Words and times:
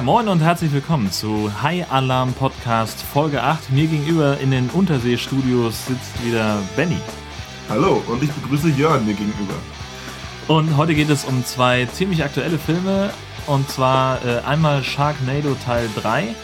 Ja, 0.00 0.04
moin 0.04 0.28
und 0.28 0.40
herzlich 0.40 0.72
willkommen 0.72 1.12
zu 1.12 1.52
High 1.60 1.92
Alarm 1.92 2.32
Podcast 2.32 3.02
Folge 3.02 3.42
8. 3.42 3.70
Mir 3.70 3.86
gegenüber 3.86 4.40
in 4.40 4.50
den 4.50 4.70
Unterseestudios 4.70 5.88
sitzt 5.88 6.24
wieder 6.24 6.56
Benny. 6.74 6.96
Hallo 7.68 8.02
und 8.06 8.22
ich 8.22 8.30
begrüße 8.32 8.70
Jörn 8.70 9.04
mir 9.04 9.12
gegenüber. 9.12 9.52
Und 10.48 10.74
heute 10.78 10.94
geht 10.94 11.10
es 11.10 11.26
um 11.26 11.44
zwei 11.44 11.84
ziemlich 11.84 12.24
aktuelle 12.24 12.58
Filme. 12.58 13.10
Und 13.46 13.68
zwar 13.68 14.24
äh, 14.24 14.38
einmal 14.38 14.82
Sharknado 14.82 15.54
Teil 15.66 15.86
3. 15.96 16.34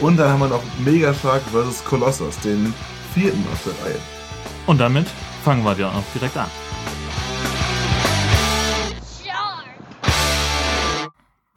Und 0.00 0.16
dann 0.16 0.32
haben 0.32 0.40
wir 0.40 0.48
noch 0.48 0.64
Mega 0.84 1.14
Shark 1.14 1.42
vs. 1.52 1.84
Colossus, 1.84 2.36
den 2.40 2.74
vierten 3.14 3.44
aus 3.52 3.60
der 3.62 3.86
Reihe. 3.86 4.00
Und 4.66 4.78
damit 4.80 5.06
fangen 5.44 5.64
wir 5.64 5.78
ja 5.78 5.90
auch 5.90 6.02
direkt 6.16 6.36
an. 6.36 6.50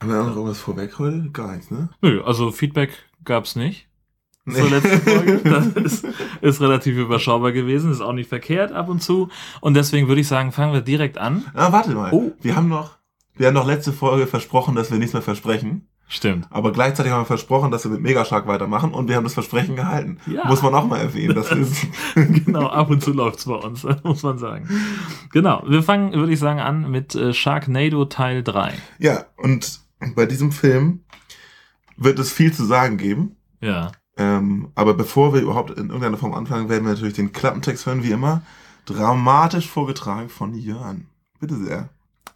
Haben 0.02 0.10
wir 0.10 0.24
noch 0.24 0.36
irgendwas 0.36 0.60
vorweg 0.60 0.98
heute? 0.98 1.30
Gar 1.32 1.52
nichts, 1.54 1.70
ne? 1.70 1.90
Nö, 2.02 2.24
also 2.24 2.52
Feedback 2.52 2.90
gab's 3.24 3.56
nicht. 3.56 3.88
Nee. 4.46 4.56
Zur 4.56 4.70
letzten 4.72 5.00
Folge. 5.00 5.42
Das 5.44 5.68
ist, 5.68 6.08
ist 6.42 6.60
relativ 6.60 6.98
überschaubar 6.98 7.52
gewesen, 7.52 7.92
ist 7.92 8.02
auch 8.02 8.14
nicht 8.14 8.28
verkehrt 8.28 8.72
ab 8.72 8.90
und 8.90 9.04
zu. 9.04 9.30
Und 9.60 9.76
deswegen 9.76 10.08
würde 10.08 10.22
ich 10.22 10.28
sagen, 10.28 10.52
fangen 10.52 10.74
wir 10.74 10.82
direkt 10.82 11.20
an. 11.20 11.46
Ah, 11.54 11.72
warte 11.72 11.92
mal. 11.92 12.12
Oh. 12.12 12.32
Wir 12.42 12.56
haben 12.56 12.68
noch, 12.68 12.98
wir 13.36 13.46
haben 13.46 13.54
noch 13.54 13.68
letzte 13.68 13.94
Folge 13.94 14.26
versprochen, 14.26 14.74
dass 14.74 14.90
wir 14.90 14.98
nichts 14.98 15.14
mehr 15.14 15.22
versprechen. 15.22 15.88
Stimmt. 16.08 16.48
Aber 16.50 16.72
gleichzeitig 16.72 17.12
haben 17.12 17.22
wir 17.22 17.26
versprochen, 17.26 17.70
dass 17.70 17.84
wir 17.84 17.92
mit 17.92 18.02
Megashark 18.02 18.48
weitermachen 18.48 18.96
und 18.96 19.08
wir 19.08 19.16
haben 19.16 19.24
das 19.24 19.36
Versprechen 19.36 19.76
gehalten. 19.76 20.18
Ja. 20.26 20.46
Muss 20.48 20.64
man 20.64 20.74
auch 20.74 20.88
mal 20.88 21.00
erwähnen. 21.00 21.36
Das 21.36 21.52
ist 21.52 21.86
genau, 22.16 22.68
ab 22.68 22.90
und 22.90 23.04
zu 23.04 23.14
läuft's 23.14 23.46
bei 23.46 23.54
uns, 23.54 23.86
muss 24.04 24.24
man 24.24 24.40
sagen. 24.40 24.68
Genau, 25.32 25.64
wir 25.68 25.84
fangen, 25.84 26.14
würde 26.14 26.34
ich 26.34 26.40
sagen, 26.40 26.60
an 26.60 26.90
mit 26.90 27.14
äh, 27.14 27.34
Sharknado 27.34 28.06
Teil 28.06 28.42
3. 28.42 28.74
Ja, 28.98 29.26
und 29.38 29.82
bei 30.16 30.26
diesem 30.26 30.52
Film 30.52 31.04
wird 31.98 32.20
es 32.20 32.32
viel 32.32 32.54
zu 32.54 32.66
sagen 32.66 32.98
geben. 32.98 33.36
Ja. 33.60 33.92
Ähm, 34.18 34.72
aber 34.76 34.94
bevor 34.94 35.34
wir 35.34 35.42
überhaupt 35.42 35.72
in 35.72 35.88
irgendeiner 35.88 36.18
Form 36.18 36.34
anfangen, 36.34 36.70
werden 36.70 36.86
wir 36.86 36.94
natürlich 36.94 37.14
den 37.14 37.32
Klappentext 37.32 37.86
hören, 37.86 38.04
wie 38.04 38.12
immer. 38.12 38.42
Dramatisch 38.86 39.70
vorgetragen 39.70 40.30
von 40.30 40.56
Jörn. 40.56 41.08
Bitte 41.40 41.56
sehr. 41.56 41.90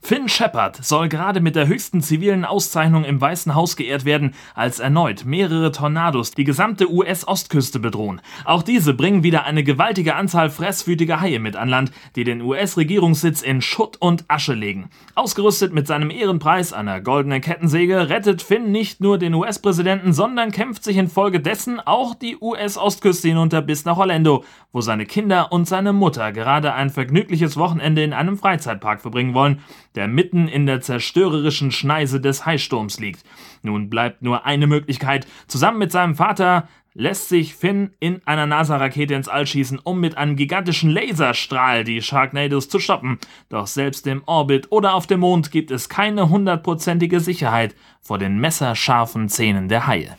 Finn 0.06 0.30
Shepard 0.30 0.86
soll 0.86 1.10
gerade 1.10 1.42
mit 1.42 1.56
der 1.56 1.66
höchsten 1.66 2.00
zivilen 2.00 2.46
Auszeichnung 2.46 3.06
im 3.06 3.20
Weißen 3.20 3.56
Haus 3.56 3.76
geehrt 3.76 4.06
werden, 4.06 4.36
als 4.54 4.78
erneut 4.78 5.26
mehrere 5.26 5.72
Tornados 5.72 6.30
die 6.30 6.44
gesamte 6.44 6.92
US-Ostküste 6.92 7.80
bedrohen. 7.80 8.22
Auch 8.44 8.62
diese 8.62 8.94
bringen 8.94 9.24
wieder 9.24 9.46
eine 9.46 9.64
gewaltige 9.64 10.14
Anzahl 10.14 10.52
fresswütiger 10.52 11.22
Haie 11.22 11.40
mit 11.40 11.56
an 11.56 11.70
Land, 11.70 11.92
die 12.16 12.24
den 12.24 12.44
US-Regierungssitz 12.44 13.42
in 13.42 13.64
Schutt 13.64 13.98
und 13.98 14.26
Asche 14.28 14.54
legen. 14.54 14.92
Ausgerüstet 15.16 15.74
mit 15.74 15.88
seinem 15.88 16.12
Ehrenpreis, 16.12 16.72
einer 16.72 17.02
goldenen 17.02 17.42
Kettensäge, 17.42 18.08
rettet 18.08 18.44
Finn 18.44 18.72
nicht 18.72 19.02
nur 19.02 19.18
den 19.18 19.34
US-Präsidenten, 19.34 20.14
sondern 20.14 20.52
kämpft 20.52 20.84
sich 20.84 20.98
infolgedessen 20.98 21.80
auch 21.80 22.14
die 22.14 22.38
US-Ostküste 22.40 23.30
hinunter 23.30 23.64
bis 23.64 23.86
nach 23.86 23.98
Orlando, 23.98 24.44
wo 24.72 24.82
seine 24.82 25.08
Kinder 25.08 25.52
und 25.52 25.68
seine 25.68 25.94
Mutter 25.94 26.32
gerade 26.32 26.76
ein 26.76 26.92
vergnügliches 26.92 27.58
Wochenende 27.58 28.04
in 28.04 28.14
einem 28.14 28.38
Freizeitpark 28.38 29.02
verbringen 29.02 29.34
wollen 29.34 29.64
der 29.96 30.08
mitten 30.08 30.48
in 30.48 30.66
der 30.66 30.82
zerstörerischen 30.82 31.72
Schneise 31.72 32.22
des 32.22 32.46
Haisturms 32.46 33.00
liegt. 33.00 33.24
Nun 33.64 33.90
bleibt 33.90 34.22
nur 34.22 34.46
eine 34.46 34.68
Möglichkeit. 34.68 35.28
Zusammen 35.48 35.80
mit 35.80 35.92
seinem 35.92 36.16
Vater 36.16 36.68
lässt 36.96 37.30
sich 37.30 37.56
Finn 37.56 37.92
in 38.00 38.22
einer 38.26 38.48
NASA-Rakete 38.48 39.14
ins 39.14 39.28
All 39.28 39.46
schießen, 39.46 39.80
um 39.84 40.00
mit 40.00 40.18
einem 40.18 40.36
gigantischen 40.38 40.90
Laserstrahl 40.90 41.84
die 41.84 42.02
Sharknados 42.02 42.70
zu 42.70 42.80
stoppen. 42.80 43.20
Doch 43.50 43.68
selbst 43.68 44.08
im 44.08 44.24
Orbit 44.26 44.72
oder 44.72 44.94
auf 44.94 45.06
dem 45.06 45.20
Mond 45.20 45.52
gibt 45.52 45.72
es 45.72 45.90
keine 45.90 46.30
hundertprozentige 46.30 47.20
Sicherheit 47.20 47.76
vor 48.02 48.18
den 48.18 48.40
messerscharfen 48.40 49.30
Zähnen 49.30 49.68
der 49.68 49.88
Haie. 49.88 50.16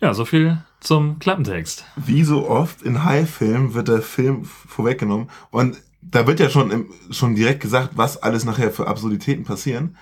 Ja, 0.00 0.12
so 0.12 0.24
viel 0.24 0.58
zum 0.80 1.18
Klappentext. 1.18 1.84
Wie 1.96 2.24
so 2.24 2.48
oft 2.48 2.82
in 2.82 3.04
Haifilmen 3.04 3.74
wird 3.74 3.88
der 3.88 4.02
Film 4.02 4.44
vorweggenommen 4.44 5.30
und 5.50 5.80
da 6.10 6.26
wird 6.26 6.40
ja 6.40 6.50
schon, 6.50 6.70
im, 6.70 6.90
schon 7.10 7.34
direkt 7.34 7.60
gesagt, 7.60 7.90
was 7.96 8.22
alles 8.22 8.44
nachher 8.44 8.70
für 8.70 8.86
Absurditäten 8.86 9.44
passieren. 9.44 9.96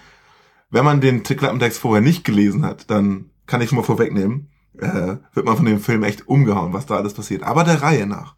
Wenn 0.70 0.84
man 0.84 1.00
den 1.00 1.22
Klappentext 1.22 1.78
vorher 1.78 2.02
nicht 2.02 2.24
gelesen 2.24 2.64
hat, 2.64 2.90
dann 2.90 3.30
kann 3.46 3.60
ich 3.60 3.68
schon 3.68 3.76
mal 3.76 3.84
vorwegnehmen, 3.84 4.48
äh, 4.78 5.16
wird 5.34 5.46
man 5.46 5.56
von 5.56 5.66
dem 5.66 5.80
Film 5.80 6.02
echt 6.02 6.28
umgehauen, 6.28 6.72
was 6.72 6.86
da 6.86 6.96
alles 6.96 7.14
passiert. 7.14 7.42
Aber 7.42 7.64
der 7.64 7.82
Reihe 7.82 8.06
nach. 8.06 8.34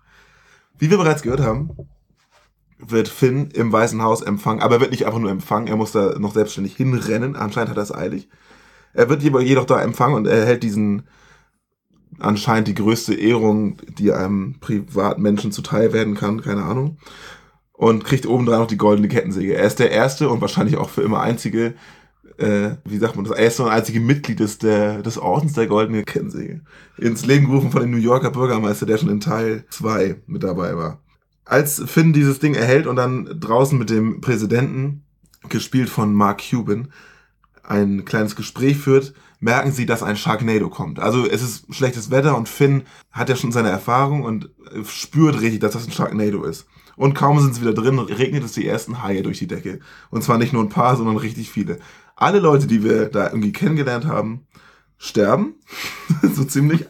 Wie 0.78 0.90
wir 0.90 0.98
bereits 0.98 1.22
gehört 1.22 1.40
haben, 1.40 1.70
wird 2.78 3.08
Finn 3.08 3.50
im 3.52 3.72
Weißen 3.72 4.02
Haus 4.02 4.20
empfangen, 4.20 4.60
aber 4.60 4.76
er 4.76 4.80
wird 4.80 4.90
nicht 4.90 5.06
einfach 5.06 5.20
nur 5.20 5.30
empfangen, 5.30 5.68
er 5.68 5.76
muss 5.76 5.92
da 5.92 6.18
noch 6.18 6.34
selbstständig 6.34 6.76
hinrennen, 6.76 7.36
anscheinend 7.36 7.70
hat 7.70 7.76
er 7.76 7.84
es 7.84 7.94
eilig. 7.94 8.28
Er 8.92 9.08
wird 9.08 9.22
jedoch 9.22 9.64
da 9.64 9.80
empfangen 9.80 10.16
und 10.16 10.26
er 10.26 10.38
erhält 10.38 10.62
diesen 10.62 11.04
anscheinend 12.18 12.68
die 12.68 12.74
größte 12.74 13.14
Ehrung, 13.14 13.78
die 13.98 14.12
einem 14.12 14.56
Privatmenschen 14.60 15.50
zuteil 15.50 15.92
werden 15.92 16.14
kann, 16.14 16.42
keine 16.42 16.62
Ahnung 16.62 16.98
und 17.74 18.04
kriegt 18.04 18.26
obendrein 18.26 18.60
noch 18.60 18.66
die 18.66 18.76
goldene 18.78 19.08
Kettensäge. 19.08 19.54
Er 19.54 19.66
ist 19.66 19.78
der 19.78 19.90
erste 19.90 20.28
und 20.28 20.40
wahrscheinlich 20.40 20.76
auch 20.76 20.88
für 20.88 21.02
immer 21.02 21.20
einzige, 21.20 21.74
äh, 22.38 22.70
wie 22.84 22.98
sagt 22.98 23.16
man 23.16 23.24
das, 23.24 23.36
erste 23.36 23.64
und 23.64 23.70
einzige 23.70 24.00
Mitglied 24.00 24.40
des, 24.40 24.58
der, 24.58 25.02
des 25.02 25.18
Ordens 25.18 25.54
der 25.54 25.66
goldenen 25.66 26.04
Kettensäge. 26.04 26.60
Ins 26.96 27.26
Leben 27.26 27.46
gerufen 27.46 27.72
von 27.72 27.82
dem 27.82 27.90
New 27.90 27.98
Yorker 27.98 28.30
Bürgermeister, 28.30 28.86
der 28.86 28.98
schon 28.98 29.10
in 29.10 29.20
Teil 29.20 29.64
2 29.70 30.22
mit 30.26 30.44
dabei 30.44 30.76
war. 30.76 31.00
Als 31.44 31.82
Finn 31.86 32.12
dieses 32.12 32.38
Ding 32.38 32.54
erhält 32.54 32.86
und 32.86 32.96
dann 32.96 33.28
draußen 33.38 33.78
mit 33.78 33.90
dem 33.90 34.20
Präsidenten, 34.20 35.02
gespielt 35.48 35.90
von 35.90 36.14
Mark 36.14 36.42
Cuban, 36.48 36.88
ein 37.64 38.04
kleines 38.04 38.36
Gespräch 38.36 38.78
führt, 38.78 39.14
merken 39.40 39.72
sie, 39.72 39.84
dass 39.84 40.02
ein 40.02 40.16
Sharknado 40.16 40.70
kommt. 40.70 41.00
Also 41.00 41.26
es 41.26 41.42
ist 41.42 41.74
schlechtes 41.74 42.10
Wetter 42.10 42.36
und 42.36 42.48
Finn 42.48 42.84
hat 43.12 43.28
ja 43.28 43.36
schon 43.36 43.52
seine 43.52 43.68
Erfahrung 43.68 44.22
und 44.22 44.48
spürt 44.86 45.40
richtig, 45.40 45.60
dass 45.60 45.72
das 45.72 45.86
ein 45.86 45.92
Sharknado 45.92 46.44
ist. 46.44 46.66
Und 46.96 47.14
kaum 47.14 47.40
sind 47.40 47.54
sie 47.54 47.60
wieder 47.60 47.74
drin, 47.74 47.98
regnet 47.98 48.44
es 48.44 48.52
die 48.52 48.66
ersten 48.66 49.02
Haie 49.02 49.22
durch 49.22 49.38
die 49.38 49.46
Decke. 49.46 49.80
Und 50.10 50.22
zwar 50.22 50.38
nicht 50.38 50.52
nur 50.52 50.62
ein 50.62 50.68
paar, 50.68 50.96
sondern 50.96 51.16
richtig 51.16 51.50
viele. 51.50 51.78
Alle 52.16 52.38
Leute, 52.38 52.66
die 52.66 52.84
wir 52.84 53.06
da 53.06 53.26
irgendwie 53.26 53.52
kennengelernt 53.52 54.06
haben, 54.06 54.46
sterben. 54.98 55.54
so 56.34 56.44
ziemlich. 56.44 56.86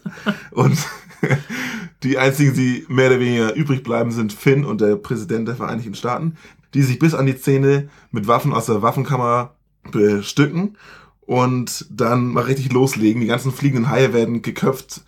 Und 0.50 0.78
die 2.02 2.18
einzigen, 2.18 2.54
die 2.54 2.84
mehr 2.88 3.08
oder 3.08 3.20
weniger 3.20 3.54
übrig 3.54 3.82
bleiben, 3.82 4.10
sind 4.10 4.32
Finn 4.32 4.64
und 4.64 4.80
der 4.80 4.96
Präsident 4.96 5.48
der 5.48 5.56
Vereinigten 5.56 5.94
Staaten, 5.94 6.36
die 6.74 6.82
sich 6.82 6.98
bis 6.98 7.14
an 7.14 7.26
die 7.26 7.38
Zähne 7.38 7.88
mit 8.10 8.26
Waffen 8.26 8.52
aus 8.52 8.66
der 8.66 8.82
Waffenkammer 8.82 9.54
bestücken 9.90 10.76
und 11.20 11.86
dann 11.90 12.28
mal 12.28 12.44
richtig 12.44 12.72
loslegen. 12.72 13.20
Die 13.20 13.26
ganzen 13.26 13.52
fliegenden 13.52 13.88
Haie 13.88 14.12
werden 14.12 14.42
geköpft, 14.42 15.02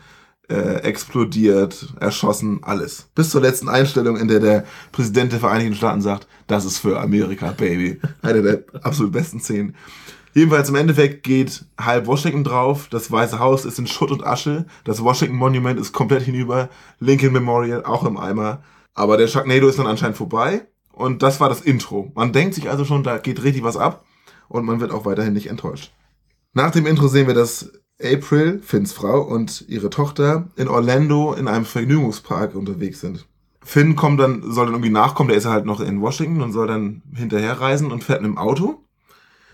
äh, 0.48 0.82
explodiert, 0.82 1.94
erschossen, 2.00 2.60
alles. 2.62 3.08
Bis 3.14 3.30
zur 3.30 3.40
letzten 3.40 3.68
Einstellung, 3.68 4.16
in 4.16 4.28
der 4.28 4.40
der 4.40 4.64
Präsident 4.92 5.32
der 5.32 5.40
Vereinigten 5.40 5.74
Staaten 5.74 6.00
sagt, 6.00 6.28
das 6.46 6.64
ist 6.64 6.78
für 6.78 7.00
Amerika, 7.00 7.52
Baby. 7.52 8.00
Eine 8.22 8.42
der 8.42 8.64
absolut 8.82 9.12
besten 9.12 9.40
Szenen. 9.40 9.74
Jedenfalls 10.34 10.68
im 10.68 10.74
Endeffekt 10.74 11.22
geht 11.22 11.64
halb 11.80 12.06
Washington 12.06 12.44
drauf, 12.44 12.88
das 12.90 13.10
Weiße 13.10 13.38
Haus 13.38 13.64
ist 13.64 13.78
in 13.78 13.86
Schutt 13.86 14.10
und 14.10 14.26
Asche, 14.26 14.66
das 14.84 15.02
Washington 15.02 15.36
Monument 15.36 15.80
ist 15.80 15.94
komplett 15.94 16.24
hinüber, 16.24 16.68
Lincoln 17.00 17.32
Memorial 17.32 17.84
auch 17.84 18.04
im 18.04 18.18
Eimer. 18.18 18.62
Aber 18.92 19.16
der 19.16 19.28
Sharknado 19.28 19.66
ist 19.66 19.78
dann 19.78 19.86
anscheinend 19.86 20.18
vorbei 20.18 20.66
und 20.92 21.22
das 21.22 21.40
war 21.40 21.48
das 21.48 21.62
Intro. 21.62 22.12
Man 22.14 22.32
denkt 22.32 22.54
sich 22.54 22.68
also 22.68 22.84
schon, 22.84 23.02
da 23.02 23.16
geht 23.16 23.42
richtig 23.42 23.62
was 23.62 23.78
ab 23.78 24.04
und 24.48 24.66
man 24.66 24.78
wird 24.78 24.92
auch 24.92 25.06
weiterhin 25.06 25.32
nicht 25.32 25.48
enttäuscht. 25.48 25.92
Nach 26.52 26.70
dem 26.70 26.86
Intro 26.86 27.08
sehen 27.08 27.26
wir 27.26 27.34
das 27.34 27.72
April, 28.02 28.60
Finns 28.62 28.92
Frau, 28.92 29.22
und 29.22 29.64
ihre 29.68 29.90
Tochter 29.90 30.48
in 30.56 30.68
Orlando 30.68 31.32
in 31.32 31.48
einem 31.48 31.64
Vergnügungspark 31.64 32.54
unterwegs 32.54 33.00
sind. 33.00 33.26
Finn 33.62 33.96
kommt 33.96 34.20
dann, 34.20 34.42
soll 34.52 34.66
dann 34.66 34.74
irgendwie 34.74 34.92
nachkommen, 34.92 35.28
der 35.28 35.38
ist 35.38 35.46
halt 35.46 35.64
noch 35.66 35.80
in 35.80 36.00
Washington 36.00 36.42
und 36.42 36.52
soll 36.52 36.68
dann 36.68 37.02
hinterherreisen 37.14 37.90
und 37.90 38.04
fährt 38.04 38.20
in 38.20 38.26
einem 38.26 38.38
Auto. 38.38 38.84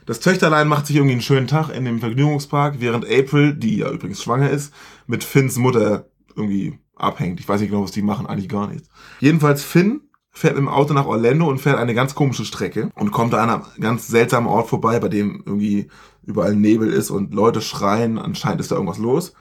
Das 0.04 0.20
Töchterlein 0.20 0.68
macht 0.68 0.86
sich 0.86 0.96
irgendwie 0.96 1.12
einen 1.12 1.22
schönen 1.22 1.46
Tag 1.46 1.70
in 1.70 1.84
dem 1.84 2.00
Vergnügungspark, 2.00 2.80
während 2.80 3.06
April, 3.06 3.54
die 3.54 3.78
ja 3.78 3.90
übrigens 3.90 4.22
schwanger 4.22 4.50
ist, 4.50 4.74
mit 5.06 5.22
Finns 5.22 5.56
Mutter 5.56 6.06
irgendwie 6.36 6.78
abhängt. 6.96 7.40
Ich 7.40 7.48
weiß 7.48 7.60
nicht 7.60 7.70
genau, 7.70 7.84
was 7.84 7.92
die 7.92 8.02
machen, 8.02 8.26
eigentlich 8.26 8.48
gar 8.48 8.66
nichts. 8.68 8.88
Jedenfalls 9.20 9.62
Finn 9.62 10.02
fährt 10.30 10.54
mit 10.54 10.62
dem 10.62 10.68
Auto 10.68 10.94
nach 10.94 11.06
Orlando 11.06 11.48
und 11.48 11.58
fährt 11.58 11.78
eine 11.78 11.94
ganz 11.94 12.14
komische 12.14 12.44
Strecke 12.44 12.90
und 12.94 13.12
kommt 13.12 13.32
da 13.32 13.42
an 13.42 13.50
einem 13.50 13.62
ganz 13.80 14.08
seltsamen 14.08 14.48
Ort 14.48 14.68
vorbei, 14.68 14.98
bei 14.98 15.08
dem 15.08 15.42
irgendwie 15.46 15.88
überall 16.24 16.54
Nebel 16.54 16.92
ist 16.92 17.10
und 17.10 17.34
Leute 17.34 17.60
schreien, 17.60 18.18
anscheinend 18.18 18.60
ist 18.60 18.70
da 18.70 18.76
irgendwas 18.76 18.98
los. 18.98 19.32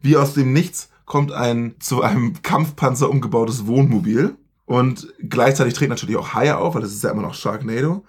Wie 0.00 0.16
aus 0.16 0.34
dem 0.34 0.52
Nichts 0.52 0.90
kommt 1.04 1.32
ein 1.32 1.74
zu 1.80 2.02
einem 2.02 2.42
Kampfpanzer 2.42 3.10
umgebautes 3.10 3.66
Wohnmobil 3.66 4.36
und 4.66 5.12
gleichzeitig 5.28 5.74
treten 5.74 5.90
natürlich 5.90 6.16
auch 6.16 6.34
Haie 6.34 6.58
auf, 6.58 6.74
weil 6.74 6.82
das 6.82 6.92
ist 6.92 7.02
ja 7.02 7.10
immer 7.10 7.22
noch 7.22 7.34
Sharknado. 7.34 8.04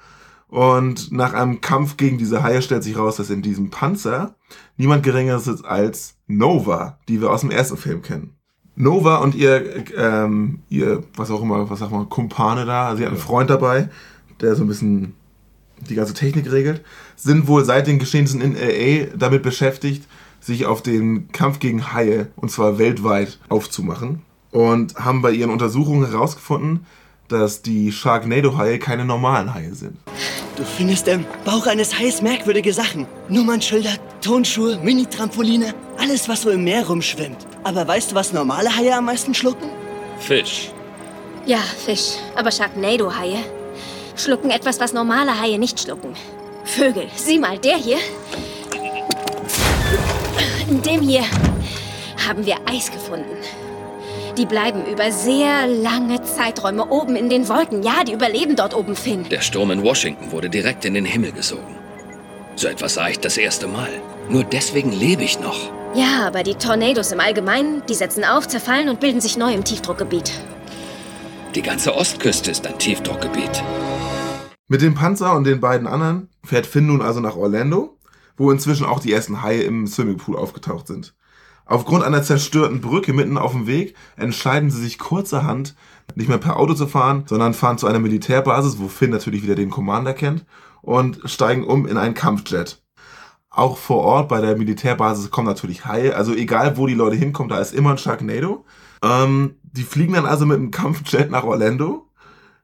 Und 0.49 1.11
nach 1.11 1.33
einem 1.33 1.61
Kampf 1.61 1.95
gegen 1.95 2.17
diese 2.17 2.43
Haie 2.43 2.61
stellt 2.61 2.83
sich 2.83 2.97
raus, 2.97 3.17
dass 3.17 3.29
in 3.29 3.41
diesem 3.41 3.69
Panzer 3.69 4.35
niemand 4.77 5.03
geringeres 5.03 5.47
ist 5.47 5.63
als 5.63 6.15
Nova, 6.27 6.97
die 7.07 7.21
wir 7.21 7.29
aus 7.29 7.41
dem 7.41 7.51
ersten 7.51 7.77
Film 7.77 8.01
kennen. 8.01 8.35
Nova 8.75 9.17
und 9.17 9.35
ihr, 9.35 9.85
ähm, 9.95 10.61
ihr, 10.69 11.03
was 11.15 11.31
auch 11.31 11.41
immer, 11.41 11.69
was 11.69 11.79
sagt 11.79 11.91
man, 11.91 12.09
Kumpane 12.09 12.65
da, 12.65 12.95
sie 12.95 13.03
hat 13.03 13.11
einen 13.11 13.19
Freund 13.19 13.49
dabei, 13.49 13.89
der 14.41 14.55
so 14.55 14.63
ein 14.63 14.67
bisschen 14.67 15.15
die 15.89 15.95
ganze 15.95 16.13
Technik 16.13 16.51
regelt, 16.51 16.81
sind 17.15 17.47
wohl 17.47 17.65
seit 17.65 17.87
den 17.87 17.99
Geschehnissen 17.99 18.41
in 18.41 18.55
LA 18.55 19.15
damit 19.15 19.43
beschäftigt, 19.43 20.05
sich 20.39 20.65
auf 20.65 20.81
den 20.81 21.31
Kampf 21.31 21.59
gegen 21.59 21.93
Haie, 21.93 22.27
und 22.35 22.49
zwar 22.49 22.77
weltweit, 22.77 23.39
aufzumachen. 23.49 24.21
Und 24.51 24.95
haben 24.95 25.21
bei 25.21 25.31
ihren 25.31 25.51
Untersuchungen 25.51 26.09
herausgefunden, 26.09 26.85
dass 27.27 27.61
die 27.61 27.91
Sharknado-Haie 27.91 28.79
keine 28.79 29.05
normalen 29.05 29.53
Haie 29.53 29.75
sind. 29.75 29.97
Du 30.55 30.63
findest 30.63 31.07
im 31.07 31.25
Bauch 31.45 31.67
eines 31.67 31.97
Hais 31.97 32.21
merkwürdige 32.21 32.73
Sachen. 32.73 33.05
Nummernschilder, 33.29 33.91
Tonschuhe, 34.21 34.79
Mini-Trampoline, 34.79 35.75
alles, 35.99 36.27
was 36.27 36.41
so 36.41 36.49
im 36.49 36.63
Meer 36.63 36.87
rumschwimmt. 36.87 37.45
Aber 37.63 37.87
weißt 37.87 38.11
du, 38.11 38.15
was 38.15 38.33
normale 38.33 38.75
Haie 38.75 38.95
am 38.95 39.05
meisten 39.05 39.35
schlucken? 39.35 39.69
Fisch. 40.19 40.71
Ja, 41.45 41.59
Fisch. 41.85 42.15
Aber 42.35 42.51
Sharknado-Haie 42.51 43.58
schlucken 44.19 44.51
etwas, 44.51 44.79
was 44.79 44.93
normale 44.93 45.39
Haie 45.39 45.57
nicht 45.57 45.79
schlucken. 45.79 46.15
Vögel. 46.63 47.07
Sieh 47.15 47.39
mal, 47.39 47.57
der 47.57 47.77
hier. 47.77 47.97
In 50.69 50.81
dem 50.81 51.01
hier 51.01 51.23
haben 52.27 52.45
wir 52.45 52.57
Eis 52.65 52.91
gefunden. 52.91 53.35
Die 54.37 54.45
bleiben 54.45 54.85
über 54.85 55.11
sehr 55.11 55.67
lange 55.67 56.21
Zeiträume 56.21 56.85
oben 56.89 57.15
in 57.15 57.29
den 57.29 57.49
Wolken. 57.49 57.83
Ja, 57.83 58.03
die 58.05 58.13
überleben 58.13 58.55
dort 58.55 58.73
oben, 58.73 58.95
Finn. 58.95 59.27
Der 59.29 59.41
Sturm 59.41 59.71
in 59.71 59.83
Washington 59.83 60.31
wurde 60.31 60.49
direkt 60.49 60.85
in 60.85 60.93
den 60.93 61.05
Himmel 61.05 61.31
gesogen. 61.31 61.75
So 62.55 62.67
etwas 62.67 62.93
sah 62.93 63.09
ich 63.09 63.19
das 63.19 63.37
erste 63.37 63.67
Mal. 63.67 63.89
Nur 64.29 64.43
deswegen 64.43 64.91
lebe 64.91 65.23
ich 65.23 65.39
noch. 65.39 65.57
Ja, 65.95 66.27
aber 66.27 66.43
die 66.43 66.53
Tornados 66.53 67.11
im 67.11 67.19
Allgemeinen, 67.19 67.81
die 67.89 67.95
setzen 67.95 68.23
auf, 68.23 68.47
zerfallen 68.47 68.89
und 68.89 68.99
bilden 68.99 69.21
sich 69.21 69.37
neu 69.37 69.53
im 69.53 69.63
Tiefdruckgebiet. 69.63 70.31
Die 71.55 71.63
ganze 71.63 71.95
Ostküste 71.95 72.51
ist 72.51 72.67
ein 72.67 72.77
Tiefdruckgebiet. 72.77 73.63
Mit 74.71 74.83
dem 74.83 74.93
Panzer 74.93 75.35
und 75.35 75.45
den 75.45 75.59
beiden 75.59 75.87
anderen 75.87 76.29
fährt 76.43 76.67
Finn 76.67 76.85
nun 76.85 77.01
also 77.01 77.19
nach 77.21 77.35
Orlando, 77.35 77.97
wo 78.37 78.51
inzwischen 78.51 78.85
auch 78.85 78.99
die 78.99 79.11
ersten 79.11 79.41
Haie 79.41 79.63
im 79.63 79.87
Swimmingpool 79.87 80.37
aufgetaucht 80.37 80.85
sind. 80.85 81.15
Aufgrund 81.65 82.03
einer 82.03 82.21
zerstörten 82.21 82.79
Brücke 82.79 83.11
mitten 83.13 83.39
auf 83.39 83.53
dem 83.53 83.65
Weg 83.65 83.95
entscheiden 84.15 84.69
sie 84.69 84.79
sich 84.79 84.99
kurzerhand, 84.99 85.75
nicht 86.13 86.29
mehr 86.29 86.37
per 86.37 86.57
Auto 86.57 86.75
zu 86.75 86.85
fahren, 86.85 87.23
sondern 87.25 87.55
fahren 87.55 87.79
zu 87.79 87.87
einer 87.87 87.97
Militärbasis, 87.97 88.77
wo 88.77 88.89
Finn 88.89 89.09
natürlich 89.09 89.41
wieder 89.41 89.55
den 89.55 89.71
Commander 89.71 90.13
kennt, 90.13 90.45
und 90.83 91.19
steigen 91.25 91.63
um 91.63 91.87
in 91.87 91.97
einen 91.97 92.13
Kampfjet. 92.13 92.83
Auch 93.49 93.75
vor 93.75 94.03
Ort 94.03 94.29
bei 94.29 94.39
der 94.39 94.55
Militärbasis 94.55 95.31
kommen 95.31 95.47
natürlich 95.47 95.85
Haie, 95.85 96.15
also 96.15 96.35
egal 96.35 96.77
wo 96.77 96.85
die 96.85 96.93
Leute 96.93 97.15
hinkommen, 97.15 97.49
da 97.49 97.57
ist 97.57 97.73
immer 97.73 97.89
ein 97.89 97.97
Sharknado. 97.97 98.65
Ähm, 99.03 99.55
die 99.63 99.83
fliegen 99.83 100.13
dann 100.13 100.27
also 100.27 100.45
mit 100.45 100.57
einem 100.57 100.69
Kampfjet 100.69 101.31
nach 101.31 101.43
Orlando. 101.43 102.08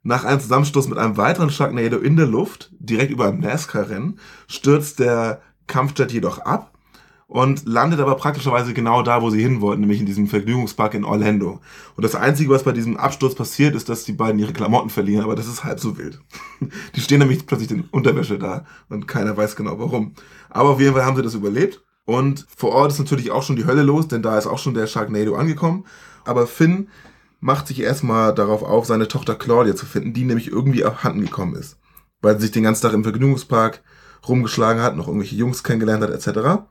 Nach 0.07 0.23
einem 0.23 0.39
Zusammenstoß 0.39 0.87
mit 0.87 0.99
einem 0.99 1.17
weiteren 1.17 1.49
Sharknado 1.49 1.97
in 1.97 2.15
der 2.15 2.27
Luft, 2.27 2.69
direkt 2.77 3.11
über 3.11 3.25
einem 3.25 3.39
NASCAR-Rennen, 3.39 4.19
stürzt 4.47 4.99
der 4.99 5.41
Kampfjet 5.65 6.11
jedoch 6.11 6.37
ab 6.37 6.77
und 7.25 7.65
landet 7.65 7.99
aber 7.99 8.13
praktischerweise 8.13 8.75
genau 8.75 9.01
da, 9.01 9.23
wo 9.23 9.31
sie 9.31 9.41
hin 9.41 9.61
wollten, 9.61 9.81
nämlich 9.81 9.99
in 9.99 10.05
diesem 10.05 10.27
Vergnügungspark 10.27 10.93
in 10.93 11.05
Orlando. 11.05 11.59
Und 11.95 12.03
das 12.03 12.13
Einzige, 12.13 12.51
was 12.51 12.61
bei 12.61 12.71
diesem 12.71 12.97
Absturz 12.97 13.33
passiert, 13.33 13.73
ist, 13.73 13.89
dass 13.89 14.03
die 14.03 14.13
beiden 14.13 14.37
ihre 14.37 14.53
Klamotten 14.53 14.91
verlieren, 14.91 15.23
aber 15.23 15.35
das 15.35 15.47
ist 15.47 15.63
halb 15.63 15.79
so 15.79 15.97
wild. 15.97 16.21
Die 16.95 17.01
stehen 17.01 17.17
nämlich 17.17 17.47
plötzlich 17.47 17.71
in 17.71 17.85
Unterwäsche 17.89 18.37
da 18.37 18.63
und 18.89 19.07
keiner 19.07 19.35
weiß 19.35 19.55
genau 19.55 19.79
warum. 19.79 20.13
Aber 20.51 20.69
auf 20.69 20.79
jeden 20.79 20.93
Fall 20.93 21.03
haben 21.03 21.15
sie 21.15 21.23
das 21.23 21.33
überlebt. 21.33 21.83
Und 22.05 22.45
vor 22.55 22.73
Ort 22.73 22.91
ist 22.91 22.99
natürlich 22.99 23.31
auch 23.31 23.41
schon 23.41 23.55
die 23.55 23.65
Hölle 23.65 23.81
los, 23.81 24.07
denn 24.07 24.21
da 24.21 24.37
ist 24.37 24.45
auch 24.45 24.59
schon 24.59 24.75
der 24.75 24.85
Sharknado 24.85 25.33
angekommen. 25.33 25.85
Aber 26.25 26.45
Finn 26.45 26.89
macht 27.39 27.67
sich 27.67 27.81
erstmal 27.81 28.33
darauf 28.33 28.63
auf, 28.63 28.85
seine 28.85 29.07
Tochter 29.07 29.35
Claudia 29.35 29.75
zu 29.75 29.85
finden, 29.85 30.13
die 30.13 30.23
nämlich 30.23 30.51
irgendwie 30.51 30.85
abhanden 30.85 31.21
gekommen 31.21 31.55
ist. 31.55 31.77
Weil 32.21 32.35
sie 32.35 32.43
sich 32.43 32.51
den 32.51 32.63
ganzen 32.63 32.83
Tag 32.83 32.93
im 32.93 33.03
Vergnügungspark 33.03 33.83
rumgeschlagen 34.27 34.81
hat, 34.81 34.95
noch 34.95 35.07
irgendwelche 35.07 35.35
Jungs 35.35 35.63
kennengelernt 35.63 36.03
hat, 36.03 36.11
etc. 36.11 36.63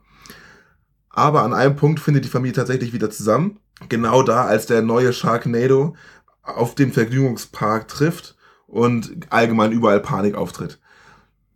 Aber 1.10 1.42
an 1.42 1.54
einem 1.54 1.76
Punkt 1.76 2.00
findet 2.00 2.24
die 2.24 2.30
Familie 2.30 2.54
tatsächlich 2.54 2.92
wieder 2.92 3.10
zusammen. 3.10 3.60
Genau 3.88 4.22
da, 4.22 4.44
als 4.44 4.66
der 4.66 4.82
neue 4.82 5.12
Sharknado 5.12 5.94
auf 6.42 6.74
dem 6.74 6.92
Vergnügungspark 6.92 7.88
trifft 7.88 8.36
und 8.66 9.26
allgemein 9.30 9.72
überall 9.72 10.00
Panik 10.00 10.34
auftritt. 10.34 10.80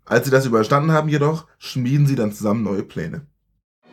Als 0.04 0.24
sie 0.24 0.30
das 0.30 0.46
überstanden 0.46 0.92
haben 0.92 1.08
jedoch, 1.08 1.46
schmieden 1.58 2.06
sie 2.06 2.14
dann 2.14 2.32
zusammen 2.32 2.62
neue 2.62 2.82
Pläne. 2.82 3.26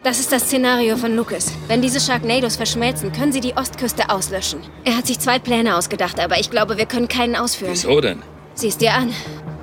Das 0.06 0.20
ist 0.20 0.32
das 0.32 0.44
Szenario 0.44 0.98
von 0.98 1.16
Lucas. 1.16 1.52
Wenn 1.68 1.82
diese 1.82 2.00
Sharknados 2.00 2.58
verschmelzen, 2.58 3.12
können 3.12 3.32
sie 3.32 3.40
die 3.40 3.58
Ostküste 3.58 4.12
auslöschen. 4.12 4.62
Er 4.84 4.98
hat 4.98 5.08
sich 5.08 5.20
zwei 5.20 5.40
Pläne 5.40 5.76
ausgedacht, 5.76 6.20
aber 6.20 6.40
ich 6.40 6.52
glaube, 6.52 6.78
wir 6.78 6.86
können 6.86 7.08
keinen 7.08 7.36
ausführen. 7.36 7.72
Wieso 7.72 8.00
denn? 8.02 8.22
Sieh's 8.54 8.78
dir 8.78 8.94
an. 8.94 9.12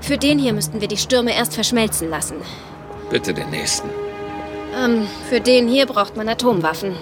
Für 0.00 0.18
den 0.18 0.40
hier 0.40 0.52
müssten 0.52 0.80
wir 0.80 0.88
die 0.88 0.96
Stürme 0.96 1.32
erst 1.32 1.54
verschmelzen 1.54 2.10
lassen. 2.10 2.38
Bitte 3.08 3.32
den 3.32 3.50
nächsten. 3.50 3.88
Ähm, 4.76 5.06
für 5.28 5.40
den 5.40 5.68
hier 5.68 5.86
braucht 5.86 6.16
man 6.16 6.28
Atomwaffen. 6.28 6.96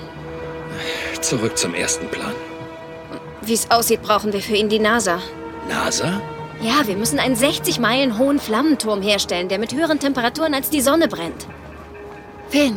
Zurück 1.23 1.57
zum 1.57 1.73
ersten 1.73 2.09
Plan. 2.09 2.35
Wie's 3.41 3.71
aussieht, 3.71 4.03
brauchen 4.03 4.35
wir 4.35 4.43
für 4.43 4.57
ihn 4.57 4.69
die 4.69 4.81
NASA. 4.81 5.19
NASA? 5.67 6.21
Ja, 6.61 6.87
wir 6.87 6.97
müssen 6.97 7.19
einen 7.19 7.37
60 7.37 7.81
Meilen 7.81 8.19
hohen 8.19 8.39
Flammenturm 8.39 9.01
herstellen, 9.01 9.49
der 9.49 9.59
mit 9.59 9.73
höheren 9.73 9.99
Temperaturen 9.99 10.53
als 10.53 10.69
die 10.69 10.83
Sonne 10.83 11.09
brennt. 11.09 11.47
Finn. 12.51 12.77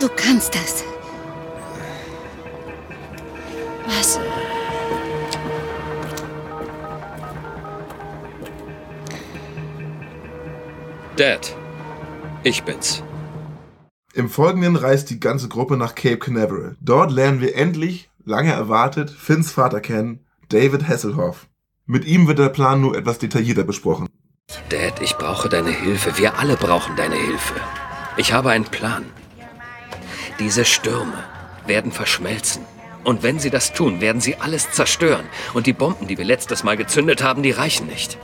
Du 0.00 0.08
kannst 0.16 0.54
das. 0.54 0.82
Was? 3.86 4.18
Dad. 11.16 11.54
Ich 12.44 12.62
bin's. 12.62 13.02
Im 14.14 14.30
Folgenden 14.30 14.76
reist 14.76 15.10
die 15.10 15.20
ganze 15.20 15.48
Gruppe 15.48 15.76
nach 15.76 15.94
Cape 15.94 16.18
Canaveral. 16.18 16.76
Dort 16.80 17.12
lernen 17.12 17.42
wir 17.42 17.54
endlich, 17.54 18.08
lange 18.24 18.52
erwartet, 18.52 19.10
Finns 19.10 19.52
Vater 19.52 19.80
kennen, 19.80 20.24
David 20.48 20.88
Hasselhoff. 20.88 21.46
Mit 21.84 22.06
ihm 22.06 22.26
wird 22.26 22.38
der 22.38 22.48
Plan 22.48 22.80
nur 22.80 22.96
etwas 22.96 23.18
detaillierter 23.18 23.64
besprochen. 23.64 24.08
Dad, 24.70 25.02
ich 25.02 25.16
brauche 25.16 25.50
deine 25.50 25.70
Hilfe. 25.70 26.16
Wir 26.16 26.38
alle 26.38 26.56
brauchen 26.56 26.96
deine 26.96 27.16
Hilfe. 27.16 27.54
Ich 28.16 28.32
habe 28.32 28.50
einen 28.50 28.64
Plan. 28.64 29.04
Diese 30.40 30.64
Stürme 30.64 31.22
werden 31.66 31.92
verschmelzen. 31.92 32.64
Und 33.04 33.22
wenn 33.22 33.38
sie 33.38 33.50
das 33.50 33.74
tun, 33.74 34.00
werden 34.00 34.22
sie 34.22 34.36
alles 34.36 34.70
zerstören. 34.72 35.26
Und 35.52 35.66
die 35.66 35.74
Bomben, 35.74 36.06
die 36.06 36.16
wir 36.16 36.24
letztes 36.24 36.64
Mal 36.64 36.78
gezündet 36.78 37.22
haben, 37.22 37.42
die 37.42 37.50
reichen 37.50 37.86
nicht. 37.86 38.16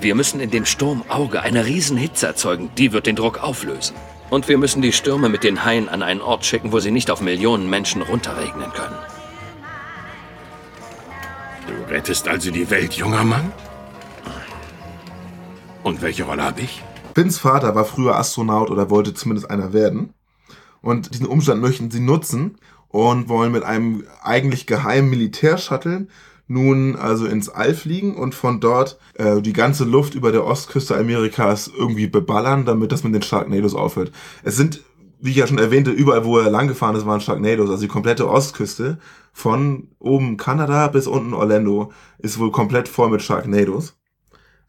Wir 0.00 0.14
müssen 0.14 0.38
in 0.38 0.50
dem 0.50 0.64
Sturmauge 0.64 1.42
eine 1.42 1.66
Riesenhitze 1.66 2.28
erzeugen. 2.28 2.70
Die 2.78 2.92
wird 2.92 3.06
den 3.06 3.16
Druck 3.16 3.42
auflösen. 3.42 3.96
Und 4.30 4.46
wir 4.46 4.56
müssen 4.56 4.82
die 4.82 4.92
Stürme 4.92 5.28
mit 5.28 5.42
den 5.42 5.64
Haien 5.64 5.88
an 5.88 6.04
einen 6.04 6.20
Ort 6.20 6.44
schicken, 6.44 6.70
wo 6.70 6.78
sie 6.78 6.92
nicht 6.92 7.10
auf 7.10 7.20
Millionen 7.20 7.68
Menschen 7.68 8.02
runterregnen 8.02 8.72
können. 8.72 8.96
Du 11.66 11.92
rettest 11.92 12.28
also 12.28 12.52
die 12.52 12.70
Welt, 12.70 12.94
junger 12.94 13.24
Mann? 13.24 13.52
Und 15.82 16.02
welche 16.02 16.22
Rolle 16.22 16.44
habe 16.44 16.60
ich? 16.60 16.84
Finns 17.16 17.40
Vater 17.40 17.74
war 17.74 17.84
früher 17.84 18.14
Astronaut 18.14 18.70
oder 18.70 18.90
wollte 18.90 19.12
zumindest 19.12 19.50
einer 19.50 19.72
werden. 19.72 20.14
Und 20.80 21.12
diesen 21.14 21.26
Umstand 21.26 21.60
möchten 21.60 21.90
sie 21.90 22.00
nutzen 22.00 22.58
und 22.88 23.28
wollen 23.28 23.52
mit 23.52 23.62
einem 23.64 24.04
eigentlich 24.22 24.66
geheimen 24.66 25.10
Militärshuttle 25.10 26.06
nun 26.48 26.96
also 26.96 27.26
ins 27.26 27.50
All 27.50 27.74
fliegen 27.74 28.16
und 28.16 28.34
von 28.34 28.58
dort 28.58 28.98
äh, 29.14 29.42
die 29.42 29.52
ganze 29.52 29.84
Luft 29.84 30.14
über 30.14 30.32
der 30.32 30.46
Ostküste 30.46 30.96
Amerikas 30.96 31.68
irgendwie 31.68 32.06
beballern, 32.06 32.64
damit 32.64 32.90
das 32.90 33.04
mit 33.04 33.14
den 33.14 33.22
Sharknados 33.22 33.74
aufhört. 33.74 34.12
Es 34.42 34.56
sind, 34.56 34.82
wie 35.20 35.30
ich 35.30 35.36
ja 35.36 35.46
schon 35.46 35.58
erwähnte, 35.58 35.90
überall, 35.90 36.24
wo 36.24 36.38
er 36.38 36.50
langgefahren 36.50 36.96
ist, 36.96 37.04
waren 37.04 37.20
Sharknados. 37.20 37.68
Also 37.68 37.82
die 37.82 37.88
komplette 37.88 38.28
Ostküste 38.28 38.98
von 39.32 39.88
oben 39.98 40.38
Kanada 40.38 40.88
bis 40.88 41.06
unten 41.06 41.34
Orlando 41.34 41.92
ist 42.18 42.38
wohl 42.38 42.50
komplett 42.50 42.88
voll 42.88 43.10
mit 43.10 43.22
Sharknados. 43.22 43.94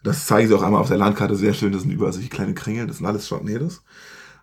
Das 0.03 0.25
zeigen 0.25 0.47
sie 0.47 0.55
auch 0.55 0.63
einmal 0.63 0.81
auf 0.81 0.87
der 0.89 0.97
Landkarte 0.97 1.35
sehr 1.35 1.53
schön. 1.53 1.71
Das 1.71 1.83
sind 1.83 1.91
überall 1.91 2.13
solche 2.13 2.29
kleine 2.29 2.53
Kringel, 2.53 2.87
das 2.87 2.97
sind 2.97 3.05
alles 3.05 3.27
Sharknados. 3.27 3.83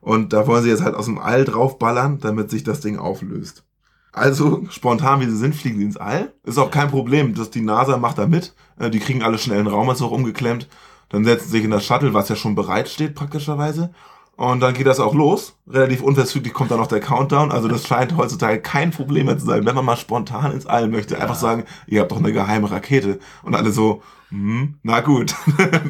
Und 0.07 0.33
da 0.33 0.47
wollen 0.47 0.63
sie 0.63 0.71
jetzt 0.71 0.85
halt 0.85 0.95
aus 0.95 1.07
dem 1.07 1.19
All 1.19 1.45
draufballern, 1.45 2.21
damit 2.21 2.49
sich 2.49 2.63
das 2.63 2.79
Ding 2.79 2.97
auflöst. 2.97 3.65
Also, 4.13 4.63
spontan 4.71 5.19
wie 5.19 5.27
sie 5.27 5.37
sind, 5.37 5.53
fliegen 5.53 5.79
sie 5.79 5.85
ins 5.85 5.97
All. 5.97 6.33
Ist 6.45 6.59
auch 6.59 6.71
kein 6.71 6.93
Problem, 6.93 7.35
dass 7.35 7.51
die 7.51 7.61
NASA 7.61 7.97
macht 7.97 8.19
da 8.19 8.29
mit. 8.29 8.55
Äh, 8.79 8.89
die 8.89 9.01
kriegen 9.01 9.25
alle 9.25 9.37
schnell 9.37 9.59
einen 9.59 9.67
Raumanzug 9.67 10.13
umgeklemmt. 10.13 10.69
Dann 11.09 11.25
setzen 11.25 11.47
sie 11.47 11.57
sich 11.57 11.65
in 11.65 11.73
das 11.73 11.85
Shuttle, 11.85 12.15
was 12.15 12.29
ja 12.29 12.37
schon 12.37 12.55
bereit 12.55 12.89
steht, 12.89 13.17
praktischerweise. 13.17 13.91
Und 14.37 14.61
dann 14.61 14.75
geht 14.75 14.87
das 14.87 15.01
auch 15.01 15.13
los. 15.13 15.57
Relativ 15.67 16.03
unverzüglich 16.03 16.55
kommt 16.55 16.71
dann 16.71 16.79
noch 16.79 16.87
der 16.87 17.01
Countdown. 17.01 17.51
Also 17.51 17.67
das 17.67 17.89
scheint 17.89 18.17
heutzutage 18.17 18.61
kein 18.61 18.93
Problem 18.93 19.27
mehr 19.27 19.39
zu 19.39 19.47
sein. 19.47 19.67
Wenn 19.67 19.75
man 19.75 19.85
mal 19.85 19.97
spontan 19.97 20.53
ins 20.53 20.67
All 20.67 20.87
möchte, 20.87 21.21
einfach 21.21 21.35
sagen, 21.35 21.65
ihr 21.89 22.01
habt 22.01 22.13
doch 22.13 22.19
eine 22.19 22.33
geheime 22.33 22.71
Rakete. 22.71 23.19
Und 23.43 23.57
alle 23.57 23.73
so, 23.73 24.03
hm, 24.29 24.77
na 24.85 25.01
gut, 25.01 25.35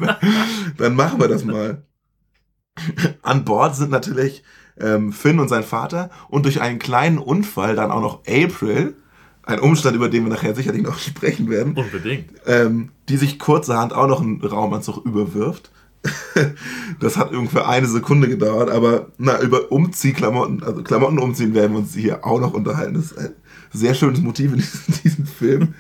dann 0.78 0.94
machen 0.94 1.20
wir 1.20 1.28
das 1.28 1.44
mal. 1.44 1.82
An 3.23 3.45
Bord 3.45 3.76
sind 3.76 3.90
natürlich 3.90 4.42
ähm, 4.78 5.12
Finn 5.12 5.40
und 5.40 5.49
sein 5.49 5.62
Vater 5.62 6.11
und 6.28 6.45
durch 6.45 6.61
einen 6.61 6.78
kleinen 6.78 7.18
Unfall 7.18 7.76
dann 7.76 7.90
auch 7.90 8.00
noch 8.00 8.21
April, 8.26 8.95
ein 9.42 9.61
Umstand, 9.61 9.97
über 9.97 10.09
den 10.09 10.25
wir 10.25 10.33
nachher 10.33 10.54
sicherlich 10.54 10.83
noch 10.83 10.99
sprechen 10.99 11.49
werden, 11.49 11.75
Unbedingt. 11.75 12.30
ähm, 12.47 12.90
die 13.09 13.16
sich 13.16 13.38
kurzerhand 13.38 13.92
auch 13.92 14.09
noch 14.09 14.21
einen 14.21 14.40
Raumanzug 14.40 15.04
überwirft. 15.04 15.71
das 17.00 17.16
hat 17.16 17.33
ungefähr 17.33 17.68
eine 17.68 17.87
Sekunde 17.87 18.28
gedauert, 18.28 18.71
aber 18.71 19.09
na, 19.18 19.40
über 19.40 19.73
Umziehklamotten, 19.73 20.62
also 20.62 20.83
Klamotten 20.83 21.18
umziehen 21.18 21.54
werden 21.54 21.73
wir 21.73 21.78
uns 21.80 21.95
hier 21.95 22.25
auch 22.25 22.40
noch 22.40 22.54
unterhalten. 22.54 22.95
Das 22.95 23.06
ist 23.06 23.18
ein 23.18 23.33
sehr 23.73 23.95
schönes 23.95 24.21
Motiv 24.21 24.52
in 24.52 24.59
diesem, 24.59 24.95
diesem 25.02 25.26
Film. 25.26 25.75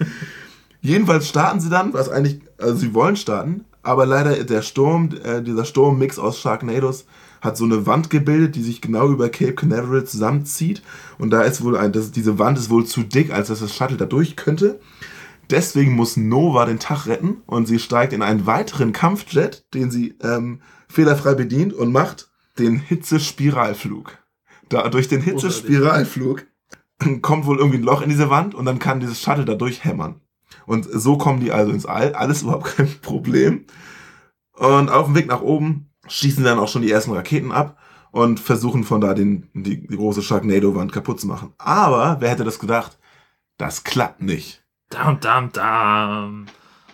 Jedenfalls 0.80 1.28
starten 1.28 1.60
sie 1.60 1.70
dann, 1.70 1.92
was 1.92 2.08
eigentlich, 2.08 2.40
also 2.58 2.74
sie 2.76 2.94
wollen 2.94 3.16
starten, 3.16 3.64
aber 3.86 4.06
leider 4.06 4.44
der 4.44 4.62
Sturm, 4.62 5.10
äh, 5.22 5.42
dieser 5.42 5.64
Sturmmix 5.64 6.18
aus 6.18 6.40
Sharknados 6.40 7.06
hat 7.40 7.56
so 7.56 7.64
eine 7.64 7.86
Wand 7.86 8.10
gebildet, 8.10 8.56
die 8.56 8.62
sich 8.62 8.80
genau 8.80 9.08
über 9.08 9.28
Cape 9.28 9.54
Canaveral 9.54 10.04
zusammenzieht. 10.04 10.82
Und 11.18 11.30
da 11.30 11.42
ist 11.42 11.62
wohl 11.62 11.76
ein, 11.76 11.92
das, 11.92 12.10
diese 12.10 12.38
Wand 12.38 12.58
ist 12.58 12.70
wohl 12.70 12.84
zu 12.84 13.02
dick, 13.02 13.32
als 13.32 13.48
dass 13.48 13.60
das 13.60 13.74
Shuttle 13.74 13.96
da 13.96 14.06
durch 14.06 14.36
könnte. 14.36 14.80
Deswegen 15.50 15.92
muss 15.92 16.16
Nova 16.16 16.64
den 16.66 16.80
Tag 16.80 17.06
retten 17.06 17.42
und 17.46 17.66
sie 17.66 17.78
steigt 17.78 18.12
in 18.12 18.22
einen 18.22 18.46
weiteren 18.46 18.92
Kampfjet, 18.92 19.64
den 19.74 19.90
sie 19.90 20.16
ähm, 20.20 20.60
fehlerfrei 20.88 21.34
bedient 21.34 21.72
und 21.72 21.92
macht 21.92 22.28
den 22.58 22.80
Hitzespiralflug. 22.80 24.18
Da, 24.68 24.88
durch 24.88 25.06
den 25.06 25.22
Hitzespiralflug 25.22 26.46
kommt 27.22 27.46
wohl 27.46 27.58
irgendwie 27.58 27.78
ein 27.78 27.84
Loch 27.84 28.02
in 28.02 28.08
diese 28.08 28.30
Wand 28.30 28.54
und 28.56 28.64
dann 28.64 28.80
kann 28.80 28.98
dieses 28.98 29.20
Shuttle 29.20 29.44
dadurch 29.44 29.84
hämmern. 29.84 30.20
Und 30.66 30.86
so 30.90 31.16
kommen 31.18 31.40
die 31.40 31.52
also 31.52 31.72
ins 31.72 31.86
All. 31.86 32.14
Alles 32.14 32.42
überhaupt 32.42 32.64
kein 32.76 33.00
Problem. 33.00 33.66
Und 34.52 34.90
auf 34.90 35.06
dem 35.06 35.14
Weg 35.14 35.26
nach 35.26 35.42
oben 35.42 35.90
schießen 36.08 36.44
dann 36.44 36.58
auch 36.58 36.68
schon 36.68 36.82
die 36.82 36.90
ersten 36.90 37.12
Raketen 37.12 37.52
ab 37.52 37.78
und 38.12 38.40
versuchen 38.40 38.84
von 38.84 39.00
da 39.00 39.14
den, 39.14 39.48
die, 39.52 39.86
die 39.86 39.96
große 39.96 40.22
Sharknado-Wand 40.22 40.92
kaputt 40.92 41.20
zu 41.20 41.26
machen. 41.26 41.52
Aber 41.58 42.16
wer 42.20 42.30
hätte 42.30 42.44
das 42.44 42.58
gedacht? 42.58 42.98
Das 43.58 43.84
klappt 43.84 44.22
nicht. 44.22 44.64
Dam, 44.88 45.20
dam, 45.20 45.52
dam. 45.52 46.46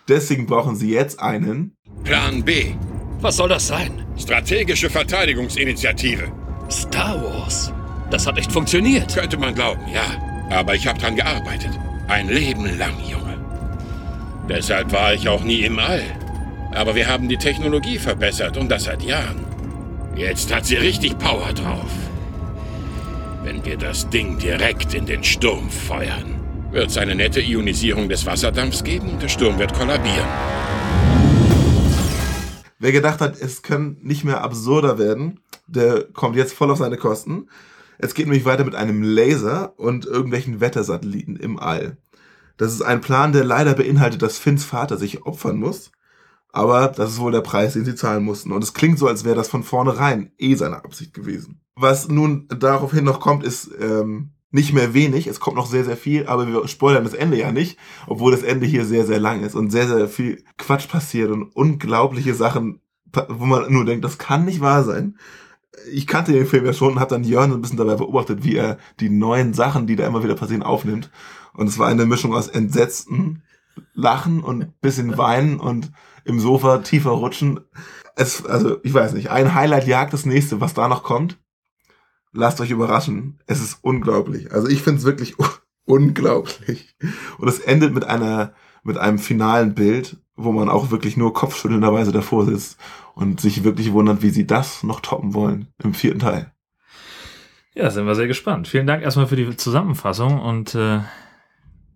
Deswegen 0.09 0.47
brauchen 0.47 0.77
sie 0.77 0.91
jetzt 0.91 1.21
einen. 1.21 1.77
Plan 2.05 2.43
B. 2.45 2.75
Was 3.21 3.37
soll 3.37 3.49
das 3.49 3.69
sein? 3.69 4.05
Strategische 4.17 4.91
Verteidigungsinitiative. 4.91 6.33
Star 6.71 7.23
Wars. 7.23 7.73
Das 8.11 8.27
hat 8.27 8.37
echt 8.39 8.51
funktioniert. 8.51 9.15
Könnte 9.15 9.39
man 9.39 9.55
glauben, 9.55 9.81
ja. 9.93 10.03
Aber 10.51 10.75
ich 10.75 10.87
habe 10.87 10.99
dran 10.99 11.17
gearbeitet. 11.17 11.79
Ein 12.09 12.29
Leben 12.29 12.65
lang, 12.79 12.95
Junge. 13.09 13.32
Deshalb 14.49 14.93
war 14.93 15.15
ich 15.15 15.29
auch 15.29 15.45
nie 15.45 15.61
im 15.61 15.79
All. 15.79 16.03
Aber 16.75 16.95
wir 16.95 17.09
haben 17.09 17.29
die 17.29 17.37
Technologie 17.37 17.99
verbessert 17.99 18.57
und 18.57 18.69
das 18.69 18.85
seit 18.85 19.03
Jahren. 19.03 19.45
Jetzt 20.17 20.55
hat 20.55 20.67
sie 20.67 20.77
richtig 20.77 21.19
Power 21.19 21.53
drauf. 21.53 21.91
Wenn 23.45 23.65
wir 23.65 23.77
das 23.77 24.09
Ding 24.11 24.39
direkt 24.39 24.95
in 24.95 25.07
den 25.07 25.23
Sturm 25.25 25.71
feuern, 25.71 26.41
wird 26.71 26.91
es 26.91 26.99
eine 26.99 27.15
nette 27.15 27.41
Ionisierung 27.41 28.09
des 28.09 28.25
Wasserdampfs 28.27 28.85
geben 28.85 29.11
und 29.11 29.23
der 29.23 29.29
Sturm 29.29 29.59
wird 29.59 29.75
kollabieren. 29.75 30.29
Wer 32.79 32.93
gedacht 32.93 33.21
hat, 33.21 33.41
es 33.41 33.63
kann 33.63 33.97
nicht 34.03 34.25
mehr 34.25 34.43
absurder 34.43 34.99
werden, 34.99 35.41
der 35.67 36.05
kommt 36.13 36.37
jetzt 36.37 36.53
voll 36.53 36.71
auf 36.71 36.79
seine 36.79 36.97
Kosten. 36.97 37.49
Es 37.99 38.15
geht 38.15 38.27
nämlich 38.27 38.45
weiter 38.45 38.65
mit 38.65 38.75
einem 38.75 39.03
Laser 39.03 39.79
und 39.79 40.05
irgendwelchen 40.05 40.61
Wettersatelliten 40.61 41.37
im 41.37 41.61
All. 41.61 41.97
Das 42.57 42.73
ist 42.73 42.83
ein 42.83 43.01
Plan, 43.01 43.33
der 43.33 43.45
leider 43.45 43.75
beinhaltet, 43.75 44.23
dass 44.23 44.39
Finns 44.39 44.65
Vater 44.65 44.99
sich 44.99 45.25
opfern 45.25 45.59
muss. 45.59 45.91
Aber 46.53 46.89
das 46.89 47.13
ist 47.13 47.19
wohl 47.19 47.33
der 47.33 47.41
Preis, 47.41 47.73
den 47.73 47.85
sie 47.85 47.95
zahlen 47.95 48.25
mussten. 48.25 48.53
Und 48.53 48.63
es 48.63 48.75
klingt 48.75 48.99
so, 48.99 49.09
als 49.09 49.25
wäre 49.25 49.37
das 49.37 49.49
von 49.49 49.63
vornherein 49.63 50.33
eh 50.39 50.55
seine 50.55 50.85
Absicht 50.85 51.15
gewesen. 51.15 51.61
Was 51.75 52.09
nun 52.09 52.47
daraufhin 52.49 53.05
noch 53.05 53.21
kommt, 53.21 53.43
ist 53.43 53.71
ähm, 53.81 54.33
nicht 54.51 54.75
mehr 54.75 54.95
wenig. 54.95 55.27
Es 55.27 55.41
kommt 55.41 55.57
noch 55.57 55.67
sehr, 55.67 55.85
sehr 55.85 55.97
viel, 55.97 56.27
aber 56.27 56.47
wir 56.47 56.69
spoilern 56.69 57.05
das 57.05 57.15
Ende 57.15 57.39
ja 57.39 57.51
nicht, 57.51 57.79
obwohl 58.07 58.33
das 58.33 58.43
Ende 58.43 58.67
hier 58.67 58.85
sehr, 58.85 59.07
sehr 59.07 59.19
lang 59.19 59.43
ist 59.43 59.55
und 59.55 59.71
sehr, 59.71 59.89
sehr 59.89 60.09
viel 60.09 60.45
Quatsch 60.59 60.89
passiert 60.89 61.31
und 61.31 61.45
unglaubliche 61.45 62.35
Sachen, 62.35 62.81
wo 63.29 63.47
man 63.47 63.73
nur 63.73 63.87
denkt, 63.87 64.05
das 64.05 64.19
kann 64.19 64.45
nicht 64.45 64.61
wahr 64.61 64.85
sein. 64.85 65.17
Ich 65.91 66.07
kannte 66.07 66.33
den 66.33 66.47
Film 66.47 66.67
ja 66.67 66.75
schon 66.75 66.93
und 66.93 67.01
habe 67.01 67.15
dann 67.15 67.25
Jörn 67.25 67.51
ein 67.51 67.63
bisschen 67.63 67.79
dabei 67.79 67.95
beobachtet, 67.95 68.45
wie 68.45 68.57
er 68.57 68.77
die 69.01 69.09
neuen 69.09 69.55
Sachen, 69.55 69.87
die 69.87 69.97
da 69.97 70.07
immer 70.07 70.23
wieder 70.23 70.35
passieren, 70.35 70.63
aufnimmt. 70.63 71.11
Und 71.55 71.69
es 71.69 71.79
war 71.79 71.89
eine 71.89 72.07
Mischung 72.07 72.35
aus 72.35 72.49
Entsetzen, 72.49 73.43
Lachen 73.95 74.43
und 74.43 74.81
bisschen 74.81 75.17
Weinen 75.19 75.61
und 75.61 75.93
im 76.25 76.41
Sofa 76.41 76.79
tiefer 76.79 77.11
rutschen. 77.11 77.61
Es, 78.17 78.45
also, 78.45 78.79
ich 78.83 78.93
weiß 78.93 79.13
nicht, 79.15 79.31
ein 79.31 79.55
Highlight 79.55 79.87
jagt 79.87 80.13
das 80.13 80.27
nächste, 80.27 80.61
was 80.61 80.75
da 80.75 80.89
noch 80.89 81.03
kommt. 81.03 81.39
Lasst 82.33 82.61
euch 82.61 82.71
überraschen. 82.71 83.39
Es 83.47 83.61
ist 83.61 83.79
unglaublich. 83.83 84.53
Also 84.53 84.69
ich 84.69 84.83
finde 84.83 85.01
es 85.01 85.05
wirklich 85.05 85.37
unglaublich. 85.85 86.97
Und 87.39 87.49
es 87.49 87.59
endet 87.59 87.93
mit 87.93 88.05
einer, 88.05 88.55
mit 88.83 88.97
einem 88.97 89.19
finalen 89.19 89.75
Bild, 89.75 90.17
wo 90.35 90.53
man 90.53 90.69
auch 90.69 90.91
wirklich 90.91 91.17
nur 91.17 91.35
kopfschüttelnderweise 91.35 92.13
davor 92.13 92.47
sitzt 92.47 92.79
und 93.15 93.41
sich 93.41 93.65
wirklich 93.65 93.93
wundert, 93.93 94.23
wie 94.23 94.31
sie 94.31 94.47
das 94.47 94.83
noch 94.83 95.01
toppen 95.01 95.35
wollen 95.35 95.69
im 95.83 95.93
vierten 95.93 96.21
Teil. 96.21 96.53
Ja, 97.75 97.91
sind 97.91 98.07
wir 98.07 98.15
sehr 98.15 98.27
gespannt. 98.27 98.69
Vielen 98.69 98.87
Dank 98.87 99.03
erstmal 99.03 99.27
für 99.27 99.37
die 99.37 99.57
Zusammenfassung 99.57 100.41
und 100.41 100.75
äh, 100.75 101.01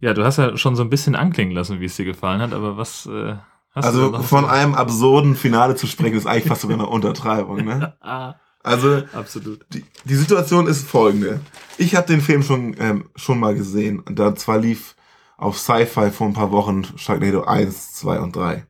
ja, 0.01 0.15
du 0.15 0.25
hast 0.25 0.37
ja 0.39 0.57
schon 0.57 0.77
so 0.77 0.83
ein 0.83 0.91
bisschen 0.91 1.15
anklingen 1.17 1.55
lassen, 1.55 1.81
wie 1.81 1.87
es 1.87 1.97
dir 1.97 2.05
gefallen 2.05 2.41
hat, 2.41 2.53
aber 2.53 2.77
was 2.77 3.07
äh, 3.07 3.37
hast 3.73 3.85
du 3.85 3.89
Also 3.89 4.03
denn 4.05 4.13
noch 4.13 4.25
von 4.25 4.45
einem 4.45 4.75
absurden 4.75 5.37
Finale 5.37 5.75
zu 5.77 5.87
sprechen, 5.87 6.17
ist 6.17 6.27
eigentlich 6.27 6.47
fast 6.49 6.63
sogar 6.63 6.79
eine 6.79 6.87
Untertreibung. 6.89 7.65
Ne? 7.65 7.97
Ah, 8.03 8.35
Also 8.63 9.03
absolut. 9.13 9.65
die, 9.73 9.85
die 10.05 10.15
Situation 10.15 10.67
ist 10.67 10.87
folgende. 10.87 11.41
Ich 11.79 11.95
habe 11.95 12.07
den 12.07 12.21
Film 12.21 12.43
schon, 12.43 12.75
ähm, 12.79 13.11
schon 13.17 13.39
mal 13.39 13.55
gesehen. 13.55 14.03
Da 14.11 14.35
zwar 14.35 14.59
lief 14.59 14.97
auf 15.39 15.59
Sci-Fi 15.59 16.11
vor 16.11 16.27
ein 16.27 16.33
paar 16.35 16.51
Wochen 16.51 16.85
Sharknado 16.97 17.45
1, 17.45 17.95
2 17.95 18.21
und 18.21 18.35
3. 18.35 18.67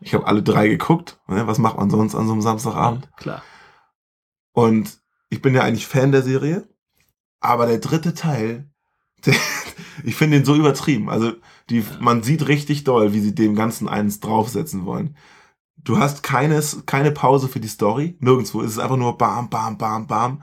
Ich 0.00 0.14
habe 0.14 0.26
alle 0.26 0.42
drei 0.42 0.66
geguckt. 0.68 1.20
Ne? 1.28 1.46
Was 1.46 1.58
macht 1.58 1.76
man 1.76 1.88
sonst 1.88 2.14
an 2.16 2.26
so 2.26 2.32
einem 2.32 2.42
Samstagabend? 2.42 3.08
Klar. 3.16 3.42
Und 4.52 4.98
ich 5.30 5.40
bin 5.40 5.54
ja 5.54 5.62
eigentlich 5.62 5.86
Fan 5.86 6.12
der 6.12 6.22
Serie. 6.22 6.68
Aber 7.40 7.66
der 7.66 7.78
dritte 7.78 8.12
Teil, 8.14 8.68
der, 9.26 9.34
ich 10.04 10.14
finde 10.14 10.38
den 10.38 10.44
so 10.44 10.54
übertrieben. 10.54 11.08
Also 11.08 11.32
die, 11.70 11.84
man 12.00 12.22
sieht 12.22 12.48
richtig 12.48 12.84
doll, 12.84 13.12
wie 13.12 13.20
sie 13.20 13.34
dem 13.34 13.54
Ganzen 13.54 13.88
eins 13.88 14.20
draufsetzen 14.20 14.84
wollen. 14.84 15.16
Du 15.76 15.98
hast 15.98 16.22
keines, 16.22 16.84
keine 16.86 17.10
Pause 17.10 17.48
für 17.48 17.60
die 17.60 17.68
Story. 17.68 18.16
Nirgendwo. 18.20 18.62
Es 18.62 18.72
ist 18.72 18.78
einfach 18.78 18.96
nur 18.96 19.18
bam, 19.18 19.50
bam, 19.50 19.78
bam, 19.78 20.06
bam. 20.06 20.42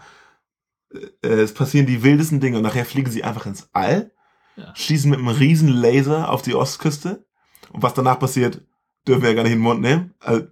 Äh, 0.94 1.28
es 1.28 1.54
passieren 1.54 1.86
die 1.86 2.04
wildesten 2.04 2.40
Dinge 2.40 2.58
und 2.58 2.64
nachher 2.64 2.86
fliegen 2.86 3.12
sie 3.12 3.24
einfach 3.24 3.46
ins 3.46 3.70
All, 3.74 4.12
Ja. 4.58 4.76
schießen 4.76 5.10
mit 5.10 5.20
einem 5.20 5.30
riesen 5.30 5.70
Laser 5.70 6.30
auf 6.32 6.42
die 6.42 6.56
Ostküste. 6.56 7.26
Und 7.72 7.84
was 7.84 7.94
danach 7.94 8.20
passiert, 8.20 8.62
dürfen 9.08 9.22
wir 9.22 9.30
ja 9.30 9.36
gar 9.36 9.44
nicht 9.44 9.54
in 9.54 9.60
den 9.60 9.64
Mund 9.64 9.82
nehmen. 9.82 10.14
Also, 10.20 10.48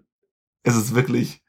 es 0.64 0.76
ist 0.76 0.96
wirklich, 0.96 1.42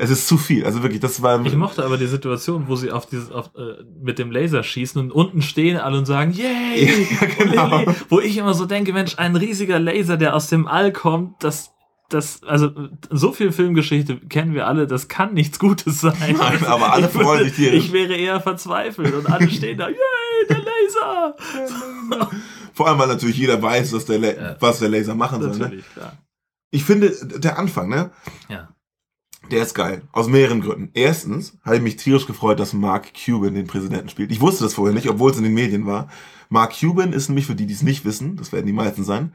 es 0.00 0.10
ist 0.10 0.28
zu 0.28 0.38
viel. 0.38 0.64
Also 0.64 0.82
wirklich, 0.82 1.00
das 1.00 1.22
war. 1.22 1.44
Ich 1.44 1.56
mochte 1.56 1.84
aber 1.84 1.96
die 1.98 2.06
Situation, 2.06 2.68
wo 2.68 2.76
sie 2.76 2.92
auf 2.92 3.06
dieses, 3.06 3.32
auf, 3.32 3.50
äh, 3.56 3.82
mit 4.00 4.18
dem 4.20 4.30
Laser 4.30 4.62
schießen 4.62 5.00
und 5.00 5.10
unten 5.10 5.42
stehen 5.42 5.76
alle 5.76 5.98
und 5.98 6.06
sagen, 6.06 6.32
yay! 6.32 7.06
Ja, 7.20 7.26
genau. 7.38 7.78
Lilly. 7.78 7.94
Wo 8.08 8.20
ich 8.20 8.36
immer 8.36 8.54
so 8.54 8.64
denke, 8.64 8.92
Mensch, 8.92 9.18
ein 9.18 9.34
riesiger 9.34 9.80
Laser, 9.80 10.16
der 10.16 10.36
aus 10.36 10.46
dem 10.46 10.68
All 10.68 10.92
kommt, 10.92 11.42
das, 11.42 11.72
das, 12.10 12.44
also 12.44 12.70
so 13.10 13.32
viel 13.32 13.50
Filmgeschichte 13.50 14.18
kennen 14.28 14.54
wir 14.54 14.68
alle, 14.68 14.86
das 14.86 15.08
kann 15.08 15.34
nichts 15.34 15.58
Gutes 15.58 16.00
sein. 16.00 16.36
Nein, 16.38 16.64
aber 16.64 16.92
alle 16.92 17.08
freuen 17.10 17.44
sich 17.44 17.54
tierisch. 17.54 17.86
Ich 17.86 17.92
wäre 17.92 18.14
eher 18.14 18.40
verzweifelt 18.40 19.12
und 19.14 19.26
alle 19.30 19.50
stehen 19.50 19.78
da, 19.78 19.88
yay, 19.88 19.96
der 20.48 20.58
Laser! 20.58 21.34
Vor 22.72 22.86
allem, 22.86 22.98
weil 23.00 23.08
natürlich 23.08 23.36
jeder 23.36 23.60
weiß, 23.60 23.90
dass 23.90 24.04
der 24.04 24.20
La 24.20 24.28
Ja. 24.28 24.56
was 24.60 24.78
der 24.78 24.90
Laser 24.90 25.16
machen 25.16 25.42
soll. 25.42 25.50
Ne? 25.50 25.58
Natürlich, 25.58 25.92
klar. 25.92 26.12
Ich 26.70 26.84
finde, 26.84 27.10
der 27.38 27.58
Anfang, 27.58 27.88
ne? 27.88 28.12
Ja. 28.48 28.68
Der 29.50 29.62
ist 29.62 29.74
geil. 29.74 30.02
Aus 30.12 30.28
mehreren 30.28 30.60
Gründen. 30.60 30.90
Erstens 30.92 31.56
habe 31.64 31.76
ich 31.76 31.82
mich 31.82 31.96
tierisch 31.96 32.26
gefreut, 32.26 32.60
dass 32.60 32.74
Mark 32.74 33.12
Cuban 33.14 33.54
den 33.54 33.66
Präsidenten 33.66 34.08
spielt. 34.08 34.30
Ich 34.30 34.40
wusste 34.40 34.64
das 34.64 34.74
vorher 34.74 34.94
nicht, 34.94 35.08
obwohl 35.08 35.30
es 35.30 35.38
in 35.38 35.44
den 35.44 35.54
Medien 35.54 35.86
war. 35.86 36.08
Mark 36.50 36.78
Cuban 36.78 37.12
ist 37.12 37.28
nämlich, 37.28 37.46
für 37.46 37.54
die, 37.54 37.66
die 37.66 37.74
es 37.74 37.82
nicht 37.82 38.04
wissen, 38.04 38.36
das 38.36 38.52
werden 38.52 38.66
die 38.66 38.72
meisten 38.72 39.04
sein, 39.04 39.34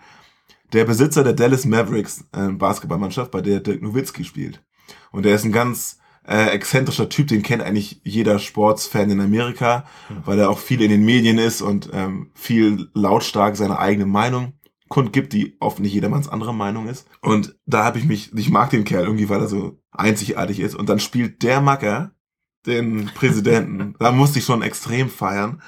der 0.71 0.85
Besitzer 0.85 1.23
der 1.23 1.33
Dallas 1.33 1.65
Mavericks 1.65 2.25
äh, 2.31 2.47
Basketballmannschaft, 2.49 3.31
bei 3.31 3.41
der 3.41 3.59
Dirk 3.59 3.81
Nowitzki 3.81 4.23
spielt. 4.23 4.61
Und 5.11 5.25
der 5.25 5.35
ist 5.35 5.45
ein 5.45 5.51
ganz 5.51 5.99
äh, 6.27 6.49
exzentrischer 6.49 7.09
Typ, 7.09 7.27
den 7.27 7.43
kennt 7.43 7.61
eigentlich 7.61 8.01
jeder 8.03 8.39
Sportsfan 8.39 9.09
in 9.09 9.19
Amerika, 9.21 9.85
weil 10.25 10.39
er 10.39 10.49
auch 10.49 10.59
viel 10.59 10.81
in 10.81 10.89
den 10.89 11.05
Medien 11.05 11.37
ist 11.37 11.61
und 11.61 11.89
ähm, 11.93 12.31
viel 12.33 12.89
lautstark 12.93 13.55
seine 13.55 13.77
eigene 13.79 14.05
Meinung 14.05 14.53
kundgibt, 14.93 15.33
die 15.33 15.57
oft 15.59 15.79
nicht 15.79 15.91
jedermanns 15.93 16.29
andere 16.29 16.53
Meinung 16.53 16.87
ist. 16.87 17.07
Und 17.21 17.55
da 17.65 17.83
habe 17.83 17.97
ich 17.97 18.05
mich, 18.05 18.31
ich 18.37 18.51
mag 18.51 18.69
den 18.69 18.83
Kerl 18.83 19.05
irgendwie, 19.05 19.27
weil 19.27 19.41
er 19.41 19.47
so 19.47 19.79
einzigartig 19.91 20.59
ist. 20.59 20.75
Und 20.75 20.87
dann 20.87 20.99
spielt 20.99 21.41
der 21.41 21.61
Macker 21.61 22.11
den 22.67 23.09
Präsidenten. 23.15 23.95
da 23.99 24.11
musste 24.11 24.37
ich 24.37 24.45
schon 24.45 24.61
extrem 24.61 25.09
feiern. 25.09 25.63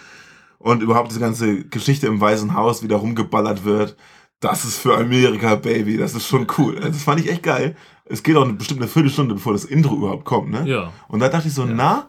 Und 0.59 0.83
überhaupt 0.83 1.09
diese 1.09 1.19
ganze 1.19 1.65
Geschichte 1.65 2.05
im 2.05 2.21
Weißen 2.21 2.53
Haus, 2.53 2.83
wie 2.83 2.87
da 2.87 2.97
rumgeballert 2.97 3.65
wird. 3.65 3.97
Das 4.41 4.63
ist 4.63 4.77
für 4.77 4.95
Amerika, 4.95 5.55
Baby. 5.55 5.97
Das 5.97 6.13
ist 6.13 6.27
schon 6.27 6.45
cool. 6.59 6.75
Das 6.79 7.01
fand 7.01 7.19
ich 7.19 7.31
echt 7.31 7.41
geil. 7.41 7.75
Es 8.05 8.21
geht 8.21 8.35
auch 8.35 8.47
bestimmt 8.51 8.81
eine 8.81 8.87
Viertelstunde, 8.89 9.33
bevor 9.33 9.53
das 9.53 9.65
Intro 9.65 9.95
überhaupt 9.95 10.25
kommt, 10.25 10.51
ne? 10.51 10.67
Ja. 10.67 10.93
Und 11.07 11.19
da 11.19 11.29
dachte 11.29 11.47
ich 11.47 11.53
so, 11.55 11.65
Ja. 11.65 11.73
na, 11.73 12.07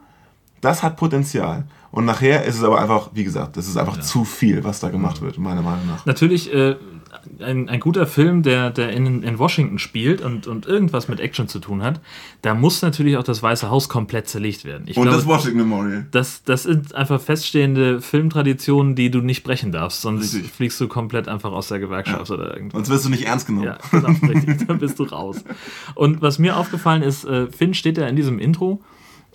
das 0.60 0.82
hat 0.82 0.96
Potenzial. 0.96 1.64
Und 1.92 2.04
nachher 2.04 2.44
ist 2.44 2.56
es 2.56 2.62
aber 2.64 2.80
einfach, 2.80 3.10
wie 3.14 3.24
gesagt, 3.24 3.56
das 3.56 3.68
ist 3.68 3.76
einfach 3.76 3.96
Ja. 3.96 4.02
zu 4.02 4.24
viel, 4.24 4.64
was 4.64 4.80
da 4.80 4.90
gemacht 4.90 5.22
wird, 5.22 5.38
meiner 5.38 5.62
Meinung 5.62 5.86
nach. 5.86 6.04
Natürlich 6.04 6.52
äh, 6.52 6.76
ein, 7.40 7.68
ein 7.70 7.80
guter 7.80 8.06
Film, 8.06 8.42
der, 8.42 8.70
der 8.70 8.90
in, 8.90 9.22
in 9.22 9.38
Washington 9.38 9.78
spielt 9.78 10.20
und, 10.20 10.46
und 10.46 10.66
irgendwas 10.66 11.08
mit 11.08 11.20
Action 11.20 11.48
zu 11.48 11.58
tun 11.58 11.82
hat, 11.82 12.00
da 12.42 12.54
muss 12.54 12.82
natürlich 12.82 13.16
auch 13.16 13.22
das 13.22 13.42
Weiße 13.42 13.70
Haus 13.70 13.88
komplett 13.88 14.28
zerlegt 14.28 14.64
werden. 14.66 14.84
Ich 14.86 14.96
Und 14.98 15.04
glaube, 15.04 15.16
das 15.16 15.26
Washington 15.26 15.58
Memorial. 15.58 16.06
das, 16.10 16.42
das 16.44 16.64
sind 16.64 16.94
einfach 16.94 17.20
feststehende 17.20 18.00
Filmtraditionen, 18.02 18.94
die 18.94 19.10
du 19.10 19.20
nicht 19.20 19.42
brechen 19.44 19.72
darfst, 19.72 20.02
sonst 20.02 20.34
Richtig. 20.34 20.52
fliegst 20.52 20.80
du 20.80 20.88
komplett 20.88 21.28
einfach 21.28 21.52
aus 21.52 21.68
der 21.68 21.78
Gewerkschaft 21.78 22.30
oder 22.30 22.52
irgendwas. 22.54 22.72
Sonst 22.74 22.90
wirst 22.90 23.04
du 23.06 23.10
nicht 23.10 23.24
ernst 23.26 23.46
genommen. 23.46 23.66
Ja, 23.66 23.78
genau, 23.90 24.08
richtig. 24.28 24.58
Dann 24.66 24.78
bist 24.78 24.98
du 24.98 25.04
raus. 25.04 25.42
Und 25.94 26.20
was 26.20 26.38
mir 26.38 26.56
aufgefallen 26.58 27.02
ist, 27.02 27.24
äh, 27.24 27.46
Finn 27.50 27.72
steht 27.72 27.96
da 27.96 28.06
in 28.06 28.16
diesem 28.16 28.38
Intro, 28.38 28.82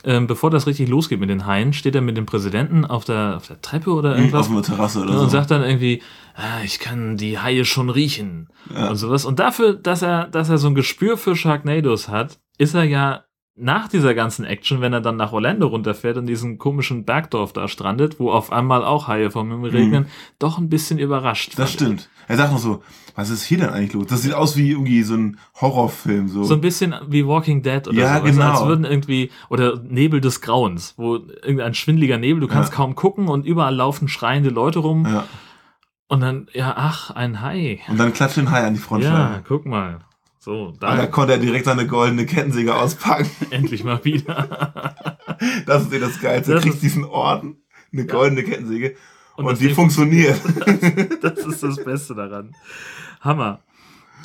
ähm, 0.04 0.28
bevor 0.28 0.50
das 0.50 0.68
richtig 0.68 0.90
losgeht 0.90 1.20
mit 1.20 1.30
den 1.30 1.46
Haien, 1.46 1.74
steht 1.74 1.96
er 1.96 2.02
mit 2.02 2.18
dem 2.18 2.26
Präsidenten 2.26 2.86
auf 2.86 3.06
der, 3.06 3.38
auf 3.38 3.48
der 3.48 3.62
Treppe 3.62 3.92
oder 3.92 4.16
irgendwas. 4.16 4.48
Auf 4.48 4.52
einer 4.52 4.64
Terrasse 4.64 5.02
oder 5.02 5.12
und 5.12 5.20
so. 5.20 5.28
sagt 5.28 5.52
dann 5.52 5.64
irgendwie, 5.64 6.02
ah, 6.36 6.64
ich 6.64 6.80
kann 6.80 7.18
die 7.18 7.40
Haie 7.40 7.66
schon 7.66 7.90
riechen 7.90 8.50
und 8.90 8.96
sowas. 8.96 9.26
Und 9.26 9.40
dafür, 9.40 9.74
dass 9.74 10.02
er, 10.02 10.28
dass 10.28 10.50
er 10.50 10.58
so 10.58 10.68
ein 10.68 10.76
Gespür 10.76 11.18
für 11.18 11.36
Sharknados 11.36 12.10
hat, 12.10 12.40
ist 12.58 12.74
er 12.74 12.84
ja 12.84 13.26
nach 13.56 13.88
dieser 13.90 14.16
ganzen 14.16 14.46
Action, 14.46 14.82
wenn 14.82 14.94
er 14.94 15.02
dann 15.02 15.18
nach 15.18 15.34
Orlando 15.34 15.68
runterfährt 15.68 16.18
und 16.18 16.26
diesen 16.26 16.58
komischen 16.58 17.06
Bergdorf 17.06 17.54
da 17.54 17.68
strandet, 17.68 18.20
wo 18.20 18.32
auf 18.32 18.52
einmal 18.52 18.84
auch 18.84 19.08
Haie 19.08 19.30
vom 19.30 19.52
Himmel 19.52 19.72
regnen, 19.72 20.06
doch 20.40 20.58
ein 20.58 20.70
bisschen 20.70 20.98
überrascht. 20.98 21.54
Mhm. 21.54 21.62
das 21.62 21.76
fand 21.76 22.00
ich. 22.00 22.10
Er 22.32 22.38
sagt 22.38 22.52
noch 22.52 22.60
so, 22.60 22.82
was 23.16 23.30
ist 23.30 23.44
hier 23.44 23.58
denn 23.60 23.70
eigentlich 23.70 23.94
los? 23.94 24.08
Das 24.08 24.22
sieht 24.22 24.34
aus 24.34 24.56
wie 24.58 24.72
irgendwie 24.72 25.04
so 25.04 25.16
ein 25.16 25.38
Horrorfilm. 25.60 26.28
So. 26.30 26.44
So 26.44 26.54
ein 26.54 26.62
bisschen 26.62 26.96
wie 27.08 27.26
Walking 27.28 27.62
Dead 27.62 27.88
oder 27.88 27.98
Ja, 27.98 28.18
so. 28.20 28.26
du, 28.26 28.32
genau. 28.32 28.52
Als 28.52 28.66
würden 28.66 28.86
irgendwie, 28.86 29.32
oder 29.50 29.80
Nebel 29.82 30.22
des 30.22 30.42
Grauens, 30.42 30.94
wo 30.98 31.16
irgendein 31.16 31.74
schwindeliger 31.74 32.18
Nebel, 32.18 32.40
du 32.42 32.48
kannst 32.48 32.72
Ja. 32.72 32.76
kaum 32.78 32.96
gucken 32.96 33.28
und 33.28 33.46
überall 33.46 33.76
laufen 33.76 34.08
schreiende 34.08 34.50
Leute 34.50 34.80
rum. 34.80 35.06
ja. 35.06 35.26
Und 36.08 36.20
dann, 36.20 36.48
ja, 36.54 36.74
ach, 36.76 37.12
ein 37.12 37.42
Hai. 37.42 37.80
Und 37.88 37.98
dann 37.98 38.12
klatscht 38.12 38.36
den 38.36 38.52
Hai 38.52 38.66
an 38.68 38.74
die 38.74 38.80
Ja, 38.82 38.86
Frontscheibe. 38.86 39.44
guck 39.48 39.66
mal. 39.66 40.00
So, 40.40 40.66
Und 40.70 40.84
da 40.84 40.98
da 40.98 41.06
konnte 41.08 41.34
er 41.34 41.40
direkt 41.40 41.66
seine 41.66 41.88
goldene 41.88 42.26
Kettensäge 42.26 42.76
auspacken. 42.76 43.30
endlich 43.52 43.84
mal 43.86 44.04
wieder. 44.04 44.96
Das 45.66 45.84
ist 45.84 45.94
eh 45.94 46.00
das 46.00 46.20
Geilste. 46.20 46.54
Das 46.54 46.64
kriegt 46.64 46.76
ist- 46.76 46.84
diesen 46.84 47.06
Orden, 47.06 47.62
eine 47.94 48.06
goldene 48.06 48.44
Kettensäge. 48.44 48.96
Und, 49.46 49.52
das 49.54 49.60
die 49.60 49.74
funktioniert. 49.74 50.40
Das 51.22 51.40
ist 51.40 51.64
das 51.64 51.84
Beste 51.84 52.16
daran. 52.16 52.56
Hammer. 53.22 53.60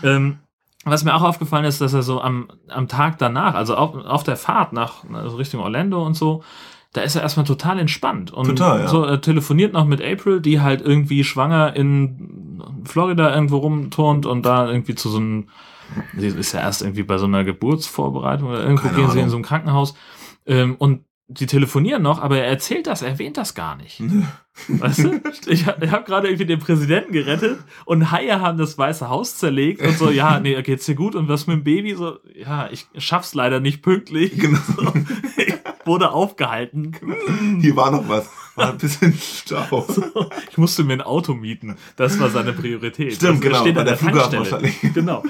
Ähm, 0.02 0.38
was 0.84 1.04
mir 1.04 1.14
auch 1.14 1.22
aufgefallen 1.22 1.64
ist, 1.64 1.80
dass 1.80 1.94
er 1.94 2.02
so 2.02 2.20
am, 2.20 2.48
am 2.68 2.86
Tag 2.88 3.18
danach, 3.18 3.54
also 3.54 3.74
auf, 3.76 3.94
auf 4.04 4.22
der 4.22 4.36
Fahrt 4.36 4.72
nach 4.72 5.04
also 5.12 5.36
Richtung 5.36 5.60
Orlando 5.60 6.04
und 6.04 6.14
so, 6.14 6.44
da 6.92 7.02
ist 7.02 7.16
er 7.16 7.22
erstmal 7.22 7.44
total 7.44 7.78
entspannt. 7.78 8.30
Und 8.30 8.46
Total, 8.46 8.80
ja. 8.80 8.88
so 8.88 9.04
er 9.04 9.20
telefoniert 9.20 9.72
noch 9.72 9.84
mit 9.84 10.00
April, 10.00 10.40
die 10.40 10.60
halt 10.60 10.80
irgendwie 10.80 11.24
schwanger 11.24 11.74
in 11.74 12.62
Florida 12.84 13.34
irgendwo 13.34 13.58
rumturnt 13.58 14.26
und 14.26 14.46
da 14.46 14.68
irgendwie 14.68 14.94
zu 14.94 15.10
so 15.10 15.18
einem, 15.18 15.48
sie 16.16 16.28
ist 16.28 16.52
ja 16.52 16.60
erst 16.60 16.82
irgendwie 16.82 17.02
bei 17.02 17.18
so 17.18 17.26
einer 17.26 17.44
Geburtsvorbereitung 17.44 18.48
oder 18.48 18.62
irgendwo 18.62 18.88
Keine 18.88 18.96
gehen 18.96 19.10
sie 19.10 19.18
in 19.18 19.24
Ahnung. 19.24 19.30
so 19.30 19.36
ein 19.38 19.42
Krankenhaus. 19.42 19.94
Ähm, 20.46 20.76
und 20.78 21.05
die 21.28 21.46
telefonieren 21.46 22.02
noch, 22.02 22.20
aber 22.22 22.38
er 22.38 22.46
erzählt 22.46 22.86
das, 22.86 23.02
er 23.02 23.08
erwähnt 23.08 23.36
das 23.36 23.54
gar 23.54 23.76
nicht. 23.76 24.00
Weißt 24.68 25.00
du? 25.04 25.20
Ich, 25.48 25.66
hab- 25.66 25.82
ich 25.82 25.90
habe 25.90 26.04
gerade 26.04 26.28
irgendwie 26.28 26.46
den 26.46 26.58
Präsidenten 26.60 27.12
gerettet 27.12 27.58
und 27.84 28.10
Haie 28.10 28.40
haben 28.40 28.56
das 28.58 28.78
Weiße 28.78 29.08
Haus 29.08 29.36
zerlegt 29.36 29.82
und 29.82 29.98
so, 29.98 30.10
ja, 30.10 30.40
nee, 30.40 30.60
geht's 30.62 30.86
dir 30.86 30.94
gut 30.94 31.14
und 31.14 31.28
was 31.28 31.46
mit 31.46 31.56
dem 31.58 31.64
Baby? 31.64 31.94
So, 31.94 32.18
ja, 32.34 32.68
ich 32.70 32.86
schaff's 32.96 33.34
leider 33.34 33.60
nicht 33.60 33.82
pünktlich. 33.82 34.38
Genau. 34.38 34.58
So, 34.76 34.82
ich 35.36 35.54
wurde 35.84 36.10
aufgehalten. 36.12 36.92
Hier 37.60 37.76
war 37.76 37.90
noch 37.90 38.08
was. 38.08 38.30
War 38.56 38.70
ein 38.70 38.78
bisschen 38.78 39.14
Stau. 39.18 39.86
Ich 40.50 40.58
musste 40.58 40.82
mir 40.84 40.94
ein 40.94 41.02
Auto 41.02 41.34
mieten. 41.34 41.76
Das 41.96 42.18
war 42.18 42.30
seine 42.30 42.52
Priorität. 42.52 43.14
Stimmt, 43.14 43.44
er 43.44 43.50
genau, 43.50 43.60
Steht 43.60 43.74
bei 43.74 43.80
an 43.82 43.86
der 43.86 43.96
der, 43.96 44.12
Tankstelle. 44.12 44.72
Genau. 44.94 45.22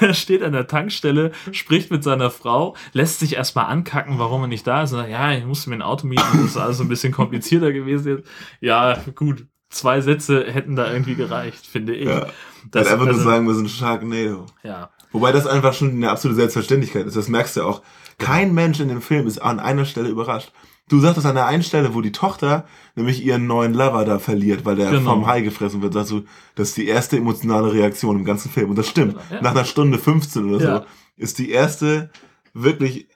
Er 0.00 0.14
steht 0.14 0.42
an 0.42 0.52
der 0.52 0.66
Tankstelle, 0.66 1.32
spricht 1.52 1.90
mit 1.90 2.04
seiner 2.04 2.30
Frau, 2.30 2.76
lässt 2.92 3.20
sich 3.20 3.34
erstmal 3.36 3.66
ankacken, 3.66 4.18
warum 4.18 4.42
er 4.42 4.48
nicht 4.48 4.66
da 4.66 4.82
ist. 4.82 4.92
Und 4.92 4.98
sagt, 4.98 5.10
ja, 5.10 5.32
ich 5.32 5.44
musste 5.46 5.70
mir 5.70 5.76
ein 5.76 5.82
Auto 5.82 6.06
mieten. 6.06 6.22
Das 6.34 6.44
ist 6.50 6.56
alles 6.56 6.80
ein 6.80 6.88
bisschen 6.88 7.12
komplizierter 7.12 7.72
gewesen. 7.72 8.18
jetzt. 8.18 8.28
Ja, 8.60 8.98
gut. 9.14 9.46
Zwei 9.70 10.00
Sätze 10.00 10.44
hätten 10.50 10.76
da 10.76 10.90
irgendwie 10.90 11.14
gereicht, 11.14 11.66
finde 11.66 11.94
ich. 11.94 12.08
Ja. 12.08 12.26
Das- 12.70 12.86
einfach 12.86 13.04
nur 13.04 13.14
also- 13.14 13.24
sagen, 13.24 13.46
wir 13.46 13.54
sind 13.54 13.70
Sharknado. 13.70 14.46
Ja. 14.62 14.90
Wobei 15.12 15.32
das 15.32 15.46
einfach 15.46 15.72
schon 15.72 15.90
eine 15.92 16.10
absolute 16.10 16.36
Selbstverständlichkeit 16.36 17.06
ist. 17.06 17.16
Das 17.16 17.28
merkst 17.28 17.56
du 17.56 17.62
auch. 17.62 17.82
Kein 18.18 18.52
Mensch 18.52 18.80
in 18.80 18.88
dem 18.88 19.00
Film 19.00 19.26
ist 19.26 19.38
an 19.38 19.58
einer 19.60 19.84
Stelle 19.86 20.08
überrascht. 20.08 20.52
Du 20.88 21.00
sagtest 21.00 21.26
an 21.26 21.34
der 21.34 21.46
einen 21.46 21.62
Stelle, 21.62 21.94
wo 21.94 22.00
die 22.00 22.12
Tochter 22.12 22.64
nämlich 22.96 23.24
ihren 23.24 23.46
neuen 23.46 23.74
Lover 23.74 24.04
da 24.04 24.18
verliert, 24.18 24.64
weil 24.64 24.76
der 24.76 24.90
Genau. 24.90 25.10
vom 25.12 25.26
Hai 25.26 25.42
gefressen 25.42 25.82
wird, 25.82 25.92
sagst 25.94 26.10
du, 26.10 26.22
das 26.54 26.68
ist 26.68 26.76
die 26.76 26.86
erste 26.88 27.16
emotionale 27.16 27.72
Reaktion 27.72 28.16
im 28.16 28.24
ganzen 28.24 28.50
Film. 28.50 28.70
Und 28.70 28.76
das 28.76 28.88
stimmt. 28.88 29.16
Ja. 29.30 29.40
Nach 29.42 29.50
einer 29.52 29.64
Stunde 29.64 29.98
15 29.98 30.52
oder 30.54 30.64
Ja. 30.64 30.78
so 30.80 30.86
ist 31.16 31.38
die 31.38 31.50
erste 31.50 32.10
wirklich 32.54 33.08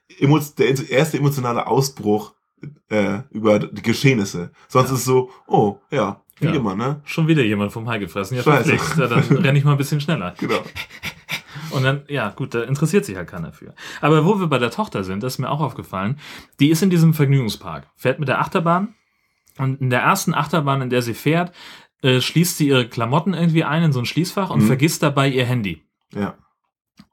der 0.59 0.91
erste 0.91 1.19
emotionale 1.19 1.67
Ausbruch 1.67 2.35
äh, 2.91 3.21
über 3.31 3.59
die 3.59 3.83
Geschehnisse. 3.83 4.53
Sonst 4.69 4.91
ist 4.91 4.99
es 5.01 5.05
so, 5.05 5.31
oh, 5.47 5.79
ja, 5.91 6.22
wie 6.43 6.47
Ja. 6.49 6.55
immer, 6.55 6.75
ne? 6.75 7.01
Schon 7.05 7.27
wieder 7.29 7.43
jemand 7.43 7.73
vom 7.73 7.89
Hai 7.89 7.99
gefressen. 7.99 8.37
Ja, 8.37 8.43
Scheiße. 8.43 8.77
verflixt. 8.77 8.99
Ja, 8.99 9.07
dann 9.07 9.23
renne 9.39 9.59
ich 9.59 9.65
mal 9.65 9.73
ein 9.73 9.79
bisschen 9.79 10.01
schneller. 10.01 10.35
Genau. 10.39 10.61
Und 11.71 11.85
dann, 11.85 12.03
ja, 12.09 12.29
gut, 12.31 12.55
da 12.55 12.63
interessiert 12.65 13.05
sich 13.07 13.17
halt 13.17 13.29
keiner 13.29 13.53
für. 13.53 13.75
Aber 14.03 14.25
wo 14.27 14.39
wir 14.39 14.47
bei 14.47 14.59
der 14.59 14.71
Tochter 14.71 15.05
sind, 15.05 15.23
das 15.23 15.35
ist 15.35 15.39
mir 15.39 15.51
auch 15.51 15.61
aufgefallen, 15.61 16.19
die 16.61 16.69
ist 16.69 16.83
in 16.83 16.91
diesem 16.91 17.15
Vergnügungspark, 17.15 17.87
fährt 17.97 18.19
mit 18.19 18.29
der 18.29 18.41
Achterbahn 18.41 18.95
und 19.59 19.81
in 19.81 19.89
der 19.91 20.01
ersten 20.03 20.35
Achterbahn, 20.35 20.83
in 20.83 20.91
der 20.91 21.01
sie 21.03 21.15
fährt, 21.15 21.53
äh, 22.03 22.21
schließt 22.21 22.59
sie 22.59 22.69
ihre 22.69 22.89
Klamotten 22.89 23.33
irgendwie 23.33 23.65
ein 23.65 23.85
in 23.85 23.93
so 23.93 24.01
ein 24.01 24.07
Schließfach 24.07 24.51
und 24.51 24.63
Mhm. 24.63 24.67
vergisst 24.67 25.03
dabei 25.03 25.29
ihr 25.29 25.47
Handy. 25.47 25.83
Ja. 26.15 26.35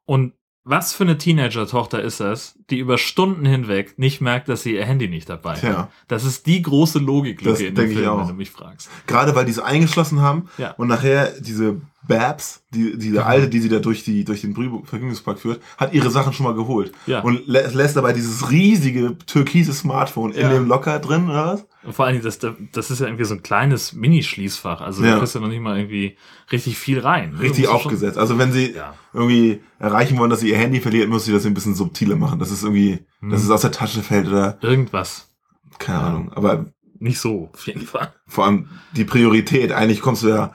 Und 0.06 0.34
was 0.66 0.94
für 0.94 1.04
eine 1.04 1.18
Teenager-Tochter 1.18 2.02
ist 2.02 2.20
das, 2.20 2.56
die 2.70 2.78
über 2.80 2.98
Stunden 2.98 3.46
hinweg 3.46 3.98
nicht 3.98 4.22
merkt, 4.22 4.50
dass 4.50 4.64
sie 4.64 4.76
ihr 4.76 4.86
Handy 4.86 5.08
nicht 5.08 5.30
dabei 5.30 5.54
hat? 5.54 5.60
Tja. 5.62 5.90
Das 6.08 6.26
ist 6.26 6.46
die 6.46 6.62
große 6.62 7.00
Logiklücke 7.00 7.52
Das 7.52 7.60
in 7.62 7.76
dem 7.76 7.92
Film, 7.92 8.20
wenn 8.20 8.28
du 8.28 8.34
mich 8.34 8.52
fragst. 8.52 8.90
Gerade 9.08 9.34
weil 9.36 9.46
die 9.46 9.52
es 9.52 9.60
eingeschlossen 9.60 10.22
haben 10.22 10.50
Ja. 10.58 10.72
und 10.72 10.88
nachher 10.90 11.32
diese 11.40 11.82
Babs, 12.10 12.66
die, 12.74 12.98
diese 12.98 13.14
Genau. 13.14 13.24
alte, 13.26 13.48
die 13.48 13.60
sie 13.62 13.70
da 13.70 13.80
durch, 13.80 14.04
die, 14.04 14.26
durch 14.26 14.42
den 14.42 14.54
Vergnügungspark 14.54 15.40
führt, 15.40 15.62
hat 15.78 15.94
ihre 15.94 16.10
Sachen 16.12 16.34
schon 16.34 16.44
mal 16.46 16.56
geholt. 16.56 16.92
Ja. 17.06 17.22
Und 17.22 17.48
lä 17.48 17.62
lässt 17.72 17.96
dabei 17.96 18.12
dieses 18.12 18.52
riesige 18.52 19.18
türkise 19.26 19.72
Smartphone 19.72 20.34
in 20.34 20.42
Ja. 20.42 20.50
dem 20.50 20.68
Locker 20.68 21.00
drin, 21.00 21.30
oder 21.30 21.46
was? 21.54 21.66
Und 21.84 21.94
vor 21.94 22.06
allen 22.06 22.16
Dingen, 22.16 22.26
das, 22.26 22.40
das 22.74 22.92
ist 22.92 23.00
ja 23.00 23.06
irgendwie 23.08 23.24
so 23.24 23.36
ein 23.36 23.42
kleines 23.44 23.94
Mini-Schließfach. 23.94 24.82
Also 24.82 25.02
Ja. 25.06 25.12
da 25.14 25.18
kriegst 25.20 25.36
du 25.36 25.40
noch 25.40 25.48
nicht 25.48 25.62
mal 25.62 25.78
irgendwie 25.78 26.18
richtig 26.52 26.78
viel 26.78 27.00
rein. 27.00 27.34
ne? 27.36 27.40
Richtig 27.42 27.70
aufgesetzt. 27.70 28.18
Also 28.18 28.38
wenn 28.38 28.52
sie 28.52 28.74
Ja. 28.74 28.96
irgendwie 29.14 29.62
erreichen 29.80 30.18
wollen, 30.18 30.30
dass 30.30 30.42
sie 30.42 30.50
ihr 30.50 30.58
Handy 30.58 30.82
verliert, 30.82 31.08
muss 31.10 31.24
sie 31.26 31.32
das 31.32 31.46
ein 31.46 31.54
bisschen 31.54 31.76
subtiler 31.76 32.18
machen. 32.18 32.40
Das 32.40 32.52
ist 32.52 32.64
irgendwie, 32.64 33.00
Hm. 33.22 33.30
dass 33.30 33.44
es 33.44 33.50
aus 33.50 33.62
der 33.62 33.72
Tasche 33.72 34.02
fällt 34.02 34.28
oder 34.28 34.58
Irgendwas. 34.62 35.30
keine 35.78 36.00
Ahnung. 36.00 36.34
Aber 36.34 36.66
Nicht 37.00 37.20
so, 37.20 37.50
auf 37.54 37.66
jeden 37.68 37.86
Fall. 37.86 38.14
vor 38.28 38.46
allem 38.46 38.68
die 38.94 39.06
Priorität, 39.06 39.72
eigentlich 39.72 40.02
kommst 40.02 40.24
du 40.24 40.28
ja 40.30 40.54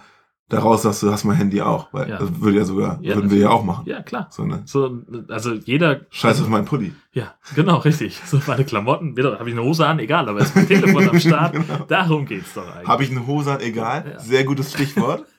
daraus, 0.49 0.83
dass 0.83 1.01
du 1.01 1.11
hast 1.11 1.25
mein 1.25 1.37
Handy 1.37 1.61
auch. 1.63 1.89
Weil 1.93 2.09
Ja. 2.09 2.19
das 2.19 2.41
würde 2.41 2.59
ja 2.59 2.65
sogar, 2.65 2.99
Ja, 3.01 3.15
würden 3.15 3.31
wir 3.31 3.39
ja 3.39 3.51
auch 3.51 3.65
machen. 3.65 3.85
Ja, 3.87 4.03
klar. 4.03 4.29
So, 4.31 4.45
ne? 4.45 4.63
So, 4.67 4.99
also 5.29 5.53
jeder. 5.53 6.01
Scheiß 6.11 6.41
auf 6.41 6.49
meinen 6.49 6.65
Pulli. 6.67 6.95
Ja, 7.13 7.35
genau, 7.55 7.77
richtig. 7.77 8.21
So 8.27 8.41
meine 8.47 8.65
Klamotten, 8.65 9.17
wieder 9.17 9.39
habe 9.39 9.49
ich 9.49 9.55
eine 9.55 9.65
Hose 9.65 9.87
an, 9.87 9.99
egal, 10.01 10.29
aber 10.29 10.41
ist 10.41 10.55
mein 10.57 10.67
Telefon 10.67 11.09
am 11.09 11.21
Start. 11.21 11.57
Darum 11.89 12.27
geht's 12.27 12.55
doch 12.55 12.67
eigentlich. 12.75 12.89
Habe 12.89 13.05
ich 13.05 13.11
eine 13.11 13.27
Hose 13.27 13.53
an, 13.53 13.61
egal. 13.61 14.13
Ja. 14.15 14.21
Sehr 14.21 14.45
gutes 14.45 14.73
Stichwort. 14.73 15.25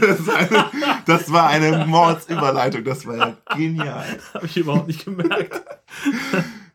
Das, 0.00 0.28
eine, 0.28 0.64
das 1.06 1.32
war 1.32 1.48
eine 1.48 1.84
Mordsüberleitung. 1.86 2.84
Das 2.84 3.06
war 3.06 3.16
ja 3.16 3.36
genial. 3.56 4.04
Habe 4.34 4.46
ich 4.46 4.56
überhaupt 4.56 4.86
nicht 4.86 5.04
gemerkt. 5.04 5.60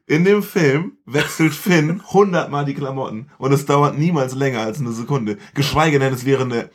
In 0.07 0.23
dem 0.23 0.43
Film 0.43 0.93
wechselt 1.05 1.53
Finn 1.53 2.01
hundertmal 2.11 2.65
die 2.65 2.73
Klamotten 2.75 3.29
und 3.37 3.51
es 3.53 3.65
dauert 3.65 3.97
niemals 3.97 4.35
länger 4.35 4.59
als 4.61 4.79
eine 4.79 4.91
Sekunde. 4.91 5.37
Geschweige 5.55 5.97
denn, 5.99 6.13
es 6.13 6.25
wäre 6.25 6.43
eine 6.43 6.69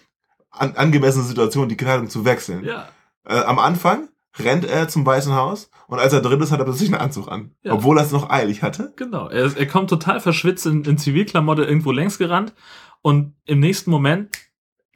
an, 0.50 0.74
angemessene 0.76 1.24
Situation, 1.24 1.68
die 1.68 1.76
Kleidung 1.76 2.08
zu 2.08 2.24
wechseln. 2.24 2.64
Ja, 2.64 2.88
Äh, 3.24 3.40
am 3.40 3.58
Anfang 3.58 4.08
rennt 4.38 4.64
er 4.64 4.88
zum 4.88 5.04
Weißen 5.04 5.34
Haus 5.34 5.70
und 5.88 5.98
als 5.98 6.12
er 6.12 6.20
drin 6.22 6.40
ist, 6.40 6.52
hat 6.52 6.58
er 6.60 6.64
plötzlich 6.64 6.92
einen 6.92 7.00
Anzug 7.00 7.28
an. 7.28 7.50
Ja. 7.62 7.72
Obwohl 7.74 7.98
er 7.98 8.04
es 8.04 8.12
noch 8.12 8.30
eilig 8.30 8.62
hatte. 8.62 8.92
genau. 8.96 9.28
Er, 9.28 9.56
er 9.56 9.66
kommt 9.66 9.90
total 9.90 10.20
verschwitzt 10.20 10.66
in, 10.66 10.84
in 10.84 10.98
Zivilklamotte 10.98 11.64
irgendwo 11.64 11.92
längs 11.92 12.16
gerannt 12.18 12.54
und 13.02 13.34
im 13.44 13.60
nächsten 13.60 13.90
Moment 13.90 14.30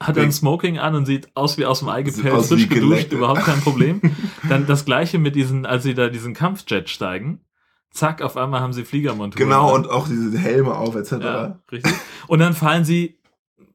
hat 0.01 0.17
er 0.17 0.25
ein 0.25 0.33
Smoking 0.33 0.79
an 0.79 0.95
und 0.95 1.07
sieht 1.07 1.29
aus 1.37 1.57
wie 1.57 1.67
aus 1.67 1.79
dem 1.81 1.89
Ei 1.89 2.03
gepellt, 2.03 2.35
aus 2.35 2.49
frisch 2.49 2.69
geduscht, 2.69 3.13
überhaupt 3.13 3.45
kein 3.45 3.61
Problem. 3.61 4.01
Dann 4.49 4.67
das 4.67 4.85
gleiche 4.85 5.19
mit 5.19 5.35
diesen, 5.37 5.67
als 5.67 5.83
sie 5.85 5.95
da 5.95 6.09
diesen 6.09 6.35
Kampfjet 6.35 6.89
steigen. 6.91 7.41
Zack, 7.91 8.21
auf 8.23 8.37
einmal 8.37 8.61
haben 8.61 8.73
sie 8.73 8.85
Fliegermonturen. 8.85 9.49
Genau, 9.49 9.69
an. 9.69 9.75
und 9.83 9.91
auch 9.91 10.09
diese 10.09 10.37
Helme 10.37 10.75
auf, 10.75 10.97
etc. 10.97 11.13
Ja, 11.21 11.59
richtig. 11.71 11.95
Und 12.27 12.41
dann 12.41 12.53
fallen 12.55 12.85
sie, 12.85 13.21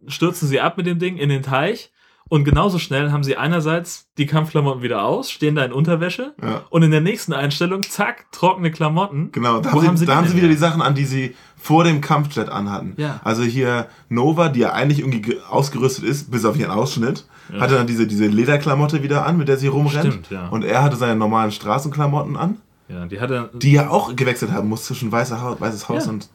stürzen 0.07 0.47
sie 0.47 0.59
ab 0.62 0.77
mit 0.77 0.85
dem 0.88 0.99
Ding 0.99 1.17
in 1.17 1.29
den 1.29 1.41
Teich 1.43 1.91
Und 2.31 2.43
genauso 2.43 2.77
schnell 2.77 3.12
haben 3.12 3.23
sie 3.23 3.38
einerseits 3.38 4.07
die 4.19 4.27
Kampfklamotten 4.27 4.83
wieder 4.83 5.03
aus, 5.03 5.31
stehen 5.31 5.55
da 5.55 5.63
in 5.65 5.71
Unterwäsche 5.73 6.35
Ja. 6.43 6.62
und 6.69 6.83
in 6.83 6.91
der 6.91 7.01
nächsten 7.01 7.33
Einstellung, 7.33 7.81
zack, 7.81 8.31
trockene 8.31 8.69
Klamotten. 8.69 9.31
Genau, 9.31 9.59
da 9.62 9.73
Wo 9.73 9.81
haben 9.83 9.97
sie, 9.97 10.05
da 10.05 10.15
haben 10.15 10.27
sie 10.27 10.35
wieder 10.38 10.47
die 10.47 10.53
Sachen 10.53 10.83
an, 10.83 10.93
die 10.93 11.05
sie 11.05 11.35
vor 11.57 11.83
dem 11.83 12.01
Kampfjet 12.01 12.49
anhatten. 12.49 12.93
Ja. 12.97 13.19
Also 13.23 13.41
hier 13.41 13.88
Nova, 14.09 14.49
die 14.49 14.59
ja 14.59 14.73
eigentlich 14.73 14.99
irgendwie 14.99 15.21
ge- 15.21 15.39
ausgerüstet 15.49 16.05
ist, 16.05 16.29
bis 16.29 16.45
auf 16.45 16.55
ihren 16.55 16.69
Ausschnitt, 16.71 17.25
hatte 17.59 17.73
dann 17.73 17.88
diese, 17.88 18.05
diese 18.05 18.27
Lederklamotte 18.27 19.01
wieder 19.01 19.25
an, 19.25 19.38
mit 19.39 19.47
der 19.47 19.57
sie 19.57 19.67
rumrennt. 19.67 20.13
Stimmt, 20.13 20.29
ja. 20.29 20.49
Und 20.49 20.63
er 20.63 20.83
hatte 20.83 20.97
seine 20.97 21.15
normalen 21.15 21.51
Straßenklamotten 21.51 22.38
an, 22.38 22.57
Ja, 22.89 23.07
die 23.07 23.19
hatte 23.19 23.49
die 23.55 23.71
ja 23.71 23.89
auch 23.89 24.15
gewechselt 24.15 24.51
haben 24.51 24.69
muss 24.69 24.85
zwischen 24.85 25.12
weißer 25.12 25.41
Haut, 25.41 25.59
weißes 25.59 25.89
Haus 25.89 26.05
Ja. 26.05 26.12
und 26.12 26.29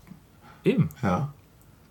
eben. 0.64 0.88
ja. 1.04 1.32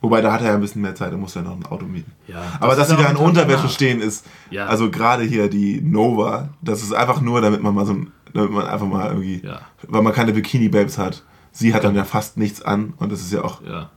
Wobei 0.03 0.21
da 0.21 0.33
hat 0.33 0.41
er 0.41 0.47
ja 0.47 0.53
ein 0.55 0.59
bisschen 0.61 0.81
mehr 0.83 0.93
Zeit, 0.95 1.11
er 1.13 1.17
muss 1.17 1.33
ja 1.33 1.41
noch 1.41 1.55
ein 1.55 1.65
Auto 1.65 1.85
mieten. 1.85 2.11
Ja, 2.27 2.43
Aber 2.59 2.75
dass 2.75 2.89
ist 2.91 2.97
sie 2.97 3.01
da 3.03 3.09
in 3.09 3.15
Unterwäsche 3.15 3.69
stehen, 3.69 4.01
ist, 4.01 4.25
Ja. 4.51 4.65
also 4.67 4.91
gerade 4.91 5.23
hier 5.23 5.47
die 5.49 5.79
Nova, 5.81 6.49
das 6.61 6.83
ist 6.83 6.91
einfach 6.93 7.21
nur, 7.21 7.39
damit 7.41 7.63
man 7.63 7.73
mal 7.73 7.85
so, 7.85 7.95
damit 8.33 8.51
man 8.51 8.65
einfach 8.67 8.85
mal 8.85 9.07
irgendwie, 9.07 9.41
Ja. 9.43 9.61
weil 9.87 10.01
man 10.01 10.11
keine 10.13 10.33
Bikini-Babes 10.33 10.97
hat. 10.97 11.23
Sie 11.53 11.73
hat 11.73 11.83
dann 11.85 11.95
ja 11.95 12.03
fast 12.03 12.35
nichts 12.37 12.61
an 12.61 12.93
und 12.97 13.11
das 13.13 13.21
ist 13.21 13.31
ja 13.31 13.43
auch 13.45 13.61
Ja. 13.65 13.91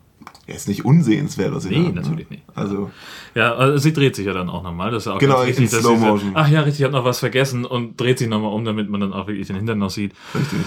ist 0.47 0.69
nicht 0.69 0.85
unsehenswert, 0.85 1.53
was 1.53 1.64
sie 1.64 1.71
Nee, 1.71 1.83
da 1.83 1.88
hat, 1.88 1.95
natürlich 1.97 2.31
ne? 2.31 2.37
nicht. 2.37 2.45
Also, 2.55 2.90
Ja, 3.35 3.55
also 3.57 3.77
sie 3.79 3.92
dreht 3.92 4.14
sich 4.14 4.27
ja 4.27 4.33
dann 4.33 4.49
auch 4.49 4.62
nochmal. 4.62 4.92
Das 4.92 5.03
ist 5.03 5.07
ja 5.07 5.14
auch 5.14 5.19
Genau, 5.19 5.38
ganz 5.38 5.49
wichtig, 5.49 5.64
in 5.64 5.71
dass 5.73 5.81
Slow 5.81 5.97
Motion. 5.99 6.31
Ach 6.35 6.49
ja, 6.49 6.61
richtig, 6.61 6.81
ich 6.81 6.85
habe 6.85 6.92
noch 6.95 7.05
was 7.05 7.19
vergessen 7.19 7.64
und 7.64 8.01
dreht 8.01 8.19
sich 8.21 8.29
nochmal 8.29 8.53
um, 8.53 8.64
damit 8.64 8.88
man 8.88 9.01
dann 9.01 9.12
auch 9.12 9.27
wirklich 9.27 9.49
den 9.49 9.57
Hintern 9.57 9.79
noch 9.79 9.90
sieht. 9.90 10.12
richtig. 10.37 10.61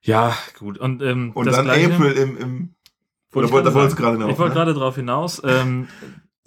Ja, 0.00 0.32
gut. 0.58 0.78
Und, 0.78 1.02
ähm, 1.02 1.32
Und 1.34 1.46
das 1.46 1.56
dann 1.56 1.64
Gleiche- 1.66 1.92
April 1.92 2.12
im, 2.12 2.36
im 2.38 2.68
oder 3.34 3.46
ich 3.46 3.50
da 3.50 3.74
wolltest 3.74 3.98
du 3.98 4.02
gerade 4.02 4.16
hinaus, 4.16 4.32
Ich 4.32 4.38
wollte 4.38 4.50
ne? 4.50 4.54
gerade 4.54 4.74
darauf 4.74 4.96
hinaus. 4.96 5.42
Ähm, 5.44 5.88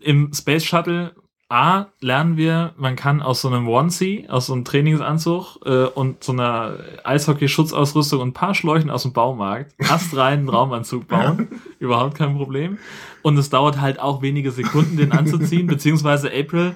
Im 0.02 0.34
Space 0.34 0.63
Shuttle 0.63 1.13
A 1.52 1.88
lernen 2.00 2.38
wir, 2.38 2.74
man 2.78 2.96
kann 2.96 3.22
aus 3.22 3.41
so 3.41 3.50
einem 3.50 3.67
Onesie, 3.67 4.26
aus 4.30 4.46
so 4.46 4.54
einem 4.54 4.63
Trainingsanzug 4.63 5.58
äh, 5.65 5.84
und 5.84 6.24
so 6.24 6.32
einer 6.32 6.78
Eishockey-Schutzausrüstung 7.04 8.22
und 8.22 8.30
ein 8.30 8.34
paar 8.34 8.56
Schläuchen 8.56 8.89
aus 8.89 9.04
dem 9.04 9.12
Baumarkt 9.12 9.74
astreinen 9.89 10.48
Raumanzug 10.48 11.10
bauen. 11.10 11.50
Überhaupt 11.80 12.15
kein 12.15 12.38
Problem. 12.38 12.78
Und 13.22 13.38
es 13.38 13.50
dauert 13.50 13.82
halt 13.82 14.00
auch 14.00 14.22
wenige 14.22 14.52
Sekunden, 14.52 14.96
den 14.96 15.12
anzuziehen, 15.12 15.67
beziehungsweise 15.67 16.32
April 16.32 16.74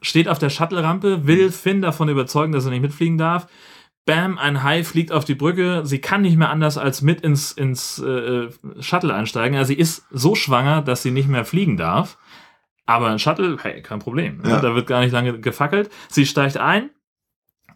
steht 0.00 0.28
auf 0.28 0.38
der 0.38 0.50
Shuttle-Rampe, 0.50 1.26
will 1.26 1.50
Finn 1.50 1.82
davon 1.82 2.08
überzeugen, 2.08 2.52
dass 2.52 2.64
er 2.64 2.70
nicht 2.70 2.82
mitfliegen 2.82 3.18
darf. 3.18 3.48
Bam, 4.04 4.36
ein 4.38 4.62
Hai 4.62 4.82
fliegt 4.82 5.12
auf 5.12 5.24
die 5.24 5.36
Brücke. 5.36 5.82
Sie 5.84 6.00
kann 6.00 6.22
nicht 6.22 6.36
mehr 6.36 6.50
anders 6.50 6.76
als 6.76 7.02
mit 7.02 7.20
ins, 7.20 7.52
ins 7.52 8.00
äh, 8.00 8.48
Shuttle 8.80 9.14
einsteigen. 9.14 9.56
Also 9.56 9.68
sie 9.68 9.78
ist 9.78 10.06
so 10.10 10.34
schwanger, 10.34 10.82
dass 10.82 11.02
sie 11.02 11.12
nicht 11.12 11.28
mehr 11.28 11.44
fliegen 11.44 11.76
darf. 11.76 12.18
Aber 12.84 13.08
ein 13.08 13.20
Shuttle, 13.20 13.58
hey, 13.62 13.80
kein 13.80 14.00
Problem. 14.00 14.42
Ja. 14.44 14.60
Da 14.60 14.74
wird 14.74 14.88
gar 14.88 15.00
nicht 15.00 15.12
lange 15.12 15.38
gefackelt. 15.38 15.90
Sie 16.08 16.26
steigt 16.26 16.56
ein 16.56 16.90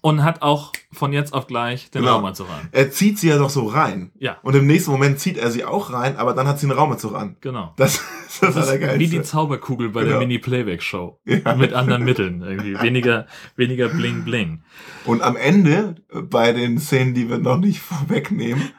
und 0.06 0.22
hat 0.22 0.40
auch 0.42 0.72
von 0.92 1.12
jetzt 1.12 1.34
auf 1.34 1.48
gleich 1.48 1.90
den 1.90 2.02
Genau. 2.02 2.14
Raumanzug 2.16 2.48
an. 2.48 2.68
Er 2.70 2.92
zieht 2.92 3.18
sie 3.18 3.28
ja 3.28 3.38
doch 3.38 3.50
so 3.50 3.66
rein. 3.66 4.12
Ja, 4.20 4.36
Und 4.42 4.54
im 4.54 4.64
nächsten 4.66 4.92
Moment 4.92 5.18
zieht 5.18 5.36
er 5.36 5.50
sie 5.50 5.64
auch 5.64 5.92
rein, 5.92 6.16
aber 6.16 6.32
dann 6.32 6.46
hat 6.46 6.60
sie 6.60 6.66
einen 6.66 6.78
Raumanzug 6.78 7.14
an. 7.16 7.36
genau. 7.40 7.74
Das, 7.76 8.00
das, 8.40 8.54
Das 8.54 8.68
ist 8.70 8.80
der 8.80 8.98
wie 9.00 9.08
die. 9.08 9.22
Zauberkugel 9.22 9.88
bei 9.88 10.00
der 10.02 10.10
Genau. 10.10 10.20
Mini-Playback-Show. 10.20 11.18
Ja. 11.24 11.54
Mit 11.56 11.72
anderen 11.72 12.04
Mitteln. 12.04 12.42
Irgendwie. 12.42 12.80
Weniger, 12.80 13.26
weniger 13.56 13.88
Bling 13.88 14.22
Bling. 14.24 14.62
Und 15.06 15.22
am 15.22 15.36
Ende, 15.36 15.96
bei 16.12 16.52
den 16.52 16.78
Szenen, 16.78 17.12
die 17.14 17.28
wir 17.28 17.38
noch 17.38 17.58
nicht 17.58 17.80
vorwegnehmen, 17.80 18.70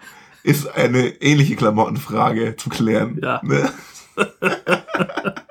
ist 0.44 0.74
eine 0.76 1.08
ähnliche 1.22 1.58
Klamottenfrage 1.58 2.56
zu 2.56 2.70
klären. 2.70 3.20
Ja. 3.22 3.42
Ne? 3.44 3.70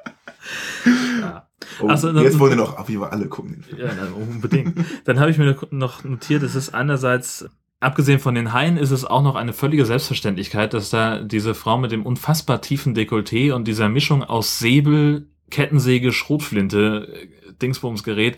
Ja. 1.20 1.45
Oh, 1.81 1.88
dann- 1.88 2.16
jetzt 2.22 2.38
wollen 2.38 2.52
wir 2.52 2.57
noch 2.57 2.76
auf 2.79 2.88
jeden 2.88 3.00
Fall 3.02 3.11
alle 3.11 3.26
gucken. 3.26 3.52
den 3.55 3.62
Film. 3.62 3.79
Ja, 3.81 3.92
na, 3.96 4.09
unbedingt. 4.14 4.74
Dann 5.05 5.20
habe 5.20 5.31
ich 5.31 5.38
mir 5.38 5.57
noch 5.70 6.05
notiert, 6.05 6.42
es 6.42 6.55
ist 6.55 6.74
einerseits, 6.74 7.48
abgesehen 7.81 8.18
von 8.20 8.35
den 8.35 8.52
Haien, 8.52 8.76
ist 8.76 8.90
es 8.90 9.05
auch 9.05 9.22
noch 9.22 9.35
eine 9.37 9.52
völlige 9.52 9.85
Selbstverständlichkeit, 9.87 10.74
dass 10.74 10.90
da 10.90 11.20
diese 11.20 11.55
Frau 11.55 11.79
mit 11.79 11.92
dem 11.92 12.05
unfassbar 12.07 12.61
tiefen 12.61 12.94
Dekolleté 12.94 13.52
und 13.52 13.66
dieser 13.68 13.88
Mischung 13.88 14.22
aus 14.24 14.59
Säbel, 14.59 15.29
Kettensäge, 15.50 16.12
Schrotflinte, 16.12 17.09
äh, 17.12 17.52
Dingsbumsgerät 17.62 18.37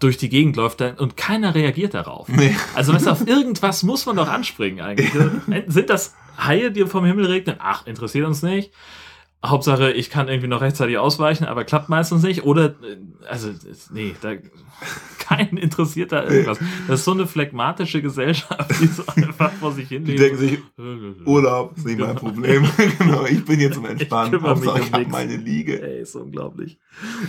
durch 0.00 0.16
die 0.16 0.28
Gegend 0.28 0.56
läuft 0.56 0.80
und 0.82 1.16
keiner 1.16 1.54
reagiert 1.54 1.94
darauf. 1.94 2.28
Nee. 2.28 2.54
Also 2.74 2.92
was 2.92 3.06
auf 3.06 3.26
irgendwas 3.26 3.82
muss 3.84 4.06
man 4.06 4.16
doch 4.16 4.28
anspringen 4.28 4.80
eigentlich. 4.84 5.10
Sind 5.68 5.88
das 5.88 6.14
Haie, 6.36 6.72
die 6.72 6.84
vom 6.86 7.04
Himmel 7.04 7.26
regnen? 7.26 7.56
Ach, 7.60 7.86
interessiert 7.86 8.26
uns 8.26 8.42
nicht. 8.42 8.72
Hauptsache, 9.44 9.92
ich 9.92 10.10
kann 10.10 10.28
irgendwie 10.28 10.48
noch 10.48 10.60
rechtzeitig 10.60 10.98
ausweichen, 10.98 11.44
aber 11.44 11.64
klappt 11.64 11.88
meistens 11.88 12.22
nicht. 12.22 12.44
Oder, 12.44 12.66
äh, 12.82 12.96
also, 13.28 13.50
nee, 13.92 14.14
da, 14.20 14.34
keinen 15.18 15.56
interessiert 15.56 16.12
da 16.12 16.24
irgendwas. 16.24 16.58
Das 16.86 17.00
ist 17.00 17.04
so 17.04 17.12
eine 17.12 17.26
phlegmatische 17.26 18.02
Gesellschaft, 18.02 18.70
die 18.80 18.86
so 18.86 19.04
einfach 19.06 19.52
vor 19.52 19.72
sich 19.72 19.88
hin 19.88 20.04
Die 20.04 20.16
denken 20.16 20.38
sich, 20.38 20.58
Urlaub 21.24 21.76
ist 21.76 21.86
nicht 21.86 21.98
mein 21.98 22.16
Problem. 22.16 22.66
genau, 22.98 23.24
ich 23.30 23.44
bin 23.44 23.60
jetzt 23.60 23.74
zum 23.74 23.86
Entspannen. 23.86 24.34
Ich 24.34 24.42
Hauptsache, 24.42 24.80
ich 24.80 24.92
habe 24.92 25.06
meine 25.08 25.36
Liege. 25.36 25.82
Ey, 25.82 26.02
ist 26.02 26.14
unglaublich. 26.14 26.78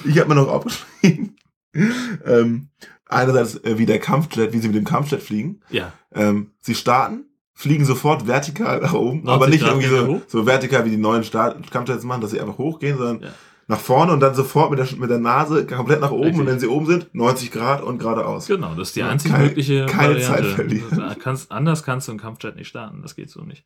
Ich 0.05 0.17
habe 0.19 0.29
mir 0.29 0.35
noch 0.35 0.47
aufgeschrieben. 0.47 1.35
ähm, 2.25 2.69
einerseits, 3.07 3.63
äh, 3.63 3.77
wie 3.77 3.85
der 3.85 3.99
Kampfjet, 3.99 4.53
wie 4.53 4.59
sie 4.59 4.67
mit 4.67 4.77
dem 4.77 4.85
Kampfjet 4.85 5.21
fliegen. 5.21 5.61
Ja, 5.69 5.93
Ähm, 6.13 6.51
sie 6.61 6.75
starten, 6.75 7.25
fliegen 7.55 7.85
sofort 7.85 8.27
vertikal 8.27 8.81
nach 8.81 8.93
oben, 8.93 9.23
90 9.23 9.29
aber 9.29 9.47
nicht 9.47 9.63
Grad 9.63 9.71
irgendwie 9.81 9.87
so, 9.87 10.21
so 10.27 10.45
vertikal 10.45 10.85
wie 10.85 10.89
die 10.91 10.97
neuen 10.97 11.23
Kampfjets 11.71 12.03
machen, 12.03 12.21
dass 12.21 12.31
sie 12.31 12.39
einfach 12.41 12.57
hochgehen, 12.57 12.97
sondern 12.97 13.21
Ja. 13.23 13.29
nach 13.67 13.79
vorne 13.79 14.11
und 14.13 14.19
dann 14.19 14.35
sofort 14.35 14.69
mit 14.71 14.79
der, 14.79 14.87
mit 14.99 15.09
der 15.09 15.19
Nase 15.19 15.65
komplett 15.65 16.01
nach 16.01 16.11
oben 16.11 16.23
Richtig. 16.25 16.41
und 16.41 16.47
wenn 16.47 16.59
sie 16.59 16.67
oben 16.67 16.85
sind, 16.85 17.07
90 17.15 17.51
Grad 17.51 17.81
und 17.81 17.97
geradeaus. 17.97 18.47
genau, 18.47 18.75
das 18.75 18.89
ist 18.89 18.95
die 18.97 18.99
Ja, 18.99 19.09
einzig 19.09 19.31
keine- 19.31 19.45
mögliche 19.45 19.85
keine 19.85 20.13
Variante. 20.15 20.27
Zeit 20.27 20.45
verlieren. 20.45 20.97
Da 20.97 21.15
Kannst, 21.17 21.51
anders 21.51 21.83
kannst 21.83 22.07
du 22.07 22.11
einen 22.11 22.19
Kampfjet 22.19 22.55
nicht 22.57 22.67
starten, 22.67 23.01
das 23.01 23.15
geht 23.15 23.29
so 23.29 23.41
nicht. 23.43 23.63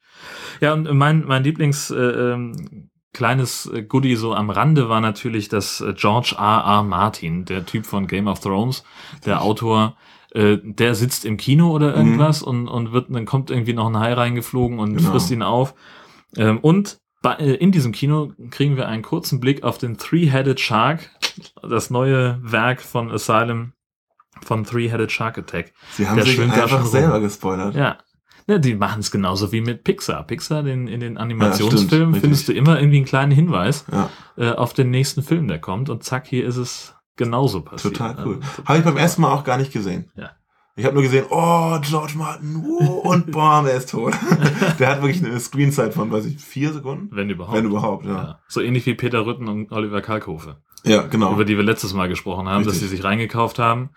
Ja, 0.62 0.74
und 0.74 0.90
mein, 0.96 1.26
mein 1.26 1.44
Lieblings, 1.44 1.90
äh, 1.90 1.96
ähm, 1.98 2.90
kleines 3.12 3.66
äh, 3.74 3.82
Goodie 3.82 4.16
so 4.16 4.36
am 4.36 4.52
Rande 4.52 4.88
war 4.88 5.02
natürlich, 5.02 5.50
dass 5.50 5.82
äh, 5.82 5.94
George 5.98 6.36
R. 6.38 6.64
R. 6.64 6.84
Martin, 6.84 7.44
der 7.46 7.66
Typ 7.66 7.88
von 7.88 8.06
Game 8.06 8.28
of 8.28 8.40
Thrones, 8.40 8.84
der 9.26 9.42
Autor, 9.42 9.98
äh, 10.34 10.58
der 10.64 10.96
sitzt 10.96 11.26
im 11.26 11.38
Kino 11.38 11.72
oder 11.72 11.96
irgendwas 11.96 12.42
und, 12.44 12.68
und 12.68 12.92
wird, 12.92 13.08
dann 13.10 13.26
kommt 13.26 13.50
irgendwie 13.50 13.74
noch 13.74 13.88
ein 13.88 13.98
Hai 14.00 14.14
reingeflogen 14.14 14.80
und 14.80 14.98
Genau. 14.98 15.12
frisst 15.12 15.32
ihn 15.32 15.42
auf. 15.44 15.74
Ähm, 16.38 16.60
und 16.60 17.00
bei, 17.22 17.34
äh, 17.36 17.56
in 17.56 17.72
diesem 17.72 17.92
Kino 17.92 18.32
kriegen 18.52 18.78
wir 18.78 18.88
einen 18.88 19.02
kurzen 19.04 19.40
Blick 19.40 19.64
auf 19.64 19.78
den 19.78 19.98
Three-Headed 19.98 20.60
Shark, 20.60 21.10
das 21.62 21.90
neue 21.90 22.40
Werk 22.44 22.82
von 22.82 23.12
Asylum 23.12 23.74
von 24.42 24.64
Three-Headed 24.64 25.12
Shark 25.12 25.38
Attack. 25.38 25.74
Sie 25.92 26.08
haben 26.08 26.16
Der 26.18 26.26
sich 26.26 26.40
einfach 26.40 26.82
rum. 26.84 26.88
selber 26.88 27.20
gespoilert. 27.20 27.76
Ja. 27.76 27.98
Ne, 28.48 28.60
die 28.60 28.74
machen 28.74 29.02
es 29.02 29.12
genauso 29.12 29.52
wie 29.52 29.62
mit 29.62 29.84
Pixar. 29.84 30.24
Pixar, 30.26 30.64
den, 30.64 30.88
in 30.88 31.00
den 31.02 31.16
Ja, 31.16 31.20
Animationsfilmen, 31.20 32.10
stimmt, 32.16 32.18
findest 32.22 32.48
du 32.48 32.54
immer 32.54 32.80
irgendwie 32.80 32.98
einen 32.98 33.06
kleinen 33.06 33.32
Hinweis 33.32 33.86
Ja, 33.92 34.10
äh, 34.38 34.52
auf 34.54 34.74
den 34.74 34.90
nächsten 34.90 35.22
Film, 35.22 35.48
der 35.48 35.60
kommt. 35.60 35.90
Und 35.90 36.04
zack, 36.04 36.26
hier 36.26 36.46
ist 36.48 36.56
es 36.58 36.96
genauso 37.20 37.62
passiert. 37.62 37.96
total 37.96 38.16
cool. 38.26 38.36
Also, 38.42 38.48
total 38.56 38.66
Habe 38.66 38.78
ich 38.80 38.84
beim 38.86 38.94
cool. 38.96 39.00
ersten 39.00 39.22
Mal 39.22 39.32
auch 39.32 39.44
gar 39.44 39.58
nicht 39.58 39.72
gesehen. 39.72 40.12
Ja. 40.16 40.32
Ich 40.76 40.86
habe 40.86 40.94
nur 40.96 41.04
gesehen, 41.04 41.26
oh, 41.30 41.78
George 41.82 42.14
Martin, 42.16 42.64
oh, 42.66 43.10
und 43.10 43.32
bam, 43.34 43.66
er 43.68 43.76
ist 43.76 43.90
tot. 43.92 44.14
Der 44.80 44.88
hat 44.90 45.02
wirklich 45.02 45.24
eine 45.24 45.40
Screenzeit 45.40 45.94
von, 45.94 46.10
weiß 46.12 46.26
ich, 46.26 46.38
vier 46.40 46.72
Sekunden? 46.74 47.10
Wenn 47.16 47.30
überhaupt. 47.30 47.58
Wenn 47.58 47.66
überhaupt, 47.66 48.06
ja. 48.06 48.12
Ja. 48.12 48.40
So 48.48 48.62
ähnlich 48.62 48.86
wie 48.86 48.94
Peter 48.96 49.26
Rütten 49.26 49.48
und 49.50 49.72
Oliver 49.74 50.02
Kalkofe, 50.02 50.56
Ja, 50.86 51.02
genau. 51.04 51.34
über 51.34 51.44
die 51.46 51.58
wir 51.58 51.64
letztes 51.66 51.94
Mal 51.94 52.08
gesprochen 52.08 52.48
haben, 52.48 52.64
dass 52.64 52.76
Richtig. 52.76 52.90
sie 52.90 52.96
sich 52.96 53.04
reingekauft 53.06 53.60
haben 53.60 53.90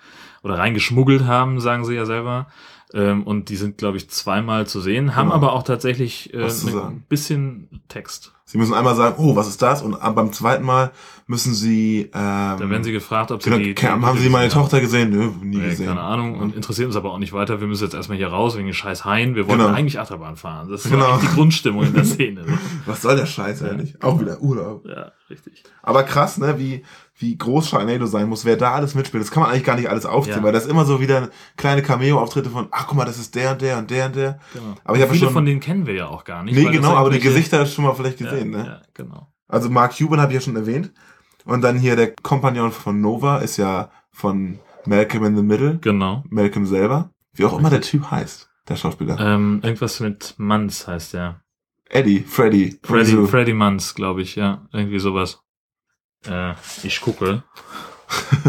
oder 0.43 0.59
reingeschmuggelt 0.59 1.25
haben, 1.25 1.61
sagen 1.61 1.85
sie 1.85 1.95
ja 1.95 2.05
selber. 2.05 2.49
Ähm, 2.95 3.23
und 3.23 3.49
die 3.49 3.57
sind, 3.57 3.79
glaube 3.79 3.97
ich, 3.97 4.11
zweimal 4.11 4.67
zu 4.67 4.81
sehen, 4.81 5.15
haben 5.17 5.29
Genau. 5.29 5.37
aber 5.37 5.53
auch 5.53 5.63
tatsächlich 5.63 6.35
äh, 6.35 6.43
ein 6.45 7.05
bisschen 7.09 7.81
Text. 7.89 8.33
Sie 8.45 8.59
müssen 8.59 8.75
einmal 8.75 8.97
sagen, 8.97 9.15
oh, 9.19 9.35
was 9.35 9.49
ist 9.49 9.63
das? 9.63 9.81
Und 9.81 9.99
beim 10.15 10.31
zweiten 10.33 10.65
Mal 10.65 10.91
müssen 11.33 11.55
sie, 11.55 12.03
ähm, 12.03 12.09
Da 12.12 12.71
werden 12.71 12.85
sie 12.85 12.92
gefragt, 12.92 13.33
ob 13.33 13.42
sie 13.42 13.51
genau, 13.51 13.61
die, 13.62 13.75
die 13.75 13.87
haben 13.88 14.18
sie 14.18 14.29
meine 14.29 14.49
Tochter 14.51 14.81
gesehen? 14.81 15.11
Nö, 15.11 15.31
nie 15.42 15.57
Nee, 15.57 15.71
gesehen. 15.71 15.87
keine 15.88 16.01
Ahnung 16.03 16.38
und 16.38 16.55
interessiert 16.55 16.87
uns 16.87 16.95
aber 16.97 17.11
auch 17.12 17.18
nicht 17.18 17.33
weiter. 17.33 17.61
Wir 17.61 17.66
müssen 17.66 17.83
jetzt 17.83 17.95
erstmal 17.95 18.18
hier 18.18 18.29
raus 18.29 18.55
wegen 18.57 18.66
den 18.68 18.75
scheiß 18.75 19.05
Haien. 19.05 19.35
Wir 19.35 19.49
wollten 19.49 19.62
Genau. 19.62 19.75
eigentlich 19.75 19.99
Achterbahn 19.99 20.37
fahren. 20.37 20.68
Das 20.71 20.85
ist 20.85 20.90
Genau. 20.92 21.16
die 21.18 21.27
Grundstimmung 21.27 21.83
in 21.85 21.95
der 21.95 22.05
Szene. 22.05 22.45
Was 22.87 23.03
soll 23.03 23.16
der 23.16 23.27
Scheiß 23.27 23.62
eigentlich? 23.64 24.01
Auch 24.03 24.21
wieder 24.21 24.40
Urlaub. 24.40 24.87
ja, 24.87 25.11
richtig. 25.31 25.64
Aber 25.83 26.05
krass, 26.05 26.38
ne, 26.38 26.59
wie, 26.59 26.85
wie 27.16 27.37
groß 27.37 27.68
Sharknado 27.68 28.07
sein 28.07 28.29
muss, 28.29 28.45
wer 28.45 28.57
da 28.57 28.73
alles 28.73 28.95
mitspielt. 28.95 29.23
Das 29.25 29.31
kann 29.31 29.42
man 29.42 29.51
eigentlich 29.51 29.64
gar 29.64 29.77
nicht 29.77 29.88
alles 29.88 30.07
aufzählen, 30.07 30.38
Ja. 30.38 30.45
weil 30.45 30.53
das 30.53 30.66
immer 30.66 30.85
so 30.85 31.01
wieder 31.01 31.31
kleine 31.57 31.83
Cameo-Auftritte 31.83 32.51
von, 32.51 32.68
ach 32.71 32.87
guck 32.87 32.97
mal, 32.99 33.05
das 33.05 33.18
ist 33.18 33.35
der 33.35 33.53
und 33.53 33.62
der 33.62 33.79
und 33.79 33.90
der 33.90 34.07
und 34.07 34.16
der. 34.16 34.38
Genau. 34.53 34.75
Aber 34.85 34.97
ich 34.97 35.03
habe 35.03 35.12
Viele 35.12 35.25
schon, 35.27 35.33
von 35.33 35.45
denen 35.47 35.61
kennen 35.61 35.87
wir 35.87 35.95
ja 35.95 36.07
auch 36.09 36.25
gar 36.25 36.42
nicht. 36.45 36.55
nee, 36.55 36.64
genau, 36.71 36.95
aber 36.95 37.11
die 37.11 37.18
Gesichter 37.21 37.64
schon 37.66 37.85
mal 37.85 37.95
vielleicht 37.95 38.18
gesehen, 38.18 38.53
ja, 38.53 38.59
ne? 38.59 38.66
Ja, 38.66 38.81
genau. 38.95 39.29
Also 39.49 39.68
Mark 39.68 39.97
Cuban 39.99 40.21
habe 40.21 40.33
ich 40.33 40.37
ja 40.37 40.40
schon 40.40 40.57
erwähnt. 40.57 40.92
Und 41.44 41.62
dann 41.62 41.78
hier 41.78 41.96
der 41.96 42.14
Kompagnon 42.14 42.72
von 42.72 43.00
Nova 43.00 43.38
ist 43.38 43.57
ja 43.57 43.90
von 44.11 44.59
Malcolm 44.87 45.24
in 45.24 45.37
the 45.37 45.42
Middle. 45.42 45.78
Genau. 45.81 46.24
Malcolm 46.28 46.66
selber. 46.66 47.11
Wie 47.35 47.44
auch 47.44 47.59
immer 47.59 47.70
der 47.70 47.81
Typ 47.81 48.11
heißt, 48.11 48.50
der 48.68 48.76
Schauspieler. 48.76 49.18
Ähm, 49.18 49.61
irgendwas 49.62 50.00
mit 50.00 50.35
Manns 50.37 50.87
heißt 50.87 51.14
der. 51.14 51.40
Eddie, 51.88 52.20
Freddy. 52.20 52.78
Freddy, 52.83 53.12
Freddy. 53.12 53.26
Freddy 53.26 53.52
Manns, 53.55 53.94
glaube 53.94 54.22
ich, 54.22 54.37
ja. 54.37 54.66
Irgendwie 54.72 54.98
sowas. 54.98 55.42
Äh, 56.26 56.55
ich 56.83 57.00
gucke. 57.00 57.42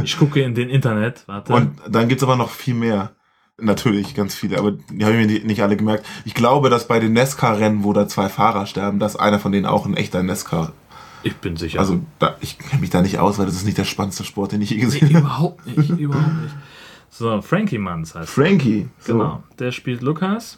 Ich 0.03 0.17
gucke 0.17 0.41
in 0.41 0.55
den 0.55 0.69
Internet, 0.69 1.23
warte. 1.27 1.53
Und 1.53 1.79
dann 1.87 2.09
gibt's 2.09 2.21
aber 2.21 2.35
noch 2.35 2.49
viel 2.49 2.73
mehr. 2.73 3.15
Natürlich, 3.57 4.13
ganz 4.13 4.35
viele, 4.35 4.57
aber 4.57 4.71
die 4.71 5.05
habe 5.05 5.15
ich 5.15 5.25
mir 5.25 5.45
nicht 5.45 5.63
alle 5.63 5.77
gemerkt. 5.77 6.05
Ich 6.25 6.33
glaube, 6.33 6.69
dass 6.69 6.87
bei 6.87 6.99
den 6.99 7.13
Nesca-Rennen, 7.13 7.85
wo 7.85 7.93
da 7.93 8.07
zwei 8.09 8.27
Fahrer 8.27 8.65
sterben, 8.65 8.99
dass 8.99 9.15
einer 9.15 9.39
von 9.39 9.53
denen 9.53 9.65
auch 9.65 9.85
ein 9.85 9.95
echter 9.95 10.21
Nesca. 10.21 10.73
Ich 11.23 11.35
bin 11.37 11.57
sicher. 11.57 11.79
Also 11.79 12.01
da, 12.19 12.37
ich 12.41 12.57
kenne 12.57 12.81
mich 12.81 12.89
da 12.89 13.01
nicht 13.01 13.19
aus, 13.19 13.39
weil 13.39 13.45
das 13.45 13.55
ist 13.55 13.65
nicht 13.65 13.77
der 13.77 13.85
spannendste 13.85 14.23
Sport, 14.23 14.51
den 14.51 14.61
ich 14.61 14.69
je 14.69 14.77
gesehen 14.77 15.07
nee, 15.07 15.15
habe. 15.15 15.25
überhaupt 15.25 15.65
nicht, 15.65 15.89
überhaupt 15.99 16.41
nicht. 16.41 16.55
So, 17.09 17.41
Frankie 17.41 17.77
Manns 17.77 18.15
heißt 18.15 18.29
er. 18.29 18.43
Frankie. 18.43 18.89
So. 18.99 19.13
Genau. 19.13 19.43
Der 19.59 19.71
spielt 19.71 20.01
Lukas. 20.01 20.57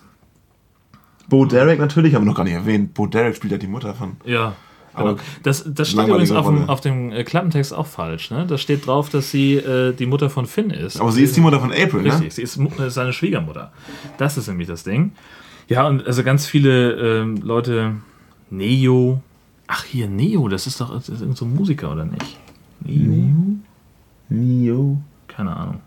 Bo 1.27 1.45
Derek 1.45 1.79
natürlich, 1.79 2.13
haben 2.15 2.23
wir 2.23 2.29
noch 2.29 2.37
gar 2.37 2.43
nicht 2.43 2.53
erwähnt. 2.53 2.93
Bo 2.93 3.07
Derek 3.07 3.35
spielt 3.35 3.51
ja 3.51 3.57
die 3.57 3.67
Mutter 3.67 3.93
von. 3.93 4.17
Ja. 4.25 4.55
Aber 4.93 5.15
Genau. 5.15 5.23
Das, 5.43 5.63
das 5.67 5.89
steht 5.89 6.07
übrigens 6.07 6.31
auf 6.31 6.45
dem, 6.45 6.69
auf 6.69 6.81
dem 6.81 7.11
äh, 7.11 7.23
Klappentext 7.23 7.73
auch 7.73 7.87
falsch. 7.87 8.31
Ne? 8.31 8.45
Da 8.47 8.57
steht 8.57 8.87
drauf, 8.87 9.09
dass 9.09 9.29
sie 9.31 9.55
äh, 9.55 9.93
die 9.93 10.05
Mutter 10.05 10.29
von 10.29 10.45
Finn 10.45 10.69
ist. 10.69 10.99
Aber 10.99 11.11
sie 11.11 11.23
ist 11.23 11.35
die 11.35 11.41
Mutter 11.41 11.59
von 11.59 11.71
April, 11.71 12.03
ne? 12.03 12.13
Richtig, 12.13 12.33
sie 12.33 12.41
ist 12.41 12.57
äh, 12.57 12.89
seine 12.89 13.11
Schwiegermutter. 13.11 13.71
Das 14.17 14.37
ist 14.37 14.47
nämlich 14.47 14.67
das 14.67 14.83
Ding. 14.83 15.11
Ja, 15.67 15.87
und 15.87 16.05
also 16.05 16.23
ganz 16.23 16.45
viele 16.45 16.93
ähm, 16.93 17.37
Leute, 17.37 17.95
Neo. 18.49 19.21
Ach, 19.67 19.83
hier, 19.83 20.07
Neo, 20.07 20.47
das 20.47 20.67
ist 20.67 20.79
doch 20.79 20.93
das 20.93 21.09
ist 21.09 21.21
irgend 21.21 21.37
so 21.37 21.45
ein 21.45 21.53
Musiker, 21.55 21.91
oder 21.91 22.05
nicht? 22.05 22.37
Neo? 22.81 23.57
Neo. 24.29 24.97
Keine 25.27 25.55
Ahnung. 25.55 25.81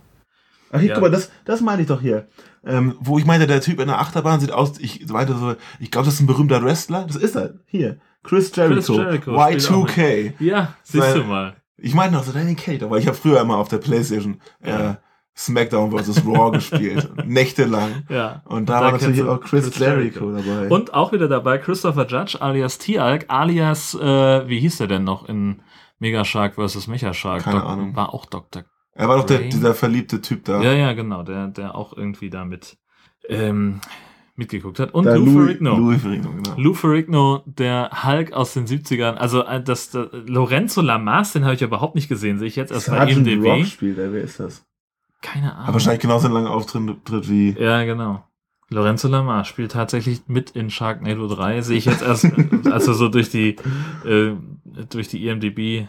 Ach, 0.71 0.81
hier, 0.81 0.89
Ja. 0.91 0.95
guck 0.95 1.03
mal, 1.05 1.11
das, 1.11 1.31
das 1.45 1.61
meine 1.61 1.83
ich 1.83 1.89
doch 1.89 2.01
hier. 2.01 2.29
Ähm, 2.65 2.97
wo 3.01 3.19
ich 3.19 3.25
meinte, 3.25 3.47
der 3.47 3.61
Typ 3.61 3.81
in 3.81 3.87
der 3.89 4.01
Achterbahn 4.01 4.41
sieht 4.41 4.53
aus, 4.53 4.79
ich 4.79 5.09
meinte 5.09 5.35
so, 5.37 5.55
ich 5.81 5.91
glaube, 5.91 6.07
das 6.07 6.15
ist 6.15 6.21
ein 6.21 6.27
berühmter 6.27 6.63
Wrestler. 6.63 7.05
Das 7.07 7.17
ist 7.17 7.37
er. 7.37 7.55
Hier. 7.67 7.99
Chris 8.25 8.55
Jericho. 8.55 8.95
Jericho 8.95 9.41
spielt 9.41 9.71
auch 9.71 9.87
Y2K. 9.89 10.33
Ja, 10.41 10.75
siehst 10.83 11.15
du 11.17 11.25
mal. 11.25 11.57
Ich 11.79 11.95
meinte 11.95 12.17
noch 12.17 12.25
so 12.25 12.33
Danny 12.33 12.57
Kate, 12.57 12.85
aber 12.85 12.99
ich 12.99 13.07
habe 13.07 13.17
früher 13.17 13.41
immer 13.41 13.57
auf 13.57 13.69
der 13.69 13.79
Playstation 13.79 14.41
äh, 14.61 14.95
SmackDown 15.39 15.91
vs. 15.97 16.27
Raw 16.27 16.51
gespielt. 16.57 17.09
Nächtelang. 17.25 18.03
Ja. 18.09 18.43
Und 18.47 18.69
da 18.69 18.81
war 18.81 18.91
kennst 18.91 19.07
natürlich 19.07 19.21
du 19.25 19.31
auch 19.31 19.41
Chris, 19.41 19.79
Jericho, 19.79 20.33
dabei. 20.33 20.69
Und 20.69 20.93
auch 20.95 21.13
wieder 21.13 21.29
dabei 21.29 21.59
Christopher 21.59 22.07
Judge 22.07 22.39
alias 22.43 22.79
Tialk 22.79 23.27
alias, 23.29 23.95
äh, 23.95 24.49
wie 24.49 24.59
hieß 24.61 24.79
der 24.79 24.89
denn 24.89 25.05
noch 25.05 25.29
in 25.29 25.63
Mega 26.01 26.25
Shark 26.25 26.55
vs. 26.57 26.89
Mecha 26.89 27.15
Shark? 27.15 27.45
Keine 27.45 27.61
Doc- 27.61 27.69
Ahnung. 27.69 27.95
War 27.97 28.13
auch 28.13 28.27
Dr. 28.27 28.65
er 28.95 29.09
war 29.09 29.17
doch 29.19 29.27
der, 29.27 29.39
dieser 29.41 29.75
verliebte 29.75 30.21
Typ 30.21 30.45
da. 30.45 30.61
Ja, 30.61 30.73
ja, 30.73 30.93
genau, 30.93 31.23
der, 31.23 31.49
der 31.49 31.75
auch 31.77 31.97
irgendwie 31.97 32.31
damit 32.31 32.77
ähm, 33.29 33.81
mitgeguckt 34.35 34.79
hat. 34.81 34.95
Und 34.95 35.05
Der 35.05 35.19
Lou 35.19 35.33
Ferrigno. 35.45 35.77
Louis 35.77 36.01
Ferrigno, 36.03 36.31
genau. 36.31 36.55
Lou 36.57 36.75
Ferrigno, 36.75 37.43
der 37.47 37.91
Hulk 38.05 38.33
aus 38.33 38.55
den 38.55 38.67
70ern. 38.67 39.15
Also 39.15 39.45
äh, 39.45 39.63
das, 39.63 39.91
das 39.91 40.09
Lorenzo 40.27 40.81
Lamas, 40.81 41.33
den 41.33 41.45
habe 41.45 41.55
ich 41.55 41.63
überhaupt 41.63 41.95
nicht 41.97 42.09
gesehen. 42.09 42.39
Sehe 42.39 42.49
ich 42.49 42.57
jetzt 42.57 42.71
erst 42.73 42.89
bei 42.91 42.97
Sergeant 42.97 43.27
IMDb. 43.27 43.47
Rock 43.47 43.67
spielt 43.67 43.99
er, 43.99 44.13
wer 44.13 44.23
ist 44.23 44.39
das? 44.41 44.65
Keine 45.23 45.53
Ahnung. 45.53 45.65
Aber 45.65 45.73
wahrscheinlich 45.75 46.01
genauso 46.01 46.27
einen 46.27 46.35
langen 46.35 46.47
Auftritt 46.47 47.05
tritt 47.05 47.29
wie. 47.29 47.57
Ja, 47.59 47.85
genau. 47.85 48.25
Lorenzo 48.71 49.09
Lamas 49.09 49.49
spielt 49.49 49.73
tatsächlich 49.73 50.23
mit 50.27 50.51
in 50.51 50.71
Sharknado 50.71 51.27
3. 51.27 51.63
Sehe 51.63 51.79
ich 51.79 51.87
jetzt 51.87 52.03
erst, 52.03 52.27
also 52.71 52.93
so 52.93 53.09
durch 53.09 53.31
die, 53.31 53.57
äh, 54.05 54.33
durch 54.91 55.09
die 55.09 55.27
IMDb 55.27 55.89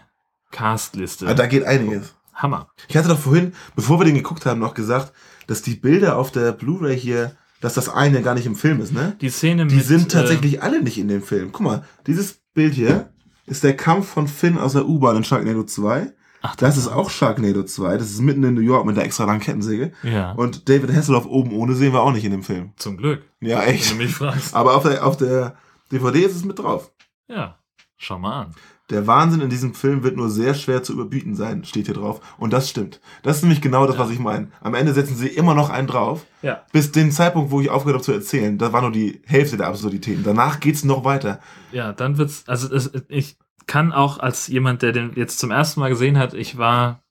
Castliste. 0.51 1.27
Ah, 1.27 1.33
da 1.33 1.45
geht 1.45 1.65
einiges. 1.65 2.15
Hammer. 2.33 2.69
Ich 2.87 2.95
hatte 2.95 3.09
doch 3.09 3.19
vorhin, 3.19 3.53
bevor 3.75 3.99
wir 3.99 4.05
den 4.05 4.15
geguckt 4.15 4.45
haben, 4.45 4.59
noch 4.59 4.73
gesagt, 4.73 5.11
dass 5.47 5.61
die 5.61 5.75
Bilder 5.75 6.17
auf 6.17 6.31
der 6.31 6.53
Blu-ray 6.53 6.97
hier, 6.97 7.35
dass 7.59 7.73
das 7.73 7.89
eine 7.89 8.21
gar 8.21 8.33
nicht 8.33 8.45
im 8.45 8.55
Film 8.55 8.79
ist, 8.79 8.93
ne? 8.93 9.17
Die 9.19 9.29
Szene 9.29 9.67
Die 9.67 9.75
mit, 9.75 9.85
sind 9.85 10.03
äh, 10.13 10.19
tatsächlich 10.19 10.63
alle 10.63 10.81
nicht 10.81 10.97
in 10.97 11.09
dem 11.09 11.21
Film. 11.21 11.51
Guck 11.51 11.61
mal, 11.61 11.83
dieses 12.07 12.39
Bild 12.53 12.73
hier 12.73 13.11
ist 13.45 13.63
der 13.63 13.75
Kampf 13.75 14.07
von 14.07 14.27
Finn 14.27 14.57
aus 14.57 14.73
der 14.73 14.87
U-Bahn 14.87 15.17
in 15.17 15.23
Sharknado 15.25 15.63
2. 15.63 16.13
Ach, 16.41 16.55
Das 16.55 16.77
ist 16.77 16.87
auch 16.87 17.09
Sharknado 17.09 17.63
2. 17.63 17.97
Das 17.97 18.09
ist 18.11 18.21
mitten 18.21 18.43
in 18.43 18.53
New 18.53 18.61
York 18.61 18.85
mit 18.85 18.95
der 18.97 19.03
extra 19.05 19.25
langen 19.25 19.41
Kettensäge. 19.41 19.91
Ja, 20.03 20.31
Und 20.33 20.69
David 20.69 20.93
Hasselhoff 20.95 21.25
oben 21.25 21.51
ohne 21.53 21.75
sehen 21.75 21.93
wir 21.93 22.01
auch 22.01 22.11
nicht 22.13 22.23
in 22.25 22.31
dem 22.31 22.43
Film. 22.43 22.71
zum 22.77 22.97
Glück. 22.97 23.23
Ja, 23.41 23.59
Wenn 23.61 23.67
echt. 23.75 23.91
du 23.91 23.95
mich 23.95 24.13
fragst. 24.15 24.53
Aber 24.55 24.75
auf 24.75 24.83
der, 24.83 25.05
auf 25.05 25.17
der 25.17 25.55
DVD 25.91 26.19
ist 26.21 26.35
es 26.35 26.45
mit 26.45 26.59
drauf. 26.59 26.91
Ja, 27.27 27.57
schau 27.97 28.17
mal 28.19 28.41
an. 28.43 28.55
Der 28.89 29.05
Wahnsinn 29.05 29.41
in 29.41 29.51
diesem 29.51 29.75
Film 29.75 30.01
wird 30.01 30.17
nur 30.17 30.31
sehr 30.31 30.55
schwer 30.55 30.81
zu 30.81 30.93
überbieten 30.93 31.35
sein, 31.35 31.63
steht 31.63 31.85
hier 31.85 31.93
drauf. 31.93 32.21
Und 32.39 32.53
das 32.53 32.67
stimmt. 32.69 32.99
Das 33.21 33.35
ist 33.37 33.43
nämlich 33.43 33.61
genau 33.61 33.85
das, 33.85 33.99
was 33.99 34.09
ich 34.09 34.17
meine. 34.17 34.47
Am 34.61 34.73
Ende 34.73 34.93
setzen 34.95 35.15
sie 35.15 35.27
immer 35.27 35.53
noch 35.53 35.69
einen 35.69 35.85
drauf. 35.87 36.25
Ja. 36.41 36.63
Bis 36.71 36.91
den 36.91 37.11
Zeitpunkt, 37.11 37.51
wo 37.51 37.61
ich 37.61 37.69
aufgehört 37.69 37.97
habe 37.97 38.03
zu 38.05 38.13
erzählen, 38.13 38.57
da 38.57 38.73
war 38.73 38.81
nur 38.81 38.91
die 38.91 39.21
Hälfte 39.27 39.57
der 39.57 39.67
Absurditäten. 39.67 40.23
Danach 40.23 40.59
geht's 40.59 40.83
noch 40.83 41.03
weiter. 41.03 41.39
Ja, 41.71 41.93
dann 41.93 42.17
wird's, 42.17 42.45
also 42.47 42.73
es, 42.73 42.89
ich 43.09 43.37
kann 43.69 43.93
auch 43.93 44.17
als 44.17 44.47
jemand, 44.47 44.81
der 44.81 44.91
den 44.91 45.11
jetzt 45.15 45.37
zum 45.37 45.51
ersten 45.51 45.79
Mal 45.79 45.89
gesehen 45.89 46.17
hat, 46.17 46.33
ich 46.33 46.57
war 46.57 47.03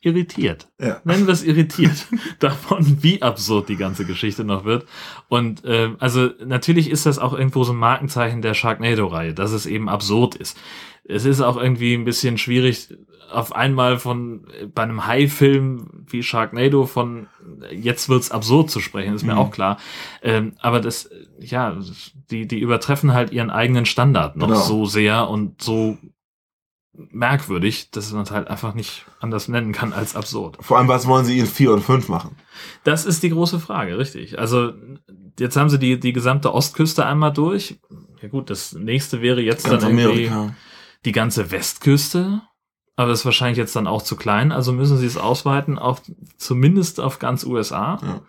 irritiert. 0.00 0.68
Ja. 0.80 1.02
Nennen 1.04 1.26
wir 1.26 1.34
es 1.34 1.42
irritiert 1.42 2.06
davon, 2.38 3.02
wie 3.02 3.20
absurd 3.20 3.68
die 3.68 3.76
ganze 3.76 4.06
Geschichte 4.06 4.42
noch 4.42 4.64
wird. 4.64 4.86
Und 5.28 5.60
ähm, 5.66 5.96
also 6.00 6.30
natürlich 6.42 6.88
ist 6.88 7.04
das 7.04 7.18
auch 7.18 7.34
irgendwo 7.34 7.62
so 7.64 7.74
ein 7.74 7.78
Markenzeichen 7.78 8.40
der 8.40 8.54
Sharknado-Reihe, 8.54 9.34
dass 9.34 9.52
es 9.52 9.66
eben 9.66 9.90
absurd 9.90 10.34
ist. 10.34 10.58
Es 11.04 11.26
ist 11.26 11.42
auch 11.42 11.58
irgendwie 11.58 11.92
ein 11.92 12.06
bisschen 12.06 12.38
schwierig, 12.38 12.96
auf 13.32 13.54
einmal 13.54 13.98
von 13.98 14.44
äh, 14.60 14.66
bei 14.66 14.82
einem 14.82 15.06
Hai-Film 15.06 16.04
wie 16.08 16.22
Sharknado 16.22 16.86
von 16.86 17.28
äh, 17.68 17.74
jetzt 17.74 18.08
wird's 18.08 18.30
absurd 18.30 18.70
zu 18.70 18.80
sprechen, 18.80 19.14
ist 19.14 19.24
mir 19.24 19.32
Mhm. 19.34 19.38
auch 19.38 19.50
klar. 19.50 19.78
Ähm, 20.22 20.54
aber 20.60 20.80
das, 20.80 21.06
äh, 21.06 21.26
ja, 21.40 21.76
die, 22.30 22.46
die 22.46 22.58
übertreffen 22.60 23.12
halt 23.12 23.32
ihren 23.32 23.50
eigenen 23.50 23.86
Standard 23.86 24.36
noch 24.36 24.48
Genau. 24.48 24.60
so 24.60 24.86
sehr 24.86 25.28
und 25.28 25.62
so 25.62 25.96
merkwürdig, 26.92 27.90
dass 27.92 28.12
man 28.12 28.22
es 28.24 28.30
halt 28.30 28.48
einfach 28.48 28.74
nicht 28.74 29.06
anders 29.20 29.48
nennen 29.48 29.72
kann 29.72 29.92
als 29.92 30.16
absurd. 30.16 30.58
Vor 30.60 30.76
allem, 30.78 30.88
was 30.88 31.06
wollen 31.06 31.24
sie 31.24 31.38
in 31.38 31.46
4 31.46 31.72
und 31.72 31.82
5 31.82 32.08
machen? 32.08 32.36
Das 32.84 33.06
ist 33.06 33.22
die 33.22 33.30
große 33.30 33.58
Frage, 33.60 33.96
richtig. 33.96 34.38
Also 34.38 34.72
jetzt 35.38 35.56
haben 35.56 35.70
sie 35.70 35.78
die, 35.78 35.98
die 35.98 36.12
gesamte 36.12 36.52
Ostküste 36.52 37.06
einmal 37.06 37.32
durch. 37.32 37.78
Ja 38.20 38.28
gut, 38.28 38.50
das 38.50 38.72
nächste 38.74 39.22
wäre 39.22 39.40
jetzt 39.40 39.64
Ganz 39.68 39.82
dann 39.82 39.96
irgendwie 39.98 40.28
Amerika. 40.28 40.54
die 41.06 41.12
ganze 41.12 41.50
Westküste. 41.50 42.42
Aber 43.00 43.08
das 43.08 43.20
ist 43.20 43.24
wahrscheinlich 43.24 43.56
jetzt 43.56 43.74
dann 43.74 43.86
auch 43.86 44.02
zu 44.02 44.14
klein. 44.14 44.52
Also 44.52 44.74
müssen 44.74 44.98
sie 44.98 45.06
es 45.06 45.16
ausweiten 45.16 45.78
auf 45.78 46.02
zumindest 46.36 47.00
auf 47.00 47.18
ganz 47.18 47.46
USA. 47.46 47.98
Ja. 48.02 48.20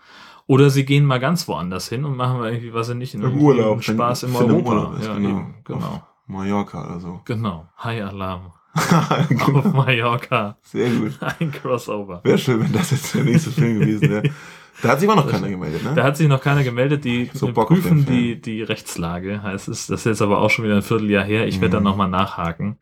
Oder 0.47 0.69
sie 0.69 0.85
gehen 0.85 1.03
mal 1.03 1.19
ganz 1.19 1.45
woanders 1.49 1.89
hin 1.89 2.05
und 2.05 2.15
machen 2.15 2.39
wir 2.39 2.49
irgendwie, 2.49 2.73
was 2.73 2.87
sie 2.87 2.95
nicht, 2.95 3.13
in 3.13 3.21
Im 3.21 3.37
Urlaub. 3.37 3.83
Spaß 3.83 4.23
im 4.23 4.33
Europa. 4.33 4.69
Urlaub 4.69 4.97
ist, 4.97 5.07
ja, 5.07 5.15
genau. 5.15 5.29
eben, 5.29 5.55
genau. 5.65 6.03
Mallorca 6.25 6.85
oder 6.85 7.01
so. 7.01 7.19
Genau. 7.25 7.67
High 7.83 8.01
Alarm. 8.03 8.53
Genau. 9.27 9.59
Auf 9.59 9.73
Mallorca. 9.73 10.55
Sehr 10.61 10.89
gut. 10.89 11.19
Ein 11.19 11.51
Crossover. 11.51 12.21
Wäre 12.23 12.37
schön, 12.37 12.63
wenn 12.63 12.71
das 12.71 12.91
jetzt 12.91 13.13
der 13.13 13.25
nächste 13.25 13.51
Film 13.51 13.77
gewesen 13.77 14.09
wäre. 14.09 14.23
Da 14.81 14.89
hat 14.89 14.99
sich 14.99 15.09
aber 15.09 15.21
noch 15.21 15.29
keiner 15.29 15.49
gemeldet, 15.49 15.83
ne? 15.83 15.93
Da 15.95 16.03
hat 16.03 16.17
sich 16.17 16.27
noch 16.27 16.41
keiner 16.41 16.63
gemeldet, 16.63 17.03
die 17.05 17.29
So 17.33 17.51
prüfen 17.53 18.05
die, 18.05 18.39
die 18.41 18.63
Rechtslage, 18.63 19.43
heißt 19.43 19.67
es. 19.67 19.87
Das 19.87 20.01
ist 20.01 20.05
jetzt 20.05 20.21
aber 20.21 20.39
auch 20.39 20.49
schon 20.49 20.65
wieder 20.65 20.75
ein 20.75 20.81
Vierteljahr 20.81 21.23
her. 21.23 21.47
Ich 21.47 21.61
werde 21.61 21.73
dann 21.73 21.83
Mhm. 21.83 21.89
nochmal 21.89 22.09
nachhaken. 22.09 22.79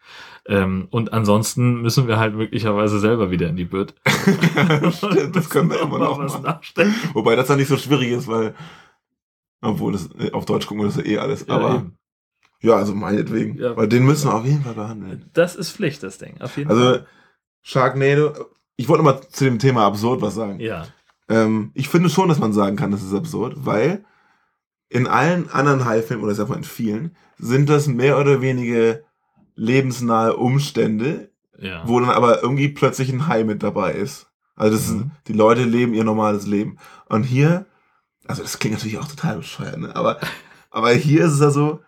Ähm, 0.47 0.87
und 0.89 1.13
ansonsten 1.13 1.81
müssen 1.81 2.07
wir 2.07 2.17
halt 2.17 2.33
möglicherweise 2.35 2.99
selber 2.99 3.29
wieder 3.31 3.49
in 3.49 3.55
die 3.55 3.65
Bütt. 3.65 3.93
Stimmt, 4.91 5.35
das 5.35 5.49
können 5.49 5.69
wir 5.69 5.81
immer 5.81 5.99
noch 5.99 6.17
was 6.17 6.41
nachstellen. 6.41 6.95
Wobei 7.13 7.35
das 7.35 7.47
dann 7.47 7.57
nicht 7.59 7.67
so 7.67 7.77
schwierig 7.77 8.11
ist, 8.11 8.27
weil, 8.27 8.55
obwohl 9.61 9.91
das, 9.93 10.09
äh, 10.19 10.31
auf 10.31 10.45
Deutsch 10.45 10.65
gucken 10.67 10.83
wir 10.83 10.87
das 10.87 10.95
ja 10.97 11.05
eh 11.05 11.17
alles. 11.19 11.45
Ja, 11.47 11.55
aber, 11.55 11.75
eben. 11.75 11.97
ja, 12.61 12.75
also 12.75 12.95
meinetwegen. 12.95 13.57
Ja. 13.59 13.75
Weil 13.77 13.87
den 13.87 14.05
müssen 14.05 14.29
wir 14.29 14.35
auf 14.35 14.45
jeden 14.45 14.63
Fall 14.63 14.73
behandeln. 14.73 15.29
Das 15.33 15.55
ist 15.55 15.71
Pflicht, 15.71 16.01
das 16.03 16.17
Ding. 16.17 16.39
Auf 16.41 16.57
jeden 16.57 16.69
Also, 16.69 16.83
Fall. 16.83 17.05
Sharknado, 17.61 18.33
ich 18.77 18.87
wollte 18.87 19.03
mal 19.03 19.19
zu 19.29 19.43
dem 19.43 19.59
Thema 19.59 19.85
absurd 19.85 20.21
was 20.21 20.35
sagen. 20.35 20.59
Ja. 20.59 20.87
Ähm, 21.29 21.71
ich 21.75 21.87
finde 21.89 22.09
schon, 22.09 22.27
dass 22.29 22.39
man 22.39 22.53
sagen 22.53 22.75
kann, 22.75 22.91
das 22.91 23.03
ist 23.03 23.13
absurd, 23.13 23.55
weil 23.65 24.03
in 24.89 25.07
allen 25.07 25.49
anderen 25.51 25.85
Haifilmen, 25.85 26.23
oder 26.25 26.33
sag 26.33 26.49
mal 26.49 26.55
in 26.57 26.63
vielen, 26.63 27.15
sind 27.37 27.69
das 27.69 27.87
mehr 27.87 28.17
oder 28.19 28.41
weniger 28.41 28.99
lebensnahe 29.55 30.35
Umstände, 30.35 31.29
Ja. 31.59 31.83
wo 31.85 31.99
dann 31.99 32.09
aber 32.09 32.41
irgendwie 32.41 32.69
plötzlich 32.69 33.11
ein 33.11 33.27
Hai 33.27 33.43
mit 33.43 33.61
dabei 33.63 33.91
ist. 33.93 34.27
Also 34.55 34.75
das 34.77 34.89
Mhm. 34.89 34.99
ist, 34.99 35.05
die 35.27 35.33
Leute 35.33 35.63
leben 35.63 35.93
ihr 35.93 36.03
normales 36.03 36.47
Leben. 36.47 36.77
Und 37.07 37.23
hier, 37.23 37.65
also 38.25 38.41
das 38.41 38.59
klingt 38.59 38.75
natürlich 38.77 38.97
auch 38.97 39.07
total 39.07 39.37
bescheuert, 39.37 39.77
ne? 39.77 39.95
aber, 39.95 40.19
aber 40.71 40.91
hier 40.91 41.25
ist 41.25 41.33
es 41.33 41.39
ja 41.39 41.51
so, 41.51 41.81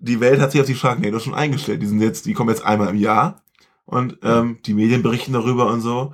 die 0.00 0.18
Welt 0.20 0.40
hat 0.40 0.50
sich 0.52 0.60
auf 0.60 0.66
die 0.66 0.74
Sharknado 0.74 1.18
schon 1.20 1.34
eingestellt. 1.34 1.80
Die 1.80 1.86
sind 1.86 2.00
jetzt, 2.00 2.26
die 2.26 2.32
kommen 2.34 2.50
jetzt 2.50 2.64
einmal 2.64 2.88
im 2.88 2.96
Jahr 2.96 3.42
und 3.84 4.18
ähm, 4.24 4.58
die 4.66 4.74
Medien 4.74 5.02
berichten 5.02 5.32
darüber 5.32 5.70
und 5.70 5.80
so. 5.80 6.12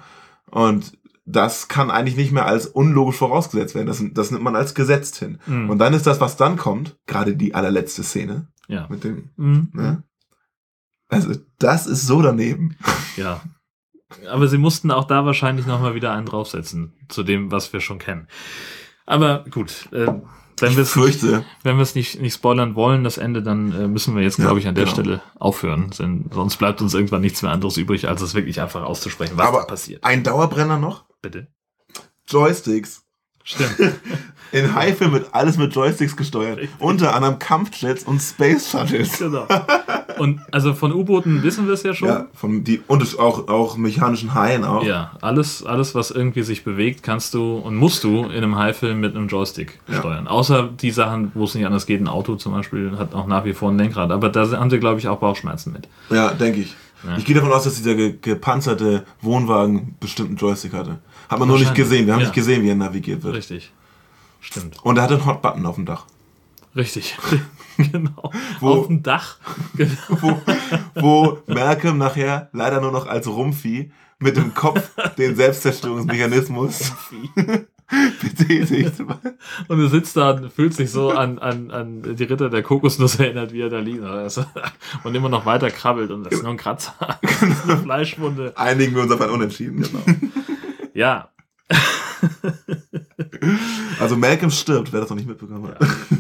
Und 0.51 0.93
das 1.31 1.69
kann 1.69 1.91
eigentlich 1.91 2.17
nicht 2.17 2.33
mehr 2.33 2.47
als 2.47 2.67
unlogisch 2.67 3.17
vorausgesetzt 3.17 3.75
werden. 3.75 3.87
Das, 3.87 4.03
das 4.13 4.31
nimmt 4.31 4.43
man 4.43 4.57
als 4.57 4.75
gesetzt 4.75 5.17
hin. 5.17 5.39
Mhm. 5.47 5.69
Und 5.69 5.79
dann 5.79 5.93
ist 5.93 6.07
das, 6.07 6.21
was 6.21 6.37
dann 6.37 6.57
kommt, 6.57 6.97
gerade 7.07 7.37
die 7.37 7.55
allerletzte 7.55 8.03
Szene 8.03 8.49
ja. 8.67 8.87
mit 8.89 9.05
dem, 9.05 9.31
Mhm. 9.37 9.69
ne? 9.73 10.03
Also, 11.11 11.35
das 11.59 11.87
ist 11.87 12.07
so 12.07 12.21
daneben. 12.21 12.77
Ja. 13.17 13.41
Aber 14.31 14.49
sie 14.49 14.59
mussten 14.59 14.91
auch 14.91 15.05
da 15.05 15.25
wahrscheinlich 15.25 15.67
nochmal 15.67 15.95
wieder 15.95 16.13
einen 16.13 16.27
draufsetzen, 16.27 16.95
zu 17.09 17.23
dem, 17.23 17.51
was 17.51 17.73
wir 17.73 17.81
schon 17.81 17.99
kennen. 17.99 18.27
Aber 19.07 19.45
gut, 19.51 19.89
äh, 19.93 20.07
wenn 20.63 20.77
wir 20.77 20.83
es 20.83 20.91
fürchte. 20.93 21.45
wenn 21.63 21.77
wir 21.77 21.83
es 21.83 21.95
nicht, 21.95 22.21
nicht 22.21 22.35
spoilern 22.35 22.75
wollen, 22.75 23.05
das 23.05 23.19
Ende, 23.19 23.43
dann 23.43 23.73
äh, 23.73 23.89
müssen 23.89 24.15
wir 24.17 24.23
jetzt, 24.23 24.39
Ja, 24.39 24.45
glaube 24.45 24.61
ich, 24.61 24.67
an 24.69 24.75
der 24.75 24.85
genau. 24.85 24.95
Stelle 24.95 25.23
aufhören. 25.39 25.91
Denn 25.99 26.27
sonst 26.33 26.57
bleibt 26.57 26.81
uns 26.83 26.95
irgendwann 26.95 27.21
nichts 27.23 27.43
mehr 27.43 27.51
anderes 27.53 27.77
übrig, 27.77 28.09
als 28.09 28.21
es 28.23 28.35
wirklich 28.35 28.61
einfach 28.61 28.83
auszusprechen, 28.83 29.37
was 29.37 29.47
Aber 29.47 29.67
passiert. 29.67 30.05
ein 30.05 30.23
Dauerbrenner 30.25 30.79
noch? 30.79 31.05
Bitte. 31.23 31.49
Joysticks. 32.27 33.03
Stimmt. 33.45 33.77
In 34.53 34.75
Haifilm 34.75 35.13
wird 35.13 35.35
alles 35.35 35.57
mit 35.59 35.75
Joysticks 35.75 36.17
gesteuert. 36.17 36.61
Unter 36.79 37.15
anderem 37.15 37.39
Kampfjets 37.39 38.05
und 38.05 38.21
Space 38.21 38.71
Shuttles. 38.71 39.19
genau. 39.19 39.47
Und 40.19 40.41
also 40.53 40.75
von 40.75 40.93
U-Booten 40.93 41.43
wissen 41.43 41.67
wir 41.67 41.75
es 41.75 41.83
ja 41.83 41.95
schon. 41.95 42.09
Ja, 42.09 42.27
von 42.35 42.65
die, 42.65 42.83
und 42.87 43.03
es 43.03 43.19
auch, 43.19 43.49
auch 43.49 43.77
mechanischen 43.77 44.35
Haien 44.35 44.65
auch. 44.65 44.83
Ja, 44.83 45.13
alles, 45.21 45.65
alles, 45.65 45.95
was 45.95 46.11
irgendwie 46.11 46.43
sich 46.43 46.65
bewegt, 46.65 47.03
kannst 47.03 47.35
du 47.35 47.57
und 47.59 47.77
musst 47.77 48.05
du 48.05 48.25
in 48.25 48.31
einem 48.33 48.57
Haifilm 48.57 49.01
mit 49.01 49.15
einem 49.17 49.29
Joystick 49.29 49.79
Ja. 49.89 49.99
steuern. 49.99 50.27
Außer 50.29 50.69
die 50.69 50.91
Sachen, 50.91 51.33
wo 51.35 51.45
es 51.45 51.55
nicht 51.55 51.67
anders 51.67 51.87
geht. 51.87 52.01
Ein 52.01 52.09
Auto 52.09 52.37
zum 52.37 52.53
Beispiel 52.53 52.99
hat 52.99 53.15
auch 53.15 53.27
nach 53.27 53.45
wie 53.45 53.55
vor 53.55 53.71
ein 53.71 53.79
Lenkrad. 53.79 54.11
Aber 54.11 54.29
da 54.29 54.51
haben 54.53 54.71
sie, 54.71 54.79
glaube 54.79 54.99
ich, 55.01 55.09
auch 55.09 55.19
Bauchschmerzen 55.19 55.73
mit. 55.73 55.89
Ja, 56.11 56.33
denke 56.33 56.61
ich. 56.61 56.75
Ja. 57.07 57.17
Ich 57.17 57.25
gehe 57.25 57.35
davon 57.35 57.53
aus, 57.53 57.65
dass 57.65 57.77
dieser 57.77 57.95
ge 57.95 58.17
gepanzerte 58.21 59.05
Wohnwagen 59.21 59.95
bestimmten 60.01 60.37
Joystick 60.37 60.73
hatte. 60.73 60.99
Hat 61.29 61.39
man 61.39 61.49
nur 61.49 61.59
nicht 61.59 61.75
gesehen. 61.75 62.07
Wir 62.07 62.15
haben 62.15 62.21
ja. 62.21 62.27
nicht 62.27 62.35
gesehen, 62.35 62.63
wie 62.63 62.71
er 62.71 62.75
navigiert 62.75 63.23
wird. 63.23 63.37
Richtig. 63.37 63.71
Stimmt. 64.41 64.77
Und 64.83 64.97
er 64.97 65.05
hatte 65.05 65.15
einen 65.15 65.27
Hot-Button 65.27 65.67
auf 65.67 65.77
dem 65.77 65.87
Dach. 65.87 66.05
Richtig. 66.75 67.17
genau. 67.93 68.33
Wo- 68.61 68.69
Auf 68.81 68.87
dem 68.89 69.03
Dach. 69.03 69.39
Genau. 69.77 69.93
Wo, 70.21 70.41
wo 70.97 71.39
Malcolm 71.47 71.99
nachher 71.99 72.49
leider 72.53 72.81
nur 72.81 72.93
noch 72.93 73.07
als 73.07 73.27
Rumpfi 73.29 73.91
mit 74.19 74.37
dem 74.37 74.53
Kopf 74.55 74.91
den 75.17 75.37
Selbstzerstörungsmechanismus 75.37 76.93
betätigt. 78.21 78.93
Und 79.69 79.81
er 79.81 79.89
sitzt 79.89 80.17
da 80.17 80.33
und 80.33 80.53
fühlt 80.53 80.75
sich 80.75 80.91
so 80.91 81.11
an, 81.13 81.39
an, 81.39 81.71
an 81.71 82.17
die 82.17 82.25
Ritter 82.25 82.51
der 82.51 82.63
Kokosnuss 82.63 83.19
erinnert, 83.21 83.53
wie 83.53 83.61
er 83.61 83.71
da 83.71 83.79
liegt. 83.79 84.03
Also, 84.03 84.45
Und 85.05 85.15
immer 85.15 85.29
noch 85.29 85.47
weiter 85.47 85.71
krabbelt 85.71 86.11
und 86.11 86.25
das 86.25 86.35
ist 86.35 86.43
nur 86.43 86.51
ein 86.53 86.57
Kratzer. 86.59 86.95
Ist 87.23 87.43
eine 87.65 87.77
Fleischwunde. 87.79 88.53
Einigen 88.57 88.95
wir 88.97 89.03
uns 89.03 89.13
auf 89.13 89.21
ein 89.21 89.31
Unentschieden. 89.31 89.83
Genau. 89.83 90.03
Ja, 90.95 91.29
Also 94.01 94.17
Malcolm 94.17 94.51
stirbt, 94.51 94.93
wer 94.93 95.01
das 95.01 95.11
noch 95.11 95.17
nicht 95.17 95.29
mitbekommen 95.29 95.69
hat. 95.69 95.79
so. 95.81 96.17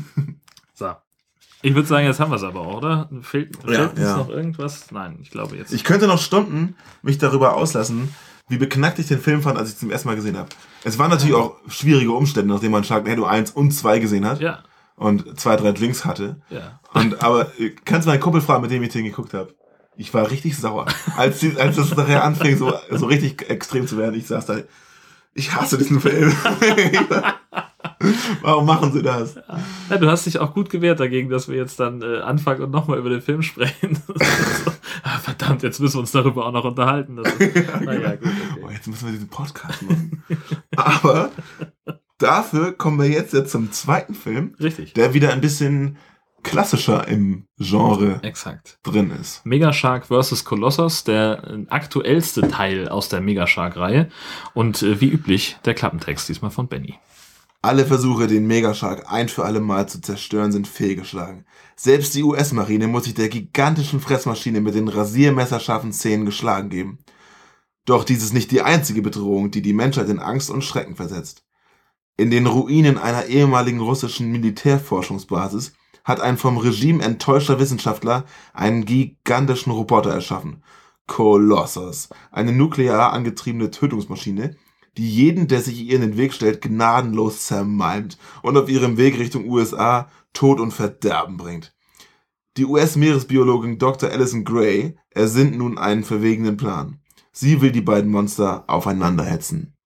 Ich 1.62 1.74
würde 1.74 1.88
sagen, 1.88 2.06
jetzt 2.06 2.20
haben 2.20 2.30
wir 2.30 2.36
es 2.36 2.42
aber 2.44 2.60
auch, 2.60 2.76
oder? 2.76 3.08
Fehlt, 3.22 3.56
fehlt 3.56 3.76
Ja, 3.76 3.86
uns 3.86 3.98
ja. 4.00 4.16
noch 4.16 4.28
irgendwas? 4.28 4.90
Nein, 4.92 5.18
ich 5.20 5.30
glaube 5.30 5.56
jetzt. 5.56 5.72
Ich 5.72 5.82
könnte 5.84 6.06
noch 6.06 6.20
Stunden 6.20 6.76
mich 7.02 7.18
darüber 7.18 7.54
auslassen, 7.54 8.14
wie 8.48 8.58
beknackt 8.58 8.98
ich 8.98 9.08
den 9.08 9.20
Film 9.20 9.42
fand, 9.42 9.58
als 9.58 9.70
ich 9.70 9.74
ihn 9.76 9.80
zum 9.80 9.90
ersten 9.90 10.08
Mal 10.08 10.14
gesehen 10.14 10.36
habe. 10.38 10.48
Es 10.84 10.98
waren 10.98 11.10
natürlich 11.10 11.34
auch 11.34 11.56
schwierige 11.68 12.12
Umstände, 12.12 12.52
nachdem 12.52 12.70
man 12.72 12.84
Sharknado 12.84 13.24
1 13.24 13.50
und 13.50 13.72
2 13.72 13.98
gesehen 13.98 14.24
hat 14.24 14.40
ja, 14.40 14.62
und 14.96 15.38
zwei, 15.38 15.56
drei 15.56 15.72
Drinks 15.72 16.04
hatte. 16.04 16.40
ja. 16.50 16.78
Und 16.94 17.22
aber 17.22 17.48
äh, 17.58 17.70
kannst 17.84 18.06
du 18.06 18.10
meinen 18.10 18.20
Kumpel 18.20 18.40
fragen, 18.40 18.62
mit 18.62 18.70
dem 18.70 18.82
ich 18.82 18.90
den 18.90 19.04
geguckt 19.04 19.34
habe? 19.34 19.52
Ich 19.96 20.14
war 20.14 20.30
richtig 20.30 20.56
sauer. 20.56 20.86
Als, 21.16 21.40
die, 21.40 21.56
als 21.58 21.74
das 21.76 21.94
nachher 21.96 22.22
anfing, 22.22 22.56
so, 22.56 22.72
so 22.90 23.06
richtig 23.06 23.50
extrem 23.50 23.86
zu 23.88 23.98
werden, 23.98 24.14
ich 24.14 24.28
saß 24.28 24.46
da, 24.46 24.58
ich 25.34 25.54
hasse 25.54 25.76
diesen 25.76 26.00
Film. 26.00 26.32
Warum 28.42 28.66
machen 28.66 28.92
sie 28.92 29.02
das? 29.02 29.36
ja. 29.90 29.96
Du 29.98 30.08
hast 30.10 30.26
dich 30.26 30.38
auch 30.38 30.54
gut 30.54 30.70
gewehrt 30.70 31.00
dagegen, 31.00 31.28
dass 31.30 31.48
wir 31.48 31.56
jetzt 31.56 31.78
dann 31.80 32.02
äh, 32.02 32.18
anfangen 32.20 32.62
und 32.62 32.70
nochmal 32.70 32.98
über 32.98 33.10
den 33.10 33.20
Film 33.22 33.42
sprechen. 33.42 33.96
so, 34.06 34.14
ah, 35.02 35.18
verdammt, 35.18 35.62
jetzt 35.62 35.80
müssen 35.80 35.96
wir 35.96 36.00
uns 36.00 36.12
darüber 36.12 36.46
auch 36.46 36.52
noch 36.52 36.64
unterhalten. 36.64 37.18
Ist, 37.18 37.38
naja, 37.80 38.16
gut, 38.16 38.28
Oh, 38.60 38.64
okay. 38.64 38.74
jetzt 38.74 38.86
müssen 38.88 39.06
wir 39.06 39.12
diesen 39.12 39.28
Podcast 39.28 39.82
machen. 39.82 40.22
Aber 40.76 41.30
dafür 42.18 42.72
kommen 42.72 42.98
wir 43.00 43.08
jetzt, 43.08 43.32
jetzt 43.32 43.52
zum 43.52 43.72
zweiten 43.72 44.14
Film, 44.14 44.54
Richtig. 44.60 44.94
der 44.94 45.14
wieder 45.14 45.32
ein 45.32 45.40
bisschen 45.40 45.96
klassischer 46.44 47.06
im 47.08 47.46
Genre 47.58 48.20
Exakt. 48.22 48.78
drin 48.84 49.10
ist. 49.10 49.44
Megashark 49.44 50.06
vs. 50.06 50.44
Colossus, 50.44 51.02
der 51.04 51.42
äh, 51.44 51.66
aktuellste 51.68 52.48
Teil 52.48 52.88
aus 52.88 53.08
der 53.08 53.20
Megashark-Reihe. 53.20 54.08
Und 54.54 54.82
äh, 54.82 55.00
wie 55.00 55.08
üblich, 55.10 55.58
der 55.64 55.74
Klappentext, 55.74 56.28
diesmal 56.28 56.50
von 56.52 56.68
Benny. 56.68 56.94
Alle 57.60 57.84
Versuche, 57.86 58.28
den 58.28 58.46
Megashark 58.46 59.10
ein 59.10 59.28
für 59.28 59.44
alle 59.44 59.58
Mal 59.58 59.88
zu 59.88 60.00
zerstören, 60.00 60.52
sind 60.52 60.68
fehlgeschlagen. 60.68 61.44
Selbst 61.74 62.14
die 62.14 62.22
US-Marine 62.22 62.86
muss 62.86 63.04
sich 63.04 63.14
der 63.14 63.28
gigantischen 63.28 63.98
Fressmaschine 63.98 64.60
mit 64.60 64.76
den 64.76 64.86
rasiermesserscharfen 64.86 65.92
Zähnen 65.92 66.24
geschlagen 66.24 66.68
geben. 66.68 66.98
Doch 67.84 68.04
dies 68.04 68.22
ist 68.22 68.32
nicht 68.32 68.52
die 68.52 68.62
einzige 68.62 69.02
Bedrohung, 69.02 69.50
die 69.50 69.62
die 69.62 69.72
Menschheit 69.72 70.08
in 70.08 70.20
Angst 70.20 70.50
und 70.50 70.62
Schrecken 70.62 70.94
versetzt. 70.94 71.44
In 72.16 72.30
den 72.30 72.46
Ruinen 72.46 72.96
einer 72.96 73.26
ehemaligen 73.26 73.80
russischen 73.80 74.30
Militärforschungsbasis 74.30 75.72
hat 76.04 76.20
ein 76.20 76.38
vom 76.38 76.58
Regime 76.58 77.02
enttäuschter 77.02 77.58
Wissenschaftler 77.58 78.24
einen 78.52 78.84
gigantischen 78.84 79.72
Roboter 79.72 80.10
erschaffen. 80.10 80.62
Colossus, 81.08 82.08
eine 82.30 82.52
nuklear 82.52 83.12
angetriebene 83.12 83.70
Tötungsmaschine, 83.72 84.56
die 84.98 85.08
jeden, 85.08 85.46
der 85.46 85.62
sich 85.62 85.80
ihr 85.80 85.94
in 85.94 86.00
den 86.02 86.16
Weg 86.16 86.34
stellt, 86.34 86.60
gnadenlos 86.60 87.46
zermalmt 87.46 88.18
und 88.42 88.56
auf 88.56 88.68
ihrem 88.68 88.96
Weg 88.96 89.18
Richtung 89.18 89.48
USA 89.48 90.10
Tod 90.32 90.60
und 90.60 90.72
Verderben 90.72 91.36
bringt. 91.36 91.74
Die 92.56 92.64
US-Meeresbiologin 92.66 93.78
Dr. 93.78 94.10
Alison 94.10 94.44
Gray 94.44 94.96
ersinnt 95.10 95.56
nun 95.56 95.78
einen 95.78 96.02
verwegenen 96.02 96.56
Plan. 96.56 97.00
Sie 97.30 97.60
will 97.60 97.70
die 97.70 97.80
beiden 97.80 98.10
Monster 98.10 98.64
aufeinander 98.66 99.24
hetzen. 99.24 99.76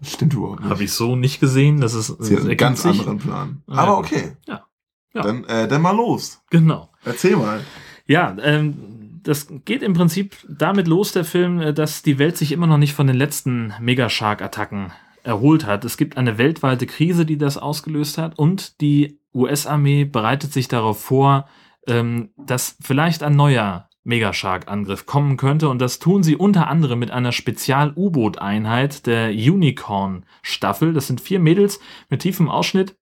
Das 0.00 0.12
stimmt 0.12 0.34
überhaupt 0.34 0.60
nicht. 0.60 0.70
Habe 0.70 0.82
ich 0.82 0.92
so 0.92 1.14
nicht 1.14 1.38
gesehen. 1.38 1.80
Das 1.80 1.94
ist 1.94 2.08
Sie 2.18 2.36
hat 2.36 2.42
einen 2.42 2.56
ganz 2.56 2.82
sich. 2.82 2.98
anderen 2.98 3.18
Plan. 3.18 3.62
Aber 3.68 3.98
okay. 3.98 4.32
Ja. 4.46 4.66
Ja. 5.14 5.22
Dann, 5.22 5.44
äh, 5.44 5.68
dann 5.68 5.82
mal 5.82 5.94
los. 5.94 6.40
Genau. 6.50 6.90
Erzähl 7.04 7.36
mal. 7.36 7.64
Ja, 8.06 8.36
ähm, 8.42 8.89
das 9.22 9.48
geht 9.64 9.82
im 9.82 9.94
Prinzip 9.94 10.36
damit 10.48 10.88
los, 10.88 11.12
der 11.12 11.24
Film, 11.24 11.60
äh, 11.60 11.74
dass 11.74 12.02
die 12.02 12.18
Welt 12.18 12.36
sich 12.36 12.52
immer 12.52 12.66
noch 12.66 12.78
nicht 12.78 12.94
von 12.94 13.06
den 13.06 13.16
letzten 13.16 13.72
Megashark-Attacken 13.80 14.92
erholt 15.22 15.66
hat. 15.66 15.84
Es 15.84 15.96
gibt 15.96 16.16
eine 16.16 16.38
weltweite 16.38 16.86
Krise, 16.86 17.26
die 17.26 17.38
das 17.38 17.58
ausgelöst 17.58 18.18
hat 18.18 18.38
und 18.38 18.80
die 18.80 19.20
US-Armee 19.34 20.04
bereitet 20.04 20.52
sich 20.52 20.68
darauf 20.68 21.00
vor, 21.00 21.48
ähm, 21.86 22.30
dass 22.36 22.76
vielleicht 22.80 23.22
ein 23.22 23.36
neuer 23.36 23.88
Megashark-Angriff 24.04 25.06
kommen 25.06 25.36
könnte 25.36 25.68
und 25.68 25.78
das 25.78 25.98
tun 25.98 26.22
sie 26.22 26.36
unter 26.36 26.68
anderem 26.68 26.98
mit 26.98 27.10
einer 27.10 27.32
Spezial-U-Boot-Einheit 27.32 29.06
der 29.06 29.30
Unicorn-Staffel. 29.30 30.94
Das 30.94 31.06
sind 31.06 31.20
vier 31.20 31.38
Mädels 31.38 31.80
mit 32.08 32.22
tiefem 32.22 32.48
Ausschnitt, 32.48 32.96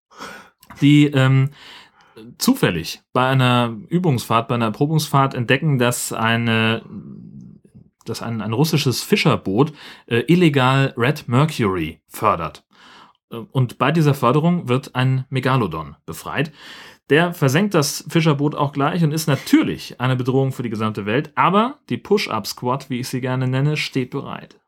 die 0.80 1.06
ähm, 1.06 1.50
zufällig 2.38 3.02
bei 3.12 3.26
einer 3.26 3.76
Übungsfahrt, 3.88 4.48
bei 4.48 4.54
einer 4.54 4.66
Erprobungsfahrt 4.66 5.34
entdecken, 5.34 5.78
dass 5.78 6.12
eine 6.12 6.82
dass 8.08 8.22
ein, 8.22 8.40
ein 8.40 8.52
russisches 8.52 9.02
Fischerboot 9.02 9.72
äh, 10.06 10.22
illegal 10.28 10.94
Red 10.96 11.28
Mercury 11.28 12.00
fördert. 12.08 12.64
Äh, 13.30 13.36
Und 13.52 13.78
bei 13.78 13.92
dieser 13.92 14.14
Förderung 14.14 14.68
wird 14.68 14.94
ein 14.94 15.26
Megalodon 15.30 15.96
befreit. 16.06 16.52
Der 17.10 17.32
versenkt 17.32 17.74
das 17.74 18.04
Fischerboot 18.08 18.54
auch 18.54 18.72
gleich 18.72 19.02
und 19.02 19.12
ist 19.12 19.28
natürlich 19.28 19.98
eine 20.00 20.16
Bedrohung 20.16 20.52
für 20.52 20.62
die 20.62 20.70
gesamte 20.70 21.06
Welt, 21.06 21.32
aber 21.36 21.78
die 21.88 21.96
Push-Up-Squad, 21.96 22.90
wie 22.90 23.00
ich 23.00 23.08
sie 23.08 23.20
gerne 23.20 23.48
nenne, 23.48 23.76
steht 23.76 24.10
bereit. 24.10 24.58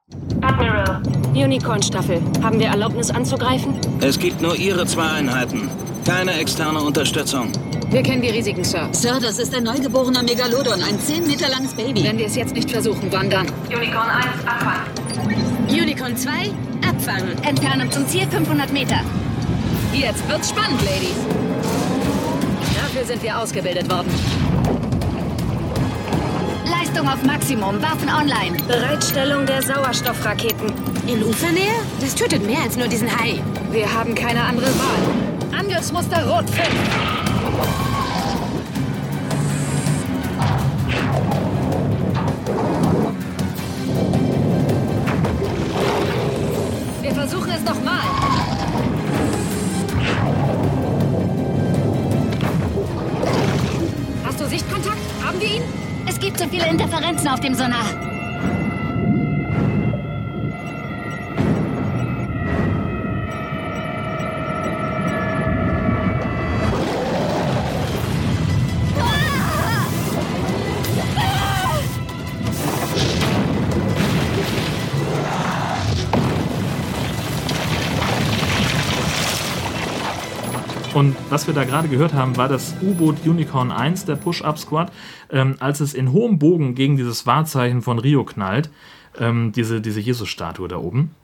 Admiral, 0.40 1.02
Unicorn-Staffel. 1.34 2.20
Haben 2.42 2.58
wir 2.58 2.68
Erlaubnis 2.68 3.10
anzugreifen? 3.10 3.78
Es 4.00 4.18
gibt 4.18 4.40
nur 4.40 4.56
Ihre 4.56 4.86
zwei 4.86 5.08
Einheiten. 5.08 5.68
Keine 6.04 6.32
externe 6.38 6.80
Unterstützung. 6.80 7.52
Wir 7.90 8.02
kennen 8.02 8.22
die 8.22 8.30
Risiken, 8.30 8.64
Sir. 8.64 8.88
Sir, 8.92 9.18
das 9.20 9.38
ist 9.38 9.54
ein 9.54 9.64
neugeborener 9.64 10.22
Megalodon, 10.22 10.82
ein 10.82 10.98
10 10.98 11.26
Meter 11.26 11.48
langes 11.48 11.74
Baby. 11.74 12.04
Wenn 12.04 12.18
wir 12.18 12.26
es 12.26 12.36
jetzt 12.36 12.54
nicht 12.54 12.70
versuchen, 12.70 13.08
wann 13.10 13.28
dann? 13.28 13.46
Unicorn 13.68 14.08
1, 14.08 14.26
abfangen. 14.46 15.40
Unicorn 15.68 16.16
2, 16.16 16.30
abfangen. 16.88 17.42
Entfernung 17.42 17.90
zum 17.90 18.06
Ziel 18.06 18.26
500 18.30 18.72
Meter. 18.72 19.00
Jetzt 19.92 20.26
wird's 20.28 20.50
spannend, 20.50 20.80
Ladies. 20.82 21.16
Dafür 22.76 23.04
sind 23.04 23.22
wir 23.22 23.38
ausgebildet 23.38 23.90
worden. 23.90 24.10
Leistung 26.64 27.08
auf 27.08 27.22
Maximum, 27.24 27.82
Waffen 27.82 28.08
online. 28.08 28.56
Bereitstellung 28.66 29.46
der 29.46 29.62
Sauerstoffraketen. 29.62 30.72
In 31.06 31.22
Ufernähe? 31.24 31.74
Das 32.00 32.14
tötet 32.14 32.46
mehr 32.46 32.62
als 32.62 32.76
nur 32.76 32.88
diesen 32.88 33.08
Hai. 33.10 33.42
Wir 33.70 33.92
haben 33.92 34.14
keine 34.14 34.42
andere 34.44 34.66
Wahl. 34.66 35.39
Angriffsmuster 35.70 36.26
Rot 36.28 36.51
5. 36.51 36.68
Wir 47.03 47.14
versuchen 47.14 47.53
es 47.53 47.62
nochmal. 47.62 48.01
Hast 54.24 54.40
du 54.40 54.47
Sichtkontakt? 54.47 54.97
Haben 55.24 55.40
wir 55.40 55.47
ihn? 55.47 55.62
Es 56.09 56.18
gibt 56.18 56.36
zu 56.36 56.49
viele 56.49 56.66
Interferenzen 56.66 57.28
auf 57.28 57.38
dem 57.38 57.55
Sonar. 57.55 58.09
Was 81.31 81.47
wir 81.47 81.55
da 81.55 81.64
gerade 81.64 81.89
gehört 81.89 82.12
haben, 82.12 82.37
war 82.37 82.49
das 82.49 82.74
U-Boot 82.83 83.24
Unicorn 83.24 83.70
1 83.70 84.05
der 84.05 84.16
Push-Up 84.16 84.59
Squad, 84.59 84.93
ähm, 85.31 85.57
als 85.61 85.81
es 85.81 85.95
in 85.95 86.12
hohem 86.12 86.39
Bogen 86.39 86.74
gegen 86.74 86.97
dieses 86.97 87.26
Wahrzeichen 87.26 87.83
von 87.83 87.99
Rio 87.99 88.24
knallt, 88.24 88.70
ähm, 89.18 89.53
diese, 89.53 89.81
diese 89.81 90.01
Jesus-Statue 90.01 90.68
da 90.68 90.76
oben. 90.76 91.14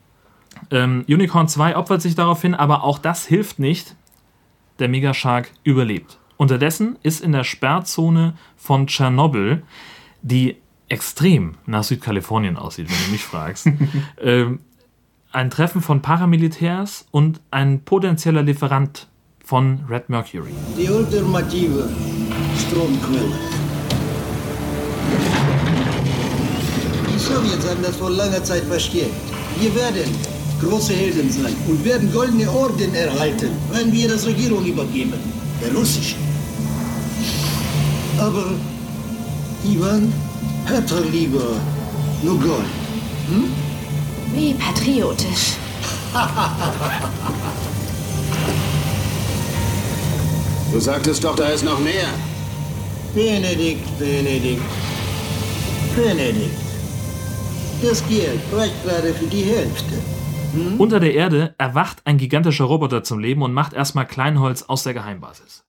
Ähm, 0.71 1.05
Unicorn 1.09 1.49
2 1.49 1.77
opfert 1.77 2.03
sich 2.03 2.15
daraufhin, 2.15 2.55
aber 2.55 2.85
auch 2.85 2.99
das 2.99 3.27
hilft 3.27 3.59
nicht. 3.59 3.97
Der 4.79 4.89
Megashark 4.89 5.51
überlebt. 5.65 6.19
Unterdessen 6.37 6.99
ist 7.03 7.21
in 7.21 7.33
der 7.33 7.45
Sperrzone 7.45 8.35
von 8.57 8.87
Tschernobyl, 8.87 9.63
die 10.23 10.57
extrem 10.89 11.55
nach 11.67 11.83
Südkalifornien 11.83 12.57
aussieht, 12.57 12.89
wenn 12.91 13.07
du 13.07 13.13
mich 13.13 13.25
fragst, 13.25 13.69
ähm, 14.21 14.61
ein 15.33 15.51
Treffen 15.51 15.83
von 15.83 16.01
Paramilitärs 16.01 17.07
und 17.11 17.41
ein 17.51 17.81
potenzieller 17.81 18.43
Lieferant 18.43 19.09
von 19.47 19.79
Red 19.89 20.09
Mercury. 20.09 20.53
Die 20.77 20.91
ultimative 20.91 21.89
Stromquelle. 22.59 23.33
Die 27.09 27.19
Sowjets 27.19 27.65
haben 27.71 27.81
das 27.81 27.95
vor 27.95 28.11
langer 28.11 28.43
Zeit 28.43 28.65
versteckt. 28.65 29.15
Wir 29.61 29.73
werden 29.77 30.11
große 30.61 30.93
Helden 30.93 31.31
sein 31.31 31.55
und 31.69 31.85
werden 31.85 32.13
goldene 32.13 32.51
Orden 32.51 32.93
erhalten, 32.93 33.51
wenn 33.71 33.93
wir 33.93 34.09
das 34.09 34.27
Regierung 34.27 34.65
übergeben. 34.65 35.15
Der 35.63 35.73
russischen. 35.73 36.19
Aber 38.19 38.47
Ivan 39.65 40.13
hätte 40.65 41.05
lieber 41.13 41.53
nur 42.25 42.41
Gold. 42.41 42.67
Hm? 43.29 43.45
Wie 44.35 44.55
patriotisch. 44.55 45.55
Du 50.77 50.83
sagtest 50.83 51.25
doch, 51.25 51.35
da 51.35 51.47
ist 51.47 51.65
noch 51.65 51.81
mehr. 51.81 52.07
Benedikt, 53.15 53.99
Benedikt. 53.99 54.61
Benedikt. 55.97 56.55
Das 57.83 58.07
Geld 58.07 58.41
reicht 58.53 58.85
gerade 58.85 59.15
für 59.15 59.25
die 59.25 59.41
Hälfte. 59.41 59.95
Hm? 60.53 60.79
Unter 60.79 61.01
der 61.01 61.15
Erde 61.15 61.55
erwacht 61.57 62.03
ein 62.05 62.19
gigantischer 62.19 62.67
Roboter 62.67 63.03
zum 63.03 63.21
Leben 63.21 63.41
und 63.41 63.55
macht 63.55 63.73
erstmal 63.73 64.07
Kleinholz 64.07 64.65
aus 64.65 64.83
der 64.83 64.93
Geheimbasis. 64.93 65.65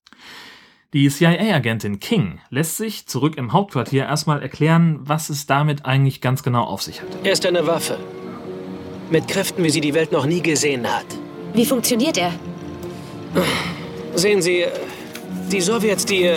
Die 0.91 1.07
CIA-Agentin 1.07 2.01
King 2.01 2.39
lässt 2.49 2.75
sich 2.75 3.07
zurück 3.07 3.37
im 3.37 3.53
Hauptquartier 3.53 4.03
erstmal 4.03 4.41
erklären, 4.41 4.99
was 5.03 5.29
es 5.29 5.45
damit 5.45 5.85
eigentlich 5.85 6.19
ganz 6.19 6.43
genau 6.43 6.65
auf 6.65 6.81
sich 6.81 7.01
hat. 7.01 7.07
Er 7.23 7.31
ist 7.31 7.45
eine 7.45 7.65
Waffe. 7.65 7.97
Mit 9.09 9.29
Kräften, 9.29 9.63
wie 9.63 9.69
sie 9.69 9.79
die 9.79 9.93
Welt 9.93 10.11
noch 10.11 10.25
nie 10.25 10.41
gesehen 10.41 10.85
hat. 10.85 11.05
Wie 11.53 11.65
funktioniert 11.65 12.17
er? 12.17 12.33
Sehen 14.15 14.41
Sie, 14.41 14.65
die 15.51 15.61
Sowjets, 15.61 16.05
die, 16.05 16.31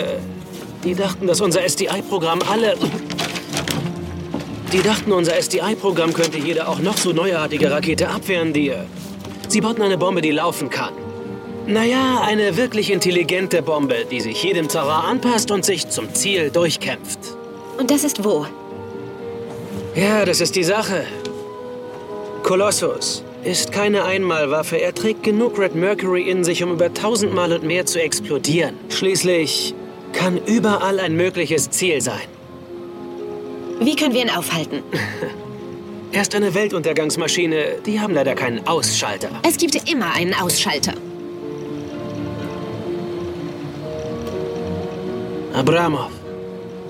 die 0.83 0.95
dachten, 0.95 1.27
dass 1.27 1.41
unser 1.41 1.63
SDI-Programm 1.67 2.39
alle... 2.49 2.75
Die 4.73 4.81
dachten, 4.81 5.11
unser 5.11 5.35
SDI-Programm 5.35 6.13
könnte 6.13 6.37
jede 6.37 6.67
auch 6.67 6.79
noch 6.79 6.97
so 6.97 7.11
neuartige 7.11 7.71
Rakete 7.71 8.09
abwehren, 8.09 8.53
die... 8.53 8.73
Sie 9.47 9.59
bauten 9.59 9.81
eine 9.81 9.97
Bombe, 9.97 10.21
die 10.21 10.31
laufen 10.31 10.69
kann. 10.69 10.93
Naja, 11.67 12.21
eine 12.21 12.55
wirklich 12.55 12.89
intelligente 12.89 13.61
Bombe, 13.61 14.05
die 14.09 14.21
sich 14.21 14.41
jedem 14.43 14.67
Terrain 14.67 15.17
anpasst 15.17 15.51
und 15.51 15.65
sich 15.65 15.89
zum 15.89 16.13
Ziel 16.13 16.49
durchkämpft. 16.49 17.19
Und 17.77 17.91
das 17.91 18.03
ist 18.03 18.23
wo? 18.23 18.45
Ja, 19.93 20.23
das 20.23 20.39
ist 20.39 20.55
die 20.55 20.63
Sache. 20.63 21.05
Kolossus 22.43 23.23
ist 23.43 23.71
keine 23.71 24.05
Einmalwaffe. 24.05 24.77
Er 24.77 24.93
trägt 24.93 25.23
genug 25.23 25.57
Red 25.57 25.75
Mercury 25.75 26.29
in 26.29 26.43
sich, 26.43 26.63
um 26.63 26.71
über 26.71 26.93
tausendmal 26.93 27.53
und 27.53 27.63
mehr 27.63 27.85
zu 27.85 28.01
explodieren. 28.01 28.75
Schließlich 28.89 29.73
kann 30.13 30.37
überall 30.45 30.99
ein 30.99 31.15
mögliches 31.15 31.69
Ziel 31.69 32.01
sein. 32.01 32.27
Wie 33.79 33.95
können 33.95 34.13
wir 34.13 34.21
ihn 34.21 34.29
aufhalten? 34.29 34.83
Er 36.13 36.23
ist 36.23 36.35
eine 36.35 36.53
Weltuntergangsmaschine. 36.53 37.77
Die 37.85 37.97
haben 37.97 38.13
leider 38.13 38.35
keinen 38.35 38.67
Ausschalter. 38.67 39.29
Es 39.47 39.55
gibt 39.55 39.89
immer 39.89 40.13
einen 40.13 40.33
Ausschalter. 40.33 40.91
Abramov. 45.53 46.11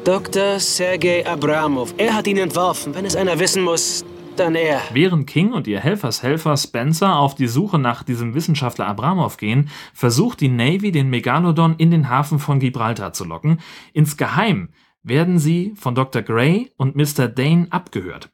Dr. 0.03 0.59
Sergei 0.59 1.23
Abramov. 1.23 1.93
Er 1.97 2.15
hat 2.15 2.25
ihn 2.25 2.37
entworfen. 2.37 2.95
Wenn 2.95 3.05
es 3.05 3.15
einer 3.15 3.37
wissen 3.37 3.61
muss, 3.61 4.03
dann 4.35 4.55
er. 4.55 4.81
Während 4.93 5.27
King 5.27 5.53
und 5.53 5.67
ihr 5.67 5.79
Helfershelfer 5.79 6.57
Spencer 6.57 7.17
auf 7.17 7.35
die 7.35 7.47
Suche 7.47 7.79
nach 7.79 8.03
diesem 8.03 8.33
Wissenschaftler 8.33 8.87
Abramov 8.87 9.37
gehen, 9.37 9.69
versucht 9.93 10.41
die 10.41 10.49
Navy, 10.49 10.91
den 10.91 11.09
Megalodon 11.09 11.75
in 11.77 11.91
den 11.91 12.09
Hafen 12.09 12.39
von 12.39 12.59
Gibraltar 12.59 13.13
zu 13.13 13.25
locken. 13.25 13.59
Insgeheim 13.93 14.69
werden 15.03 15.39
sie 15.39 15.73
von 15.75 15.95
Dr. 15.95 16.21
Gray 16.21 16.71
und 16.77 16.95
Mr. 16.95 17.27
Dane 17.27 17.67
abgehört. 17.69 18.29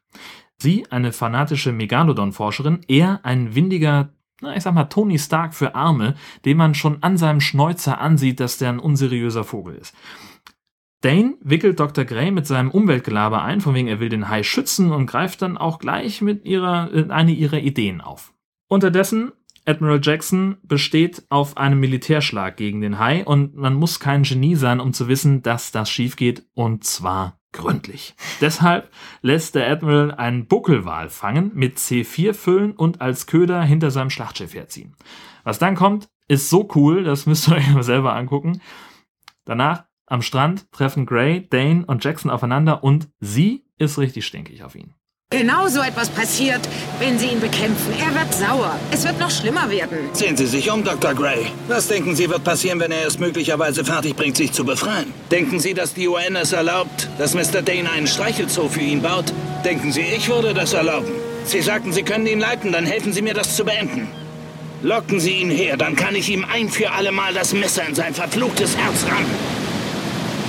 Sie, 0.58 0.86
eine 0.90 1.12
fanatische 1.12 1.72
Megalodon-Forscherin, 1.72 2.80
er 2.88 3.20
ein 3.24 3.54
windiger 3.54 4.10
na, 4.40 4.56
ich 4.56 4.62
sag 4.62 4.74
mal, 4.74 4.84
Tony 4.84 5.18
Stark 5.18 5.52
für 5.52 5.74
Arme, 5.74 6.14
dem 6.44 6.58
man 6.58 6.74
schon 6.74 7.02
an 7.02 7.16
seinem 7.16 7.40
Schnäuzer 7.40 8.00
ansieht, 8.00 8.38
dass 8.38 8.56
der 8.56 8.68
ein 8.68 8.78
unseriöser 8.78 9.42
Vogel 9.42 9.74
ist. 9.74 9.96
Dane 11.00 11.36
wickelt 11.40 11.78
Dr. 11.78 12.04
Gray 12.04 12.30
mit 12.30 12.46
seinem 12.46 12.70
Umweltgelaber 12.70 13.42
ein, 13.42 13.60
von 13.60 13.74
wegen 13.74 13.88
er 13.88 14.00
will 14.00 14.08
den 14.08 14.28
Hai 14.28 14.42
schützen 14.42 14.90
und 14.90 15.06
greift 15.06 15.42
dann 15.42 15.56
auch 15.56 15.78
gleich 15.78 16.20
mit 16.20 16.44
ihrer, 16.44 16.92
äh, 16.92 17.10
eine 17.10 17.32
ihrer 17.32 17.58
Ideen 17.58 18.00
auf. 18.00 18.34
Unterdessen, 18.68 19.32
Admiral 19.64 20.00
Jackson 20.02 20.56
besteht 20.62 21.24
auf 21.28 21.56
einem 21.56 21.78
Militärschlag 21.78 22.56
gegen 22.56 22.80
den 22.80 22.98
Hai 22.98 23.24
und 23.24 23.54
man 23.54 23.74
muss 23.74 24.00
kein 24.00 24.22
Genie 24.22 24.56
sein, 24.56 24.80
um 24.80 24.92
zu 24.92 25.08
wissen, 25.08 25.42
dass 25.42 25.72
das 25.72 25.90
schief 25.90 26.16
geht 26.16 26.46
und 26.54 26.84
zwar 26.84 27.38
gründlich. 27.52 28.14
Deshalb 28.40 28.90
lässt 29.22 29.54
der 29.54 29.70
Admiral 29.70 30.14
einen 30.14 30.46
Buckelwal 30.46 31.10
fangen, 31.10 31.52
mit 31.54 31.78
C4 31.78 32.32
füllen 32.34 32.72
und 32.72 33.00
als 33.00 33.26
Köder 33.26 33.62
hinter 33.62 33.90
seinem 33.90 34.10
Schlachtschiff 34.10 34.54
herziehen. 34.54 34.96
Was 35.44 35.58
dann 35.58 35.76
kommt, 35.76 36.08
ist 36.28 36.50
so 36.50 36.68
cool, 36.74 37.04
das 37.04 37.26
müsst 37.26 37.48
ihr 37.48 37.56
euch 37.56 37.68
mal 37.70 37.82
selber 37.82 38.16
angucken. 38.16 38.60
Danach 39.44 39.87
am 40.08 40.22
Strand 40.22 40.70
treffen 40.72 41.06
Gray, 41.06 41.46
Dane 41.48 41.84
und 41.86 42.02
Jackson 42.04 42.30
aufeinander 42.30 42.82
und 42.84 43.08
sie 43.20 43.64
ist 43.78 43.98
richtig 43.98 44.26
stinkig 44.26 44.62
auf 44.64 44.74
ihn. 44.74 44.94
Genau 45.30 45.68
so 45.68 45.82
etwas 45.82 46.08
passiert, 46.08 46.66
wenn 47.00 47.18
Sie 47.18 47.26
ihn 47.26 47.40
bekämpfen. 47.40 47.92
Er 48.00 48.14
wird 48.14 48.32
sauer. 48.32 48.74
Es 48.90 49.04
wird 49.04 49.20
noch 49.20 49.30
schlimmer 49.30 49.68
werden. 49.68 49.98
Sehen 50.14 50.38
Sie 50.38 50.46
sich 50.46 50.70
um, 50.70 50.82
Dr. 50.82 51.12
Gray. 51.12 51.44
Was 51.66 51.86
denken 51.86 52.16
Sie, 52.16 52.30
wird 52.30 52.44
passieren, 52.44 52.80
wenn 52.80 52.92
er 52.92 53.06
es 53.06 53.18
möglicherweise 53.18 53.84
fertig 53.84 54.16
bringt, 54.16 54.38
sich 54.38 54.52
zu 54.52 54.64
befreien? 54.64 55.12
Denken 55.30 55.60
Sie, 55.60 55.74
dass 55.74 55.92
die 55.92 56.08
UN 56.08 56.34
es 56.36 56.54
erlaubt, 56.54 57.10
dass 57.18 57.34
Mr. 57.34 57.60
Dane 57.60 57.90
einen 57.90 58.06
Streichelzoo 58.06 58.70
für 58.70 58.80
ihn 58.80 59.02
baut? 59.02 59.26
Denken 59.66 59.92
Sie, 59.92 60.00
ich 60.00 60.30
würde 60.30 60.54
das 60.54 60.72
erlauben? 60.72 61.12
Sie 61.44 61.60
sagten, 61.60 61.92
Sie 61.92 62.04
können 62.04 62.26
ihn 62.26 62.40
leiten, 62.40 62.72
dann 62.72 62.86
helfen 62.86 63.12
Sie 63.12 63.20
mir, 63.20 63.34
das 63.34 63.54
zu 63.54 63.66
beenden. 63.66 64.08
Locken 64.82 65.20
Sie 65.20 65.32
ihn 65.32 65.50
her, 65.50 65.76
dann 65.76 65.94
kann 65.94 66.14
ich 66.14 66.30
ihm 66.30 66.46
ein 66.50 66.70
für 66.70 66.92
alle 66.92 67.12
Mal 67.12 67.34
das 67.34 67.52
Messer 67.52 67.86
in 67.86 67.94
sein 67.94 68.14
verfluchtes 68.14 68.78
Herz 68.78 69.04
rammen. 69.04 69.67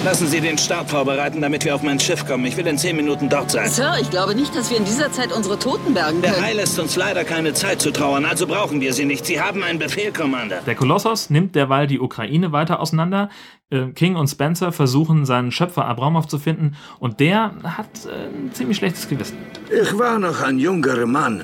Lassen 0.05 0.27
Sie 0.27 0.39
den 0.39 0.57
Start 0.57 0.89
vorbereiten, 0.89 1.41
damit 1.41 1.65
wir 1.65 1.75
auf 1.75 1.83
mein 1.83 1.99
Schiff 1.99 2.25
kommen. 2.25 2.45
Ich 2.45 2.55
will 2.55 2.65
in 2.65 2.77
zehn 2.77 2.95
Minuten 2.95 3.27
dort 3.27 3.51
sein. 3.51 3.69
Sir, 3.69 3.97
ich 3.99 4.09
glaube 4.09 4.33
nicht, 4.33 4.55
dass 4.55 4.69
wir 4.69 4.77
in 4.77 4.85
dieser 4.85 5.11
Zeit 5.11 5.33
unsere 5.33 5.59
Toten 5.59 5.93
bergen 5.93 6.21
können. 6.21 6.35
Der 6.35 6.41
Hai 6.41 6.53
lässt 6.53 6.79
uns 6.79 6.95
leider 6.95 7.25
keine 7.25 7.53
Zeit 7.53 7.81
zu 7.81 7.91
trauern, 7.91 8.23
also 8.23 8.47
brauchen 8.47 8.79
wir 8.79 8.93
sie 8.93 9.03
nicht. 9.03 9.25
Sie 9.25 9.41
haben 9.41 9.61
einen 9.61 9.77
Befehl, 9.77 10.13
Commander. 10.13 10.61
Der 10.65 10.75
Kolossos 10.75 11.29
nimmt 11.29 11.53
derweil 11.53 11.85
die 11.85 11.99
Ukraine 11.99 12.53
weiter 12.53 12.79
auseinander. 12.79 13.29
Äh, 13.71 13.87
King 13.87 14.15
und 14.15 14.29
Spencer 14.29 14.71
versuchen, 14.71 15.25
seinen 15.25 15.51
Schöpfer 15.51 15.85
Abramov 15.85 16.27
zu 16.27 16.39
finden 16.39 16.77
und 16.99 17.19
der 17.19 17.51
hat 17.63 17.89
äh, 18.05 18.27
ein 18.27 18.53
ziemlich 18.53 18.77
schlechtes 18.77 19.09
Gewissen. 19.09 19.37
Ich 19.69 19.99
war 19.99 20.17
noch 20.17 20.41
ein 20.41 20.59
junger 20.59 21.05
Mann, 21.07 21.43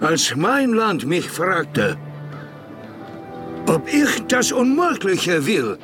als 0.00 0.36
mein 0.36 0.74
Land 0.74 1.06
mich 1.06 1.30
fragte, 1.30 1.96
ob 3.66 3.88
ich 3.88 4.26
das 4.28 4.52
Unmögliche 4.52 5.46
will 5.46 5.78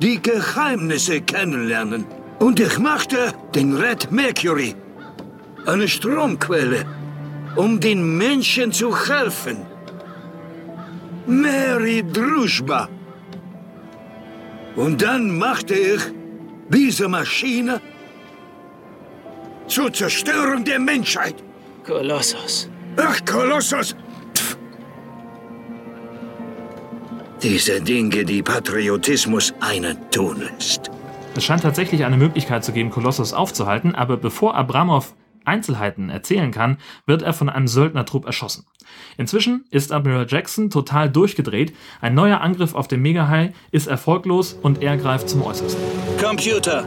die 0.00 0.20
Geheimnisse 0.20 1.20
kennenlernen. 1.20 2.06
Und 2.38 2.58
ich 2.58 2.78
machte 2.78 3.34
den 3.54 3.76
Red 3.76 4.10
Mercury, 4.10 4.74
eine 5.66 5.86
Stromquelle, 5.88 6.86
um 7.56 7.78
den 7.78 8.16
Menschen 8.16 8.72
zu 8.72 8.96
helfen. 9.08 9.58
Mary 11.26 12.02
Druschba. 12.12 12.88
Und 14.76 15.02
dann 15.02 15.38
machte 15.38 15.74
ich 15.74 16.00
diese 16.68 17.08
Maschine 17.08 17.80
zur 19.66 19.92
Zerstörung 19.92 20.64
der 20.64 20.78
Menschheit. 20.78 21.36
Kolossus. 21.84 22.68
Ach, 22.96 23.18
Kolossus! 23.24 23.94
Diese 27.42 27.80
Dinge, 27.80 28.22
die 28.26 28.42
Patriotismus 28.42 29.54
einen 29.60 29.96
tun 30.10 30.42
lässt. 30.42 30.90
Es 31.34 31.42
scheint 31.42 31.62
tatsächlich 31.62 32.04
eine 32.04 32.18
Möglichkeit 32.18 32.62
zu 32.62 32.72
geben, 32.72 32.90
Kolossus 32.90 33.32
aufzuhalten, 33.32 33.94
aber 33.94 34.18
bevor 34.18 34.54
Abramov 34.56 35.14
Einzelheiten 35.46 36.10
erzählen 36.10 36.50
kann, 36.50 36.76
wird 37.06 37.22
er 37.22 37.32
von 37.32 37.48
einem 37.48 37.66
Söldnertrupp 37.66 38.26
erschossen. 38.26 38.66
Inzwischen 39.16 39.64
ist 39.70 39.90
Admiral 39.90 40.26
Jackson 40.28 40.68
total 40.68 41.08
durchgedreht, 41.08 41.74
ein 42.02 42.14
neuer 42.14 42.42
Angriff 42.42 42.74
auf 42.74 42.88
den 42.88 43.00
Megahai 43.00 43.54
ist 43.70 43.86
erfolglos 43.86 44.58
und 44.60 44.82
er 44.82 44.98
greift 44.98 45.30
zum 45.30 45.42
Äußersten. 45.42 45.82
Computer, 46.22 46.86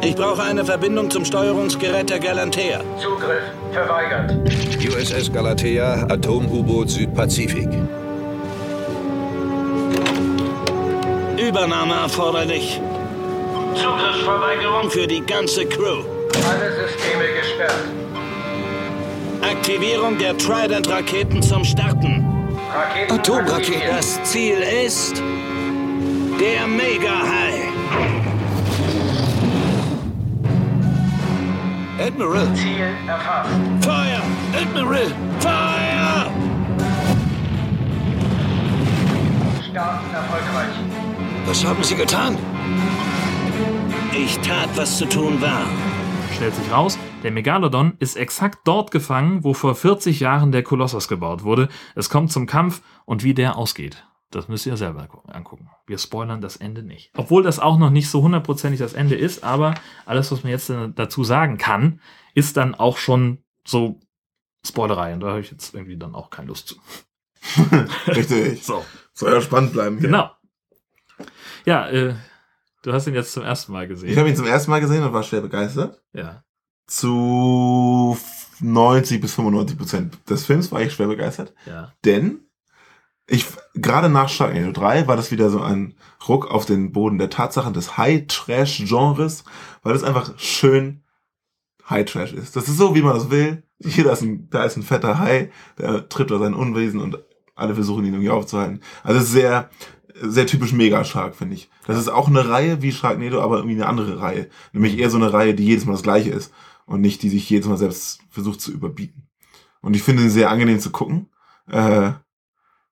ich 0.00 0.14
brauche 0.14 0.44
eine 0.44 0.64
Verbindung 0.64 1.10
zum 1.10 1.24
Steuerungsgerät 1.24 2.08
der 2.08 2.20
Galantea. 2.20 2.84
Zugriff 3.02 3.42
verweigert. 3.72 4.32
USS 4.78 5.32
Galatea, 5.32 6.06
Atom-U-Boot 6.08 6.88
Südpazifik. 6.88 7.68
Übernahme 11.38 11.94
erforderlich. 11.94 12.80
Zugriffsverweigerung 13.74 14.90
für 14.90 15.06
die 15.06 15.20
ganze 15.20 15.66
Crew. 15.66 16.02
Alle 16.48 16.72
Systeme 16.72 17.24
gesperrt. 17.40 17.84
Aktivierung 19.42 20.18
der 20.18 20.36
Trident-Raketen 20.38 21.42
zum 21.42 21.64
Starten. 21.64 22.24
Raketen 22.74 23.14
Atomraketen. 23.14 23.82
Das 23.90 24.22
Ziel 24.24 24.56
ist 24.58 25.22
der 26.40 26.66
Mega-High. 26.66 27.66
Admiral! 31.98 32.54
Ziel 32.54 32.94
erfasst. 33.06 33.50
Feuer! 33.82 34.22
Admiral! 34.54 35.12
Feuer! 35.40 36.30
Starten 39.70 40.14
erfolgreich. 40.14 40.95
Was 41.46 41.64
haben 41.64 41.84
Sie 41.84 41.94
getan? 41.94 42.36
Ich 44.12 44.36
tat, 44.38 44.68
was 44.76 44.98
zu 44.98 45.06
tun 45.06 45.40
war. 45.40 45.64
Stellt 46.34 46.56
sich 46.56 46.72
raus, 46.72 46.98
der 47.22 47.30
Megalodon 47.30 47.94
ist 48.00 48.16
exakt 48.16 48.58
dort 48.64 48.90
gefangen, 48.90 49.44
wo 49.44 49.54
vor 49.54 49.76
40 49.76 50.18
Jahren 50.18 50.50
der 50.50 50.64
Kolossos 50.64 51.06
gebaut 51.06 51.44
wurde. 51.44 51.68
Es 51.94 52.10
kommt 52.10 52.32
zum 52.32 52.46
Kampf 52.46 52.82
und 53.04 53.22
wie 53.22 53.32
der 53.32 53.56
ausgeht, 53.56 54.04
das 54.30 54.48
müsst 54.48 54.66
ihr 54.66 54.76
selber 54.76 55.08
angucken. 55.28 55.70
Wir 55.86 55.98
spoilern 55.98 56.40
das 56.40 56.56
Ende 56.56 56.82
nicht. 56.82 57.12
Obwohl 57.16 57.44
das 57.44 57.60
auch 57.60 57.78
noch 57.78 57.90
nicht 57.90 58.10
so 58.10 58.22
hundertprozentig 58.22 58.80
das 58.80 58.94
Ende 58.94 59.14
ist, 59.14 59.44
aber 59.44 59.74
alles, 60.04 60.32
was 60.32 60.42
man 60.42 60.50
jetzt 60.50 60.72
dazu 60.96 61.22
sagen 61.22 61.58
kann, 61.58 62.00
ist 62.34 62.56
dann 62.56 62.74
auch 62.74 62.96
schon 62.96 63.38
so 63.64 64.00
Spoilerei 64.66 65.14
und 65.14 65.20
da 65.20 65.28
habe 65.28 65.40
ich 65.40 65.52
jetzt 65.52 65.74
irgendwie 65.74 65.96
dann 65.96 66.16
auch 66.16 66.30
keine 66.30 66.48
Lust 66.48 66.66
zu. 66.66 66.76
Richtig. 68.08 68.64
So. 68.64 68.84
Soll 69.12 69.32
ja 69.32 69.40
spannend 69.40 69.72
bleiben. 69.72 69.98
Hier. 69.98 70.08
Genau. 70.08 70.30
Ja, 71.66 71.88
äh, 71.88 72.14
du 72.82 72.92
hast 72.92 73.06
ihn 73.06 73.14
jetzt 73.14 73.32
zum 73.32 73.42
ersten 73.42 73.72
Mal 73.72 73.88
gesehen. 73.88 74.08
Ich 74.08 74.16
habe 74.16 74.28
ihn 74.28 74.36
zum 74.36 74.46
ersten 74.46 74.70
Mal 74.70 74.80
gesehen 74.80 75.02
und 75.02 75.12
war 75.12 75.24
schwer 75.24 75.40
begeistert. 75.40 76.00
Ja. 76.12 76.44
Zu 76.86 78.16
90 78.60 79.20
bis 79.20 79.34
95 79.34 79.76
Prozent 79.76 80.18
des 80.30 80.46
Films 80.46 80.70
war 80.70 80.80
ich 80.80 80.92
schwer 80.92 81.08
begeistert. 81.08 81.52
Ja. 81.66 81.92
Denn 82.04 82.40
ich, 83.28 83.44
gerade 83.74 84.08
nach 84.08 84.28
Sharknado 84.28 84.70
3 84.70 85.08
war 85.08 85.16
das 85.16 85.32
wieder 85.32 85.50
so 85.50 85.60
ein 85.60 85.94
Ruck 86.28 86.48
auf 86.48 86.64
den 86.64 86.92
Boden 86.92 87.18
der 87.18 87.28
Tatsachen 87.30 87.74
des 87.74 87.96
High-Trash-Genres, 87.96 89.42
weil 89.82 89.92
das 89.92 90.04
einfach 90.04 90.38
schön 90.38 91.02
High-Trash 91.90 92.32
ist. 92.32 92.54
Das 92.54 92.68
ist 92.68 92.76
so, 92.76 92.94
wie 92.94 93.02
man 93.02 93.14
das 93.14 93.30
will. 93.30 93.64
Hier, 93.82 94.04
da 94.04 94.12
ist 94.12 94.22
ein, 94.22 94.48
da 94.50 94.64
ist 94.64 94.76
ein 94.76 94.84
fetter 94.84 95.18
Hai, 95.18 95.50
der 95.78 96.08
tritt 96.08 96.30
da 96.30 96.38
sein 96.38 96.54
Unwesen 96.54 97.00
und 97.00 97.18
alle 97.56 97.74
versuchen 97.74 98.04
ihn 98.04 98.14
irgendwie 98.14 98.30
aufzuhalten. 98.30 98.80
Also 99.02 99.18
es 99.18 99.26
ist 99.26 99.32
sehr, 99.32 99.70
sehr 100.22 100.46
typisch 100.46 100.72
Mega-Shark, 100.72 101.34
finde 101.34 101.54
ich. 101.54 101.68
Das 101.86 101.98
ist 101.98 102.08
auch 102.08 102.28
eine 102.28 102.48
Reihe 102.48 102.82
wie 102.82 102.92
Sharknado, 102.92 103.40
aber 103.42 103.56
irgendwie 103.58 103.76
eine 103.76 103.86
andere 103.86 104.20
Reihe. 104.20 104.48
Nämlich 104.72 104.98
eher 104.98 105.10
so 105.10 105.16
eine 105.18 105.32
Reihe, 105.32 105.54
die 105.54 105.64
jedes 105.64 105.84
Mal 105.84 105.92
das 105.92 106.02
gleiche 106.02 106.30
ist 106.30 106.52
und 106.86 107.00
nicht, 107.00 107.22
die 107.22 107.28
sich 107.28 107.48
jedes 107.50 107.68
Mal 107.68 107.76
selbst 107.76 108.20
versucht 108.30 108.60
zu 108.60 108.72
überbieten. 108.72 109.28
Und 109.80 109.94
ich 109.94 110.02
finde 110.02 110.22
ihn 110.22 110.30
sehr 110.30 110.50
angenehm 110.50 110.80
zu 110.80 110.90
gucken. 110.90 111.28
Äh, 111.70 112.08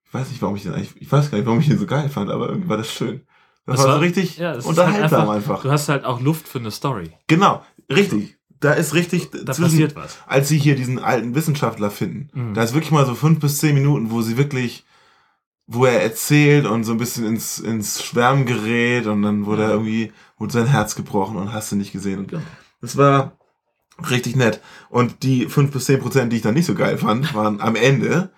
ich 0.06 0.12
weiß 0.14 0.28
nicht, 0.30 0.42
warum 0.42 0.56
ich 0.56 0.62
den 0.62 0.74
eigentlich, 0.74 0.92
ich 1.00 1.10
weiß 1.10 1.30
gar 1.30 1.38
nicht, 1.38 1.46
warum 1.46 1.60
ich 1.60 1.68
ihn 1.68 1.78
so 1.78 1.86
geil 1.86 2.08
fand, 2.08 2.30
aber 2.30 2.48
irgendwie 2.48 2.68
war 2.68 2.76
das 2.76 2.92
schön. 2.92 3.22
Das, 3.66 3.78
war, 3.78 3.94
so 3.94 3.98
richtig 4.00 4.36
ja, 4.36 4.52
ist 4.52 4.66
unterhaltsam 4.66 5.26
halt 5.28 5.38
einfach. 5.38 5.62
Du 5.62 5.70
hast 5.70 5.88
halt 5.88 6.04
auch 6.04 6.20
Luft 6.20 6.46
für 6.46 6.58
eine 6.58 6.70
Story. 6.70 7.10
Genau, 7.26 7.62
richtig. 7.90 8.36
Da 8.60 8.72
ist 8.72 8.94
richtig. 8.94 9.30
Da 9.30 9.52
passiert 9.54 9.96
was. 9.96 10.18
Als 10.26 10.48
sie 10.48 10.58
hier 10.58 10.76
diesen 10.76 10.98
alten 10.98 11.34
Wissenschaftler 11.34 11.90
finden, 11.90 12.28
Mhm. 12.32 12.54
da 12.54 12.62
ist 12.62 12.74
wirklich 12.74 12.90
mal 12.92 13.06
so 13.06 13.14
fünf 13.14 13.40
bis 13.40 13.58
zehn 13.58 13.74
Minuten, 13.74 14.10
wo 14.10 14.22
sie 14.22 14.36
wirklich, 14.36 14.84
wo 15.66 15.84
er 15.86 16.02
erzählt 16.02 16.66
und 16.66 16.84
so 16.84 16.92
ein 16.92 16.98
bisschen 16.98 17.24
ins, 17.26 17.58
ins 17.58 18.02
Schwärmen 18.04 18.44
gerät 18.46 19.06
und 19.06 19.22
dann 19.22 19.46
wurde 19.46 19.62
er 19.64 19.70
irgendwie, 19.70 20.12
wurde 20.38 20.52
sein 20.52 20.66
Herz 20.66 20.94
gebrochen 20.94 21.36
und 21.36 21.52
hast 21.52 21.72
du 21.72 21.76
nicht 21.76 21.92
gesehen. 21.92 22.18
Und 22.20 22.34
das 22.80 22.96
war 22.96 23.38
richtig 24.10 24.36
nett. 24.36 24.60
Und 24.90 25.22
die 25.22 25.46
fünf 25.46 25.70
bis 25.72 25.86
zehn 25.86 26.00
Prozent, 26.00 26.32
die 26.32 26.36
ich 26.36 26.42
dann 26.42 26.54
nicht 26.54 26.66
so 26.66 26.74
geil 26.74 26.98
fand, 26.98 27.34
waren 27.34 27.60
am 27.60 27.76
Ende. 27.76 28.30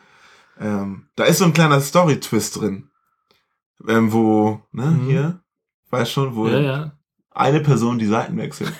Ähm, 0.60 1.08
da 1.16 1.24
ist 1.24 1.38
so 1.38 1.44
ein 1.44 1.52
kleiner 1.52 1.80
Story-Twist 1.80 2.60
drin. 2.60 2.90
Ähm, 3.88 4.12
wo, 4.12 4.60
ne, 4.72 4.86
Mhm. 4.86 5.06
hier, 5.06 5.40
weiß 5.90 6.10
schon, 6.10 6.34
wo 6.34 6.48
Ja, 6.48 6.60
ja. 6.60 6.92
eine 7.30 7.60
Person 7.60 7.98
die 7.98 8.06
Seiten 8.06 8.36
wechselt. 8.38 8.72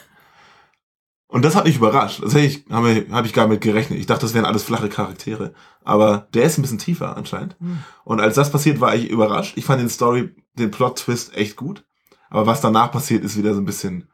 Und 1.28 1.44
das 1.44 1.56
hat 1.56 1.64
mich 1.64 1.76
überrascht. 1.76 2.22
Das 2.22 2.34
hätte 2.34 2.46
ich, 2.46 2.64
habe 2.70 3.06
hab 3.10 3.24
ich 3.26 3.32
gar 3.32 3.48
mit 3.48 3.60
gerechnet. 3.60 3.98
Ich 3.98 4.06
dachte, 4.06 4.22
das 4.22 4.32
wären 4.34 4.44
alles 4.44 4.62
flache 4.62 4.88
Charaktere. 4.88 5.54
Aber 5.84 6.28
der 6.34 6.44
ist 6.44 6.56
ein 6.56 6.62
bisschen 6.62 6.78
tiefer 6.78 7.16
anscheinend. 7.16 7.56
Hm. 7.58 7.78
Und 8.04 8.20
als 8.20 8.36
das 8.36 8.52
passiert, 8.52 8.80
war 8.80 8.94
ich 8.94 9.10
überrascht. 9.10 9.56
Ich 9.56 9.64
fand 9.64 9.80
den 9.80 9.88
Story, 9.88 10.34
den 10.54 10.70
Plot-Twist 10.70 11.36
echt 11.36 11.56
gut. 11.56 11.84
Aber 12.30 12.46
was 12.46 12.60
danach 12.60 12.92
passiert, 12.92 13.24
ist 13.24 13.36
wieder 13.36 13.54
so 13.54 13.60
ein 13.60 13.64
bisschen, 13.64 14.08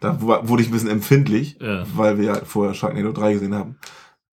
da 0.00 0.20
wu- 0.20 0.48
wurde 0.48 0.62
ich 0.62 0.68
ein 0.68 0.72
bisschen 0.72 0.90
empfindlich, 0.90 1.58
Ja. 1.60 1.84
weil 1.94 2.16
wir 2.18 2.24
ja 2.24 2.44
vorher 2.44 2.74
Sharknado 2.74 3.12
3 3.12 3.34
gesehen 3.34 3.54
haben. 3.54 3.78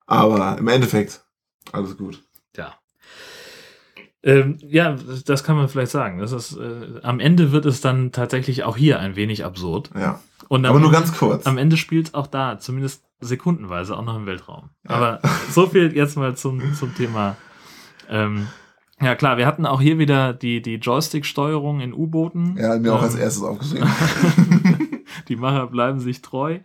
Aber 0.07 0.57
im 0.57 0.67
Endeffekt, 0.67 1.23
alles 1.71 1.97
gut. 1.97 2.23
Ja. 2.55 2.73
Ähm, 4.23 4.57
ja, 4.61 4.95
das 5.25 5.43
kann 5.43 5.55
man 5.55 5.69
vielleicht 5.69 5.91
sagen. 5.91 6.19
Das 6.19 6.31
ist, 6.31 6.57
äh, 6.57 6.99
am 7.03 7.19
Ende 7.19 7.51
wird 7.51 7.65
es 7.65 7.81
dann 7.81 8.11
tatsächlich 8.11 8.63
auch 8.63 8.75
hier 8.77 8.99
ein 8.99 9.15
wenig 9.15 9.45
absurd. 9.45 9.91
Ja. 9.95 10.19
Und 10.49 10.65
Aber 10.65 10.75
am 10.75 10.81
nur 10.81 10.93
Ende- 10.93 11.05
ganz 11.07 11.17
kurz. 11.17 11.45
Am 11.45 11.57
Ende 11.57 11.77
spielt 11.77 12.07
es 12.07 12.13
auch 12.13 12.27
da, 12.27 12.59
zumindest 12.59 13.03
sekundenweise, 13.19 13.97
auch 13.97 14.03
noch 14.05 14.15
im 14.15 14.25
Weltraum. 14.25 14.69
Aber 14.85 15.19
so 15.51 15.67
viel 15.67 15.95
jetzt 15.95 16.15
mal 16.17 16.35
zum, 16.35 16.73
zum 16.75 16.93
Thema. 16.95 17.35
Ähm, 18.09 18.47
ja 19.01 19.15
klar, 19.15 19.37
wir 19.37 19.45
hatten 19.45 19.65
auch 19.65 19.81
hier 19.81 19.97
wieder 19.99 20.33
die, 20.33 20.61
die 20.61 20.75
Joystick-Steuerung 20.75 21.81
in 21.81 21.93
U-Booten. 21.93 22.55
Ja, 22.57 22.77
mir 22.77 22.93
auch 22.93 23.01
als 23.01 23.15
Ähm, 23.15 23.21
erstes 23.21 23.43
aufgeschrieben. 23.43 23.89
die 25.27 25.35
Macher 25.35 25.67
bleiben 25.67 25.99
sich 25.99 26.21
treu. 26.21 26.59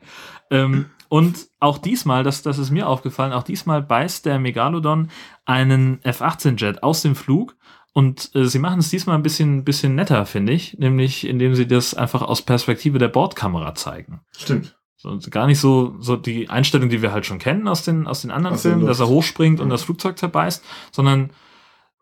Ähm, 0.50 0.86
und 1.08 1.48
auch 1.60 1.78
diesmal, 1.78 2.22
das, 2.24 2.42
das 2.42 2.58
ist 2.58 2.70
mir 2.70 2.86
aufgefallen, 2.88 3.32
auch 3.32 3.42
diesmal 3.42 3.82
beißt 3.82 4.24
der 4.26 4.38
Megalodon 4.38 5.08
einen 5.44 6.02
F-18-Jet 6.04 6.82
aus 6.82 7.02
dem 7.02 7.14
Flug. 7.14 7.56
Und 7.92 8.34
äh, 8.34 8.46
sie 8.46 8.58
machen 8.58 8.80
es 8.80 8.90
diesmal 8.90 9.16
ein 9.16 9.22
bisschen, 9.22 9.64
bisschen 9.64 9.94
netter, 9.94 10.24
finde 10.24 10.52
ich, 10.52 10.78
nämlich 10.78 11.26
indem 11.26 11.54
sie 11.54 11.66
das 11.66 11.94
einfach 11.94 12.22
aus 12.22 12.42
Perspektive 12.42 12.98
der 12.98 13.08
Bordkamera 13.08 13.74
zeigen. 13.74 14.20
Stimmt. 14.36 14.76
So, 14.96 15.18
gar 15.30 15.46
nicht 15.46 15.58
so, 15.58 15.96
so 15.98 16.16
die 16.16 16.48
Einstellung, 16.48 16.88
die 16.88 17.02
wir 17.02 17.12
halt 17.12 17.26
schon 17.26 17.40
kennen 17.40 17.66
aus 17.66 17.84
den, 17.84 18.06
aus 18.06 18.22
den 18.22 18.30
anderen 18.30 18.54
Aus 18.54 18.62
Filmen, 18.62 18.86
dass 18.86 19.00
er 19.00 19.08
hochspringt 19.08 19.60
und 19.60 19.68
das 19.68 19.82
Flugzeug 19.82 20.16
zerbeißt, 20.16 20.64
sondern 20.92 21.30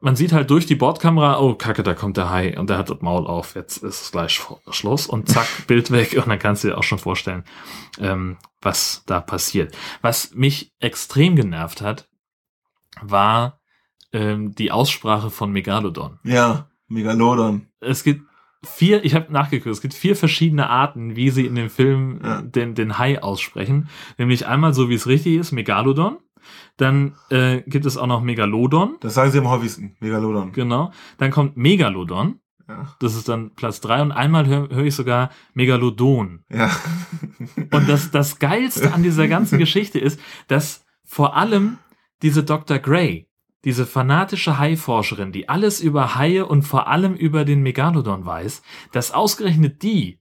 man 0.01 0.17
sieht 0.17 0.33
halt 0.33 0.51
durch 0.51 0.67
die 0.67 0.75
Bordkamera, 0.75 1.41
oh 1.41 1.55
Kacke, 1.55 1.83
da 1.83 1.95
kommt 1.95 2.17
der 2.17 2.31
Hai 2.31 2.59
und 2.59 2.71
der 2.71 2.79
hat 2.79 2.91
das 2.91 3.01
Maul 3.01 3.27
auf, 3.27 3.55
jetzt 3.55 3.79
ist 3.79 4.03
es 4.03 4.13
gleich 4.13 4.41
Schluss 4.71 5.07
und 5.07 5.29
zack, 5.29 5.47
Bild 5.67 5.91
weg 5.91 6.15
und 6.17 6.29
dann 6.29 6.39
kannst 6.39 6.65
du 6.65 6.69
dir 6.69 6.79
auch 6.79 6.83
schon 6.83 6.99
vorstellen, 6.99 7.45
ähm, 7.99 8.37
was 8.61 9.03
da 9.07 9.21
passiert. 9.21 9.77
Was 10.03 10.35
mich 10.35 10.73
extrem 10.81 11.37
genervt 11.37 11.83
hat, 11.83 12.09
war 13.03 13.60
ähm, 14.13 14.55
die 14.55 14.73
Aussprache 14.73 15.31
von 15.31 15.53
Megalodon. 15.53 16.19
Ja, 16.25 16.69
Megalodon. 16.89 17.67
Es 17.81 18.05
gibt 18.05 18.23
vier, 18.65 19.05
ich 19.05 19.15
habe 19.15 19.33
nachgeguckt, 19.33 19.73
es 19.73 19.81
gibt 19.81 19.95
vier 19.95 20.17
verschiedene 20.17 20.69
Arten, 20.69 21.17
wie 21.17 21.31
sie 21.31 21.47
in 21.47 21.55
dem 21.55 21.71
Film 21.71 22.21
äh, 22.23 22.43
den, 22.43 22.75
den 22.75 22.99
Hai 22.99 23.23
aussprechen. 23.23 23.89
Nämlich 24.19 24.47
einmal 24.47 24.75
so, 24.75 24.89
wie 24.89 24.95
es 24.95 25.07
richtig 25.07 25.37
ist, 25.37 25.53
Megalodon. 25.53 26.19
Dann 26.77 27.15
äh, 27.31 27.63
gibt 27.67 27.87
es 27.87 27.97
auch 27.97 28.07
noch 28.07 28.23
Megalodon. 28.23 28.97
Das 29.01 29.15
sagen 29.15 29.31
sie 29.31 29.39
am 29.39 29.49
häufigsten, 29.49 29.97
Megalodon. 30.01 30.53
Genau. 30.53 30.93
Dann 31.19 31.31
kommt 31.31 31.57
Megalodon. 31.57 32.41
Ja. 32.69 32.95
Das 33.01 33.15
ist 33.15 33.29
dann 33.29 33.55
Platz 33.55 33.81
drei 33.81 34.01
Und 34.01 34.13
einmal 34.13 34.47
höre 34.47 34.69
hör 34.71 34.85
ich 34.85 34.95
sogar 34.95 35.31
Megalodon. 35.55 36.45
Ja. 36.49 36.71
Und 37.73 37.89
das, 37.89 38.11
das 38.11 38.39
Geilste 38.39 38.93
an 38.93 39.03
dieser 39.03 39.29
ganzen 39.29 39.59
Geschichte 39.65 39.99
ist, 39.99 40.21
dass 40.49 40.85
vor 41.05 41.37
allem 41.37 41.79
diese 42.23 42.45
Dr. 42.45 42.79
Gray, 42.79 43.29
diese 43.65 43.87
fanatische 43.87 44.59
Haiforscherin, 44.59 45.33
die 45.33 45.49
alles 45.49 45.81
über 45.81 46.15
Haie 46.17 46.47
und 46.47 46.63
vor 46.63 46.89
allem 46.89 47.15
über 47.15 47.45
den 47.45 47.63
Megalodon 47.63 48.25
weiß, 48.25 48.63
dass 48.93 49.13
ausgerechnet 49.13 49.83
die 49.83 50.19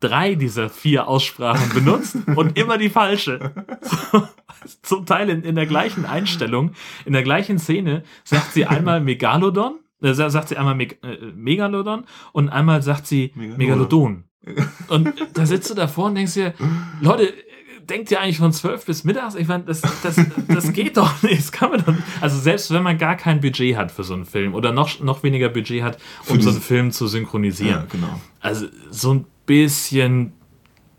drei 0.00 0.34
dieser 0.36 0.68
vier 0.68 1.08
Aussprachen 1.08 1.70
benutzt 1.74 2.16
und 2.36 2.56
immer 2.58 2.78
die 2.78 2.90
falsche. 2.90 3.52
So, 3.82 4.22
zum 4.82 5.06
Teil 5.06 5.28
in, 5.30 5.42
in 5.42 5.54
der 5.56 5.66
gleichen 5.66 6.04
Einstellung, 6.04 6.72
in 7.04 7.14
der 7.14 7.22
gleichen 7.22 7.58
Szene 7.58 8.04
sagt 8.22 8.52
sie 8.52 8.66
einmal 8.66 9.00
Megalodon, 9.00 9.80
äh, 10.02 10.12
sa- 10.12 10.30
sagt 10.30 10.48
sie 10.50 10.56
einmal 10.56 10.74
Meg 10.76 10.98
äh, 11.02 11.16
Megalodon 11.34 12.04
und 12.32 12.48
einmal 12.48 12.82
sagt 12.82 13.06
sie 13.06 13.32
Megalodon. 13.34 14.24
Und 14.88 15.12
da 15.34 15.44
sitzt 15.44 15.68
du 15.68 15.74
davor 15.74 16.06
und 16.06 16.14
denkst 16.14 16.34
dir, 16.34 16.54
Leute, 17.02 17.34
denkt 17.88 18.10
ihr 18.10 18.20
eigentlich 18.20 18.38
von 18.38 18.52
12 18.52 18.84
bis 18.86 19.04
mittags? 19.04 19.34
Ich 19.34 19.48
meine, 19.48 19.64
das, 19.64 19.80
das, 20.02 20.16
das 20.48 20.72
geht 20.72 20.96
doch 20.96 21.22
nicht. 21.22 21.38
Das 21.38 21.52
kann 21.52 21.70
man 21.70 21.80
doch 21.84 21.92
nicht. 21.92 22.02
Also 22.20 22.38
selbst 22.38 22.70
wenn 22.72 22.82
man 22.82 22.98
gar 22.98 23.16
kein 23.16 23.40
Budget 23.40 23.76
hat 23.76 23.90
für 23.92 24.04
so 24.04 24.14
einen 24.14 24.24
Film 24.24 24.54
oder 24.54 24.72
noch, 24.72 25.00
noch 25.00 25.22
weniger 25.22 25.48
Budget 25.48 25.82
hat, 25.82 25.98
um 26.28 26.36
Für 26.36 26.42
so 26.42 26.50
einen 26.50 26.60
Film 26.60 26.90
zu 26.92 27.06
synchronisieren. 27.06 27.80
Ja, 27.82 27.86
genau. 27.90 28.20
Also 28.40 28.66
so 28.90 29.14
ein 29.14 29.24
bisschen. 29.46 30.32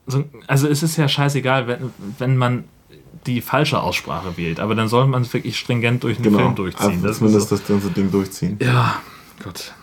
So, 0.07 0.23
also 0.47 0.67
es 0.67 0.81
ist 0.83 0.97
ja 0.97 1.07
scheißegal, 1.07 1.67
wenn, 1.67 1.91
wenn 2.17 2.35
man 2.37 2.63
die 3.27 3.41
falsche 3.41 3.79
Aussprache 3.81 4.37
wählt, 4.37 4.59
aber 4.59 4.73
dann 4.75 4.87
soll 4.87 5.05
man 5.05 5.21
es 5.23 5.33
wirklich 5.33 5.57
stringent 5.59 6.03
durch 6.03 6.17
den 6.17 6.23
Genau. 6.23 6.37
Film 6.39 6.55
durchziehen. 6.55 6.87
Einfach 6.89 7.07
Das 7.07 7.17
zumindest 7.19 7.49
so. 7.49 7.57
das 7.57 7.67
ganze 7.67 7.89
Ding 7.91 8.09
durchziehen. 8.11 8.57
Ja, 8.61 9.01
Gott. 9.43 9.73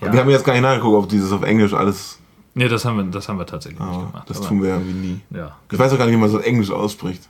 Wir 0.00 0.12
haben 0.20 0.30
jetzt 0.30 0.44
gar 0.44 0.52
nicht 0.52 0.62
nachgeguckt, 0.62 1.04
ob 1.04 1.08
dieses 1.08 1.32
auf 1.32 1.42
Englisch 1.42 1.72
alles. 1.74 2.18
Nee, 2.54 2.68
das 2.68 2.84
haben 2.84 2.96
wir, 2.98 3.04
das 3.04 3.28
haben 3.28 3.38
wir 3.38 3.46
tatsächlich 3.46 3.80
nicht 3.80 3.98
gemacht. 3.98 4.28
Das 4.28 4.38
aber- 4.38 4.48
tun 4.48 4.62
wir 4.62 4.70
irgendwie 4.70 4.92
nie. 4.92 5.20
Ja. 5.30 5.56
Ich 5.70 5.78
weiß 5.78 5.92
auch 5.92 5.98
gar 5.98 6.04
nicht, 6.06 6.14
wie 6.14 6.18
man 6.20 6.28
so 6.30 6.38
Englisch 6.38 6.70
ausspricht. 6.70 7.28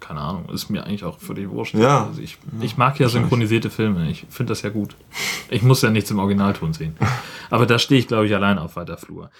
Keine 0.00 0.20
Ahnung, 0.20 0.48
ist 0.52 0.68
mir 0.68 0.84
eigentlich 0.84 1.04
auch 1.04 1.18
völlig 1.18 1.48
wurscht. 1.48 1.74
Ja. 1.74 2.06
Also 2.06 2.20
ich, 2.20 2.36
ich 2.60 2.76
mag 2.76 2.98
ja 2.98 3.08
synchronisierte 3.08 3.70
Filme. 3.70 4.10
Ich 4.10 4.26
finde 4.28 4.50
das 4.50 4.62
ja 4.62 4.70
gut. 4.70 4.96
Ich 5.48 5.62
muss 5.62 5.80
ja 5.82 5.90
nichts 5.90 6.10
im 6.10 6.18
Originalton 6.18 6.72
sehen. 6.72 6.96
Aber 7.50 7.66
da 7.66 7.78
stehe 7.78 8.00
ich, 8.00 8.08
glaube 8.08 8.26
ich, 8.26 8.34
allein 8.34 8.58
auf 8.58 8.76
weiter 8.76 8.96
Flur. 8.98 9.30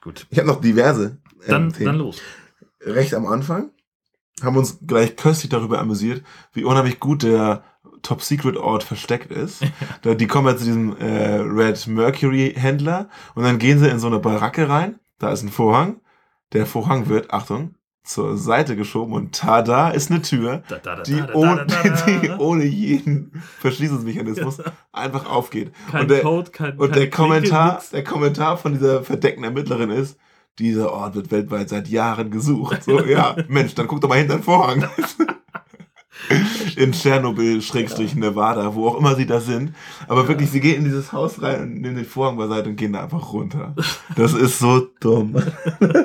Gut. 0.00 0.26
Ich 0.30 0.38
habe 0.38 0.48
noch 0.48 0.60
diverse. 0.60 1.18
ähm, 1.42 1.48
Dann, 1.48 1.72
Themen. 1.72 1.86
dann 1.86 1.96
los. 1.98 2.18
Recht 2.80 3.14
am 3.14 3.26
Anfang 3.26 3.70
haben 4.42 4.56
uns 4.56 4.78
gleich 4.86 5.16
köstlich 5.16 5.50
darüber 5.50 5.78
amüsiert, 5.78 6.24
wie 6.52 6.64
unheimlich 6.64 7.00
gut 7.00 7.22
der 7.22 7.62
Top 8.02 8.22
Secret 8.22 8.56
Ort 8.56 8.82
versteckt 8.82 9.30
ist. 9.30 9.62
Da, 10.02 10.14
die 10.14 10.26
kommen 10.26 10.48
ja 10.48 10.56
zu 10.56 10.64
diesem 10.64 10.96
äh, 10.98 11.36
Red 11.36 11.86
Mercury 11.86 12.52
Händler 12.56 13.08
und 13.34 13.44
dann 13.44 13.58
gehen 13.58 13.78
sie 13.78 13.88
in 13.88 13.98
so 13.98 14.06
eine 14.06 14.18
Baracke 14.18 14.68
rein. 14.68 14.98
Da 15.18 15.32
ist 15.32 15.42
ein 15.42 15.48
Vorhang. 15.48 16.00
Der 16.52 16.66
Vorhang 16.66 17.08
wird, 17.08 17.32
Achtung, 17.32 17.74
zur 18.04 18.36
Seite 18.36 18.76
geschoben 18.76 19.14
und 19.14 19.34
tada 19.34 19.88
ist 19.88 20.10
eine 20.10 20.20
Tür, 20.20 20.62
die, 21.06 21.22
ohne, 22.38 22.64
die 22.64 22.68
jeden 22.68 23.42
Verschließungsmechanismus 23.60 24.58
einfach 24.92 25.24
aufgeht. 25.28 25.72
Kein 25.90 26.02
und 26.02 26.10
der, 26.10 26.20
Code, 26.20 26.50
kein- 26.50 26.76
und 26.76 26.90
kein 26.90 27.00
der 27.00 27.10
Kommentar, 27.10 27.82
der 27.92 28.04
Kommentar 28.04 28.58
von 28.58 28.74
dieser 28.74 29.02
verdeckten 29.02 29.42
Ermittlerin 29.42 29.88
ist, 29.88 30.18
dieser 30.58 30.92
Ort 30.92 31.14
wird 31.14 31.30
weltweit 31.30 31.68
seit 31.68 31.88
Jahren 31.88 32.30
gesucht. 32.30 32.84
So, 32.84 33.04
ja, 33.04 33.36
Mensch, 33.48 33.74
dann 33.74 33.86
guck 33.86 34.00
doch 34.00 34.08
mal 34.08 34.18
hinter 34.18 34.36
den 34.36 34.42
Vorhang. 34.42 34.88
In 36.76 36.92
Tschernobyl, 36.92 37.60
Schrägstrich 37.60 38.14
Nevada, 38.14 38.74
wo 38.74 38.88
auch 38.88 38.98
immer 38.98 39.14
sie 39.14 39.26
da 39.26 39.40
sind. 39.40 39.74
Aber 40.08 40.26
wirklich, 40.26 40.50
sie 40.50 40.60
gehen 40.60 40.78
in 40.78 40.84
dieses 40.84 41.12
Haus 41.12 41.42
rein 41.42 41.62
und 41.62 41.80
nehmen 41.80 41.96
den 41.96 42.06
Vorhang 42.06 42.38
beiseite 42.38 42.70
und 42.70 42.76
gehen 42.76 42.94
da 42.94 43.02
einfach 43.02 43.32
runter. 43.32 43.74
Das 44.16 44.32
ist 44.34 44.58
so 44.58 44.88
dumm. 45.00 45.34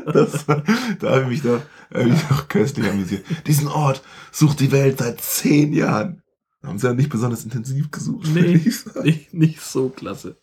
Das, 0.05 0.45
da 0.45 1.09
habe 1.09 1.21
ich 1.21 1.27
mich 1.27 1.41
doch, 1.43 1.61
hab 1.93 2.05
ich 2.05 2.21
doch 2.27 2.47
köstlich 2.49 2.89
amüsiert. 2.89 3.23
Diesen 3.47 3.67
Ort 3.69 4.03
sucht 4.31 4.59
die 4.59 4.71
Welt 4.71 4.97
seit 4.97 5.21
zehn 5.21 5.71
Jahren. 5.71 6.21
Haben 6.63 6.79
sie 6.79 6.87
ja 6.87 6.93
nicht 6.93 7.09
besonders 7.09 7.45
intensiv 7.45 7.89
gesucht. 7.89 8.27
Nee, 8.33 8.61
nicht, 9.03 9.33
nicht 9.33 9.61
so 9.61 9.87
klasse. 9.87 10.37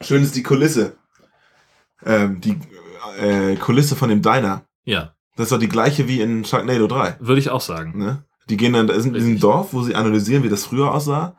Schön 0.00 0.22
ist 0.22 0.36
die 0.36 0.42
Kulisse. 0.42 0.96
Ähm, 2.04 2.40
die 2.40 2.56
äh, 3.18 3.56
Kulisse 3.56 3.96
von 3.96 4.08
dem 4.08 4.22
Diner. 4.22 4.64
Ja. 4.84 5.14
Das 5.36 5.46
ist 5.46 5.52
doch 5.52 5.58
die 5.58 5.68
gleiche 5.68 6.08
wie 6.08 6.20
in 6.20 6.44
Sharknado 6.44 6.86
3. 6.86 7.16
Würde 7.20 7.40
ich 7.40 7.50
auch 7.50 7.60
sagen. 7.60 7.98
Ne? 7.98 8.24
Die 8.48 8.56
gehen 8.56 8.72
dann, 8.72 8.88
in 8.88 9.14
diesem 9.14 9.38
Dorf, 9.40 9.72
wo 9.72 9.82
sie 9.82 9.94
analysieren, 9.94 10.42
wie 10.42 10.48
das 10.48 10.66
früher 10.66 10.92
aussah. 10.92 11.36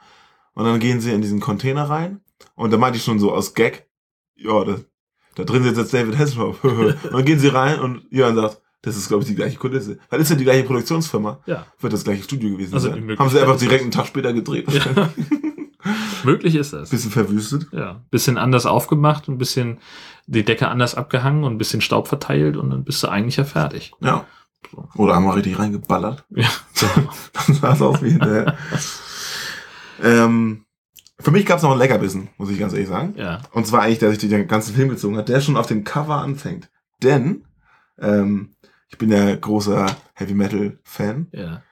Und 0.54 0.66
dann 0.66 0.80
gehen 0.80 1.02
sie 1.02 1.12
in 1.12 1.22
diesen 1.22 1.40
Container 1.40 1.90
rein. 1.90 2.22
Und 2.56 2.72
da 2.72 2.78
meinte 2.78 2.98
ich 2.98 3.04
schon 3.04 3.20
so 3.20 3.32
aus 3.32 3.54
Gag, 3.54 3.88
ja, 4.36 4.64
da, 4.64 4.78
da 5.36 5.44
drin 5.44 5.64
sitzt 5.64 5.78
jetzt 5.78 5.94
David 5.94 6.18
Hasselhoff. 6.18 6.64
und 6.64 6.98
dann 7.12 7.26
gehen 7.26 7.40
sie 7.40 7.50
rein 7.50 7.80
und 7.80 8.04
Jörn 8.10 8.36
sagt, 8.36 8.62
das 8.82 8.98
ist, 8.98 9.08
glaube 9.08 9.24
ich, 9.24 9.30
die 9.30 9.36
gleiche 9.36 9.58
Kulisse. 9.58 10.00
Weil 10.10 10.20
ist 10.22 10.30
ja 10.30 10.36
die 10.36 10.44
gleiche 10.44 10.64
Produktionsfirma. 10.64 11.40
Ja. 11.46 11.68
Wird 11.80 11.94
das 11.94 12.04
gleiche 12.04 12.24
Studio 12.24 12.50
gewesen 12.50 12.74
Also 12.74 12.90
sein. 12.90 13.18
Haben 13.18 13.30
sie 13.30 13.40
einfach 13.40 13.58
direkt 13.58 13.84
einen 13.84 13.92
Tag 13.92 14.08
später 14.08 14.34
gedreht. 14.34 14.68
Ja. 14.72 15.10
Möglich 16.24 16.56
ist 16.56 16.74
das. 16.74 16.90
Bisschen 16.90 17.12
verwüstet. 17.12 17.68
Ja. 17.72 18.02
Bisschen 18.10 18.38
anders 18.38 18.66
aufgemacht, 18.66 19.28
ein 19.28 19.38
bisschen 19.38 19.80
die 20.28 20.44
Decke 20.44 20.68
anders 20.68 20.96
abgehangen 20.96 21.44
und 21.44 21.54
ein 21.54 21.58
bisschen 21.58 21.82
Staub 21.82 22.08
verteilt 22.08 22.58
und 22.58 22.70
dann 22.70 22.84
bist 22.84 23.04
du 23.04 23.08
eigentlich 23.08 23.38
ja 23.38 23.44
fertig. 23.44 23.92
Ja. 24.00 24.26
Oder 24.96 25.16
einmal 25.16 25.36
richtig 25.36 25.58
reingeballert. 25.58 26.24
Ja. 26.30 26.48
Dann 27.34 27.56
sah 27.56 27.74
es 27.74 27.82
aus 27.82 28.02
wie 28.02 28.12
hinterher. 28.12 28.56
ähm, 30.04 30.66
für 31.20 31.32
mich 31.32 31.46
gab 31.46 31.58
es 31.58 31.64
noch 31.64 31.72
einen 31.72 31.80
Leckerbissen, 31.80 32.30
muss 32.38 32.50
ich 32.50 32.60
ganz 32.60 32.74
ehrlich 32.74 32.88
sagen. 32.88 33.16
Ja. 33.18 33.42
Und 33.52 33.68
zwar 33.68 33.82
eigentlich, 33.82 34.00
der 34.00 34.12
sich 34.12 34.20
den 34.20 34.48
ganzen 34.48 34.76
Film 34.76 34.90
gezogen 34.90 35.18
hat, 35.18 35.30
der 35.30 35.42
schon 35.42 35.58
auf 35.58 35.68
dem 35.68 35.84
Cover 35.84 36.18
anfängt. 36.18 36.70
Denn 37.02 37.46
ähm, 38.00 38.56
ich 38.90 38.98
bin 38.98 39.12
ja 39.12 39.36
großer 39.36 39.88
Heavy 40.14 40.34
Metal 40.34 40.80
Fan. 40.84 41.28
Ja. 41.32 41.64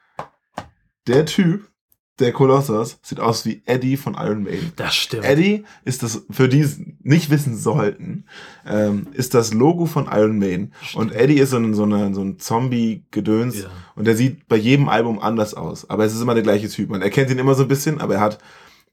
Der 1.07 1.25
Typ, 1.25 1.68
der 2.19 2.33
Kolossos, 2.33 2.99
sieht 3.01 3.19
aus 3.19 3.45
wie 3.45 3.61
Eddie 3.65 3.97
von 3.97 4.15
Iron 4.15 4.43
Maiden. 4.43 4.73
Das 4.75 4.95
stimmt. 4.95 5.25
Eddie 5.25 5.63
ist 5.85 6.03
das, 6.03 6.25
für 6.29 6.49
die 6.49 6.61
es 6.61 6.79
nicht 7.01 7.29
wissen 7.29 7.57
sollten, 7.57 8.25
ähm, 8.65 9.07
ist 9.13 9.33
das 9.33 9.53
Logo 9.53 9.85
von 9.85 10.07
Iron 10.11 10.39
Maiden. 10.39 10.73
Und 10.93 11.13
Eddie 11.13 11.39
ist 11.39 11.51
so 11.51 11.57
ein, 11.57 11.73
so 11.73 11.83
eine, 11.83 12.13
so 12.13 12.21
ein 12.21 12.39
Zombie-Gedöns. 12.39 13.63
Ja. 13.63 13.69
Und 13.95 14.05
der 14.05 14.15
sieht 14.15 14.47
bei 14.47 14.57
jedem 14.57 14.89
Album 14.89 15.19
anders 15.19 15.53
aus. 15.53 15.89
Aber 15.89 16.05
es 16.05 16.13
ist 16.13 16.21
immer 16.21 16.33
der 16.33 16.43
gleiche 16.43 16.69
Typ. 16.69 16.89
Man 16.89 17.01
erkennt 17.01 17.29
ihn 17.29 17.39
immer 17.39 17.55
so 17.55 17.63
ein 17.63 17.69
bisschen, 17.69 18.01
aber 18.01 18.15
er 18.15 18.21
hat 18.21 18.39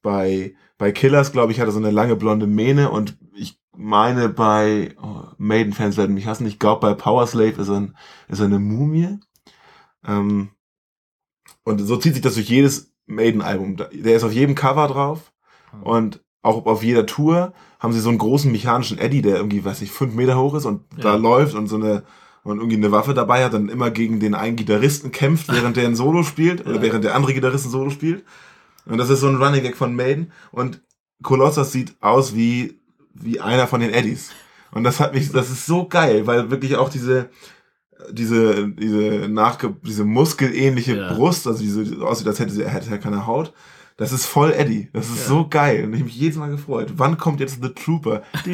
bei, 0.03 0.55
bei 0.79 0.93
Killers, 0.93 1.33
glaube 1.33 1.53
ich, 1.53 1.61
hat 1.61 1.68
er 1.68 1.72
so 1.72 1.79
eine 1.79 1.91
lange 1.91 2.16
blonde 2.16 2.47
Mähne 2.47 2.91
und 2.91 3.16
ich 3.35 3.61
meine 3.77 4.29
bei 4.29 4.95
oh, 5.03 5.24
Maiden-Fans 5.39 5.97
werden 5.97 6.14
mich 6.14 6.27
hassen. 6.27 6.47
Ich 6.47 6.59
glaube, 6.59 6.81
bei 6.81 6.95
Power 6.95 7.27
Slave 7.27 7.61
ist 7.61 7.68
er, 7.68 7.81
ein, 7.81 7.97
ist 8.29 8.39
er 8.39 8.47
eine 8.47 8.59
Mumie. 8.59 9.18
Ähm, 10.07 10.51
und 11.64 11.81
so 11.81 11.97
zieht 11.97 12.14
sich 12.14 12.22
das 12.22 12.35
durch 12.35 12.49
jedes 12.49 12.95
Maiden-Album. 13.07 13.77
Der 13.93 14.17
ist 14.17 14.25
auf 14.25 14.33
jedem 14.33 14.55
Cover 14.55 14.87
drauf 14.89 15.33
und 15.83 16.21
auch 16.43 16.65
auf 16.67 16.83
jeder 16.83 17.07
Tour 17.07 17.53
haben 17.81 17.93
sie 17.93 18.01
so 18.01 18.09
einen 18.09 18.19
großen 18.19 18.51
mechanischen 18.53 18.99
Eddie, 18.99 19.23
der 19.23 19.37
irgendwie, 19.37 19.65
weiß 19.65 19.83
ich, 19.83 19.91
fünf 19.91 20.15
Meter 20.15 20.39
hoch 20.39 20.55
ist 20.55 20.65
und 20.65 20.83
da 20.97 21.11
Ja. 21.11 21.17
läuft 21.17 21.55
und 21.55 21.67
so 21.69 21.77
eine 21.77 22.03
und 22.45 22.59
irgendwie 22.59 22.77
eine 22.77 22.93
Waffe 22.93 23.13
dabei 23.13 23.45
hat, 23.45 23.55
dann 23.55 23.69
immer 23.69 23.91
gegen 23.91 24.21
den 24.21 24.35
einen 24.37 24.55
Gitarristen 24.55 25.11
kämpft, 25.11 25.53
während 25.53 25.77
der 25.77 25.87
ein 25.89 25.97
Solo 25.97 26.23
spielt 26.23 26.61
oder 26.65 26.77
Ja. 26.77 26.83
während 26.83 27.03
der 27.03 27.17
andere 27.17 27.35
Gitarrist 27.35 27.67
ein 27.67 27.71
Solo 27.71 27.91
spielt. 27.91 28.25
Und 28.87 28.99
das 28.99 29.11
ist 29.11 29.19
so 29.19 29.27
ein 29.27 29.43
Running 29.43 29.63
Gag 29.65 29.77
von 29.77 29.97
Maiden 29.97 30.31
und 30.53 30.81
Colossus 31.25 31.73
sieht 31.73 31.97
aus 32.01 32.35
wie 32.37 32.79
wie 33.15 33.41
einer 33.41 33.67
von 33.67 33.81
den 33.81 33.91
Eddies. 33.93 34.31
Und 34.71 34.85
das 34.85 35.01
hat 35.01 35.15
mich, 35.15 35.33
das 35.33 35.51
ist 35.51 35.67
so 35.67 35.89
geil, 35.89 36.27
weil 36.29 36.51
wirklich 36.51 36.77
auch 36.77 36.89
diese 36.91 37.31
diese 38.13 38.69
diese 38.69 39.29
nachge 39.29 39.75
diese 39.83 40.05
muskelähnliche 40.05 40.97
Ja. 40.97 41.13
Brust, 41.15 41.47
also 41.47 41.61
diese 41.61 41.85
so 41.85 42.07
aussieht, 42.07 42.27
als 42.29 42.39
hätte 42.41 42.53
sie 42.53 42.63
er 42.63 42.71
hätte 42.71 42.91
ja 42.91 42.99
keine 42.99 43.27
Haut. 43.27 43.53
Das 43.99 44.13
ist 44.13 44.27
voll 44.27 44.53
Eddie. 44.53 44.91
Das 44.93 45.09
ist 45.09 45.21
Ja. 45.23 45.29
so 45.29 45.49
geil. 45.49 45.85
Und 45.87 45.95
ich 45.95 46.05
mich 46.05 46.15
jedes 46.15 46.37
Mal 46.37 46.51
gefreut. 46.51 46.93
Wann 46.97 47.17
kommt 47.17 47.41
jetzt 47.41 47.63
The 47.63 47.71
Trooper? 47.71 48.23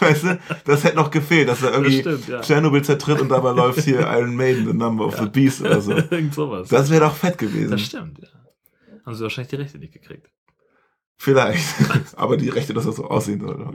weißt 0.00 0.24
du? 0.24 0.38
Das 0.64 0.84
hätte 0.84 0.96
noch 0.96 1.10
gefehlt, 1.10 1.48
dass 1.48 1.62
er 1.62 1.72
irgendwie 1.72 2.00
stimmt, 2.00 2.28
ja. 2.28 2.40
Tschernobyl 2.40 2.82
zertritt 2.82 3.20
und 3.20 3.28
dabei 3.28 3.52
läuft 3.52 3.80
hier 3.82 4.00
Iron 4.00 4.34
Maiden, 4.36 4.66
The 4.66 4.72
Number 4.72 5.06
of 5.06 5.18
the 5.18 5.26
Beast 5.26 5.60
oder 5.60 5.80
so. 5.80 5.92
Irgend 6.10 6.34
sowas. 6.34 6.68
Das 6.68 6.90
wäre 6.90 7.04
doch 7.04 7.14
fett 7.14 7.36
gewesen. 7.38 7.70
Das 7.72 7.82
stimmt, 7.82 8.18
ja. 8.20 8.28
Haben 9.04 9.14
sie 9.14 9.22
wahrscheinlich 9.22 9.50
die 9.50 9.56
Rechte 9.56 9.78
nicht 9.78 9.92
gekriegt. 9.92 10.30
Vielleicht. 11.16 11.64
Aber 12.16 12.36
die 12.36 12.48
Rechte, 12.48 12.72
dass 12.74 12.84
das 12.86 12.96
so 12.96 13.04
aussehen 13.08 13.40
soll. 13.40 13.70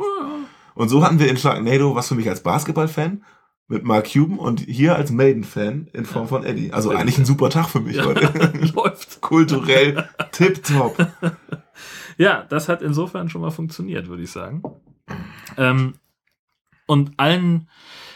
Und 0.76 0.89
so 0.89 1.04
hatten 1.04 1.20
wir 1.20 1.28
in 1.30 1.38
Sharknado, 1.38 1.93
was 1.93 2.08
für 2.08 2.16
mich 2.16 2.30
als 2.30 2.41
Basketballfan, 2.41 3.24
mit 3.68 3.84
Mark 3.84 4.11
Cuban 4.11 4.38
und 4.38 4.59
hier 4.61 4.95
als 4.95 5.11
Maiden-Fan 5.11 5.88
in 5.93 6.05
Form 6.05 6.28
von 6.28 6.43
Eddie. 6.43 6.74
Also 6.74 6.91
eigentlich 6.91 7.18
ein 7.18 7.26
super 7.26 7.49
Tag 7.49 7.70
für 7.70 7.80
mich 7.80 7.95
Ja, 7.95 8.05
heute. 8.05 8.28
läuft. 8.76 9.22
Kulturell 9.22 10.09
tipptopp. 10.32 11.07
Ja, 12.18 12.43
das 12.49 12.70
hat 12.70 12.82
insofern 12.82 13.30
schon 13.30 13.41
mal 13.41 13.51
funktioniert, 13.51 14.07
würde 14.07 14.24
ich 14.24 14.32
sagen. 14.32 14.61
Ähm, 15.57 15.95
und 16.86 17.11
allen 17.18 17.70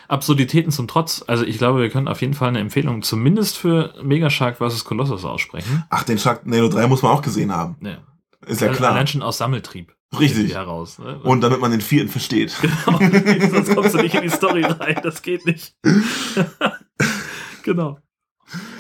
Absurditäten 0.08 0.72
zum 0.72 0.88
Trotz, 0.88 1.24
also 1.28 1.44
ich 1.44 1.58
glaube, 1.58 1.82
wir 1.82 1.90
können 1.90 2.08
auf 2.08 2.22
jeden 2.22 2.34
Fall 2.34 2.50
eine 2.50 2.60
Empfehlung 2.60 3.02
zumindest 3.02 3.58
für 3.58 3.94
Mega 4.04 4.30
Shark 4.30 4.58
vs. 4.58 4.86
Colossus 4.86 5.26
aussprechen. 5.26 5.84
Ach, 5.90 6.04
den 6.04 6.18
Sharknado 6.18 6.70
3 6.70 6.88
muss 6.88 7.02
man 7.02 7.12
auch 7.12 7.22
gesehen 7.22 7.54
haben. 7.54 7.76
Ja. 7.82 7.98
Ist 8.46 8.62
ja 8.62 8.72
klar. 8.72 8.92
Allein 8.94 9.08
schon 9.08 9.22
aus 9.22 9.38
Sammeltrieb. 9.38 9.97
Richtig. 10.18 10.54
Heraus, 10.54 11.00
ne? 11.00 11.20
Und 11.20 11.42
damit 11.42 11.60
man 11.60 11.72
den 11.72 11.82
vierten 11.82 12.10
versteht. 12.10 12.56
Genau, 12.86 13.50
sonst 13.50 13.76
kommst 13.76 13.94
du 13.94 14.02
nicht 14.02 14.16
in 14.16 14.24
die 14.24 14.30
Story 14.30 14.64
rein, 14.64 15.00
das 15.04 15.22
geht 15.22 15.46
nicht. 15.46 15.76
genau. 17.64 18.00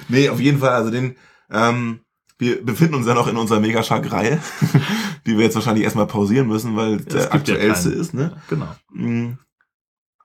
Nee, 0.07 0.29
auf 0.29 0.39
jeden 0.39 0.59
Fall, 0.59 0.71
also 0.71 0.89
den, 0.89 1.17
ähm, 1.51 1.99
wir 2.37 2.63
befinden 2.63 2.95
uns 2.95 3.07
ja 3.07 3.13
noch 3.13 3.27
in 3.27 3.35
unserer 3.35 3.59
Megashark-Reihe, 3.59 4.39
die 5.25 5.37
wir 5.37 5.43
jetzt 5.43 5.55
wahrscheinlich 5.55 5.83
erstmal 5.83 6.07
pausieren 6.07 6.47
müssen, 6.47 6.75
weil 6.75 6.95
es 6.95 7.05
der 7.05 7.23
ja 7.23 7.31
aktuellste 7.31 7.89
keinen. 7.89 8.01
ist, 8.01 8.13
ne? 8.13 8.41
Genau. 8.49 8.67
Mm. 8.93 9.33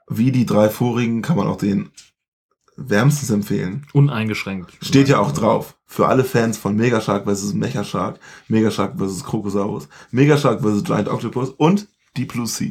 Wie 0.09 0.30
die 0.30 0.46
drei 0.46 0.68
vorigen 0.68 1.22
kann 1.22 1.36
man 1.36 1.48
auch 1.48 1.57
den 1.57 1.90
wärmstens 2.76 3.30
empfehlen. 3.30 3.86
Uneingeschränkt. 3.92 4.76
Steht 4.82 5.09
ja 5.09 5.18
auch 5.18 5.32
drauf. 5.32 5.76
Für 5.93 6.09
alle 6.09 6.24
Fans 6.24 6.57
von 6.57 6.74
Megashark 6.74 7.26
vs. 7.26 7.53
Mechashark, 7.53 8.18
Megashark 8.49 8.99
vs. 8.99 9.24
Krokosaurus, 9.24 9.90
Megashark 10.11 10.62
vs. 10.62 10.84
Giant 10.84 11.07
Octopus 11.07 11.51
und 11.51 11.86
Deep 12.16 12.32
Blue 12.32 12.47
Sea. 12.47 12.70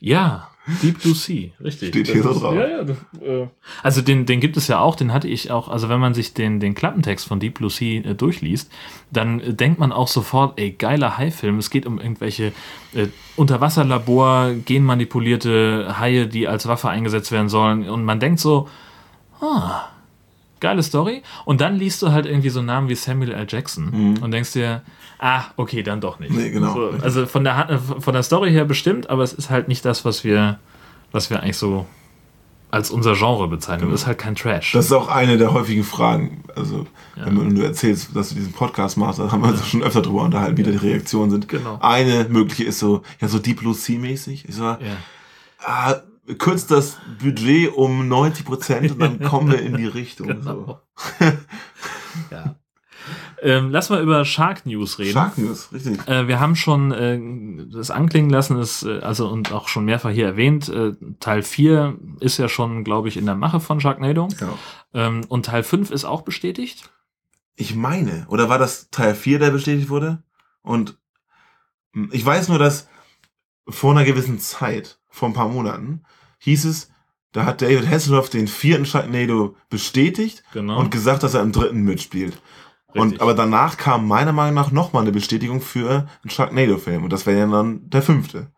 Ja, 0.00 0.50
Deep 0.82 1.00
Blue 1.00 1.14
Sea, 1.14 1.50
richtig. 1.62 1.90
Steht 1.90 2.08
hier 2.08 2.24
so 2.24 2.36
drauf. 2.36 2.56
Ja, 2.56 2.68
ja, 2.68 2.82
das, 2.82 2.96
äh, 3.22 3.46
also 3.84 4.02
den, 4.02 4.26
den 4.26 4.40
gibt 4.40 4.56
es 4.56 4.66
ja 4.66 4.80
auch, 4.80 4.96
den 4.96 5.12
hatte 5.12 5.28
ich 5.28 5.52
auch, 5.52 5.68
also 5.68 5.88
wenn 5.88 6.00
man 6.00 6.14
sich 6.14 6.34
den, 6.34 6.58
den 6.58 6.74
Klappentext 6.74 7.28
von 7.28 7.38
Deep 7.38 7.54
Blue 7.54 7.70
Sea 7.70 8.04
äh, 8.04 8.14
durchliest, 8.16 8.72
dann 9.12 9.38
äh, 9.38 9.54
denkt 9.54 9.78
man 9.78 9.92
auch 9.92 10.08
sofort, 10.08 10.58
ey, 10.58 10.72
geiler 10.72 11.16
Haifilm. 11.16 11.58
Es 11.58 11.70
geht 11.70 11.86
um 11.86 12.00
irgendwelche 12.00 12.52
äh, 12.92 13.06
Unterwasserlabor, 13.36 14.50
genmanipulierte 14.64 15.94
Haie, 16.00 16.26
die 16.26 16.48
als 16.48 16.66
Waffe 16.66 16.88
eingesetzt 16.88 17.30
werden 17.30 17.48
sollen. 17.48 17.88
Und 17.88 18.02
man 18.02 18.18
denkt 18.18 18.40
so, 18.40 18.68
ah, 19.40 19.90
geile 20.60 20.82
Story. 20.82 21.22
Und 21.44 21.60
dann 21.60 21.76
liest 21.76 22.02
du 22.02 22.12
halt 22.12 22.26
irgendwie 22.26 22.50
so 22.50 22.62
Namen 22.62 22.88
wie 22.88 22.94
Samuel 22.94 23.32
L. 23.32 23.46
Jackson 23.48 24.18
und 24.20 24.30
denkst 24.30 24.52
dir, 24.52 24.82
ah, 25.18 25.44
okay, 25.56 25.82
dann 25.82 26.00
doch 26.00 26.18
nicht. 26.18 26.32
Mhm. 26.32 26.38
Nee, 26.38 26.50
genau. 26.50 26.74
So, 26.74 26.90
also 27.02 27.26
von 27.26 27.44
der, 27.44 27.80
von 27.98 28.14
der 28.14 28.22
Story 28.22 28.50
her 28.50 28.64
bestimmt, 28.64 29.10
aber 29.10 29.22
es 29.22 29.32
ist 29.32 29.50
halt 29.50 29.68
nicht 29.68 29.84
das, 29.84 30.04
was 30.04 30.24
wir, 30.24 30.58
was 31.12 31.30
wir 31.30 31.42
eigentlich 31.42 31.56
so 31.56 31.86
als 32.70 32.90
unser 32.90 33.14
Genre 33.14 33.48
bezeichnen. 33.48 33.90
Es 33.92 34.02
ist 34.02 34.06
halt 34.06 34.18
kein 34.18 34.34
Trash. 34.34 34.72
Das 34.72 34.86
ist 34.86 34.92
auch 34.92 35.08
eine 35.08 35.38
der 35.38 35.54
häufigen 35.54 35.84
Fragen. 35.84 36.44
Also, 36.54 36.86
wenn 37.16 37.54
du 37.54 37.62
erzählst, 37.62 38.14
dass 38.14 38.28
du 38.28 38.34
diesen 38.34 38.52
Podcast 38.52 38.98
machst, 38.98 39.18
da 39.18 39.32
haben 39.32 39.42
wir 39.42 39.48
uns 39.48 39.66
schon 39.66 39.82
öfter 39.82 40.02
drüber 40.02 40.22
unterhalten, 40.22 40.56
wie 40.58 40.62
da 40.62 40.70
die 40.70 40.76
Reaktionen 40.76 41.30
sind. 41.30 41.48
Genau. 41.48 41.78
Eine 41.80 42.26
mögliche 42.28 42.64
ist 42.64 42.78
so, 42.78 43.02
ja, 43.20 43.28
so 43.28 43.38
Deep 43.38 43.60
Blue 43.60 43.74
Sea 43.74 43.98
mäßig. 43.98 44.46
Ich 44.46 44.54
so, 44.54 44.64
ah, 44.64 45.96
kürzt 46.36 46.70
das 46.70 46.98
Budget 47.22 47.72
um 47.74 48.08
90 48.08 48.44
Prozent 48.44 48.90
und 48.92 48.98
dann 48.98 49.20
kommen 49.24 49.50
wir 49.50 49.60
in 49.60 49.76
die 49.76 49.86
Richtung. 49.86 50.28
Genau. 50.28 50.82
ja. 52.30 52.56
Ähm, 53.40 53.70
lass 53.70 53.88
mal 53.88 54.02
über 54.02 54.24
Shark 54.24 54.66
News 54.66 54.98
reden. 54.98 55.12
Shark 55.12 55.38
News, 55.38 55.72
richtig. 55.72 56.06
Äh, 56.08 56.26
wir 56.26 56.40
haben 56.40 56.56
schon 56.56 56.90
äh, 56.90 57.20
das 57.72 57.90
anklingen 57.90 58.30
lassen, 58.30 58.58
ist, 58.58 58.82
äh, 58.82 58.98
also 58.98 59.28
und 59.28 59.52
auch 59.52 59.68
schon 59.68 59.84
mehrfach 59.84 60.10
hier 60.10 60.26
erwähnt. 60.26 60.68
Äh, 60.68 60.94
Teil 61.20 61.42
4 61.42 61.96
ist 62.20 62.38
ja 62.38 62.48
schon, 62.48 62.82
glaube 62.84 63.08
ich, 63.08 63.16
in 63.16 63.26
der 63.26 63.36
Mache 63.36 63.60
von 63.60 63.80
Sharknado. 63.80 64.28
Ähm, 64.92 65.24
und 65.28 65.46
Teil 65.46 65.62
5 65.62 65.90
ist 65.90 66.04
auch 66.04 66.22
bestätigt. 66.22 66.90
Ich 67.54 67.74
meine, 67.74 68.26
oder 68.28 68.48
war 68.48 68.58
das 68.58 68.90
Teil 68.90 69.14
4, 69.14 69.38
der 69.38 69.50
bestätigt 69.50 69.88
wurde? 69.88 70.22
Und 70.62 70.98
mh, 71.92 72.08
ich 72.12 72.24
weiß 72.24 72.48
nur, 72.48 72.58
dass 72.58 72.88
vor 73.68 73.92
einer 73.92 74.04
gewissen 74.04 74.40
Zeit, 74.40 74.98
vor 75.08 75.28
ein 75.28 75.34
paar 75.34 75.48
Monaten, 75.48 76.02
hieß 76.38 76.64
es, 76.66 76.90
da 77.32 77.44
hat 77.44 77.60
David 77.62 77.88
Hasselhoff 77.88 78.30
den 78.30 78.48
vierten 78.48 78.86
Sharknado 78.86 79.56
bestätigt 79.68 80.42
Genau. 80.52 80.78
und 80.80 80.90
gesagt, 80.90 81.22
dass 81.22 81.34
er 81.34 81.42
im 81.42 81.52
dritten 81.52 81.82
mitspielt. 81.82 82.40
Und, 82.94 83.20
aber 83.20 83.34
danach 83.34 83.76
kam 83.76 84.08
meiner 84.08 84.32
Meinung 84.32 84.54
nach 84.54 84.70
nochmal 84.72 85.02
eine 85.02 85.12
Bestätigung 85.12 85.60
für 85.60 86.08
einen 86.22 86.30
Sharknado-Film. 86.30 87.04
Und 87.04 87.12
das 87.12 87.26
wäre 87.26 87.38
ja 87.38 87.46
dann 87.46 87.88
der 87.90 88.00
fünfte. 88.02 88.50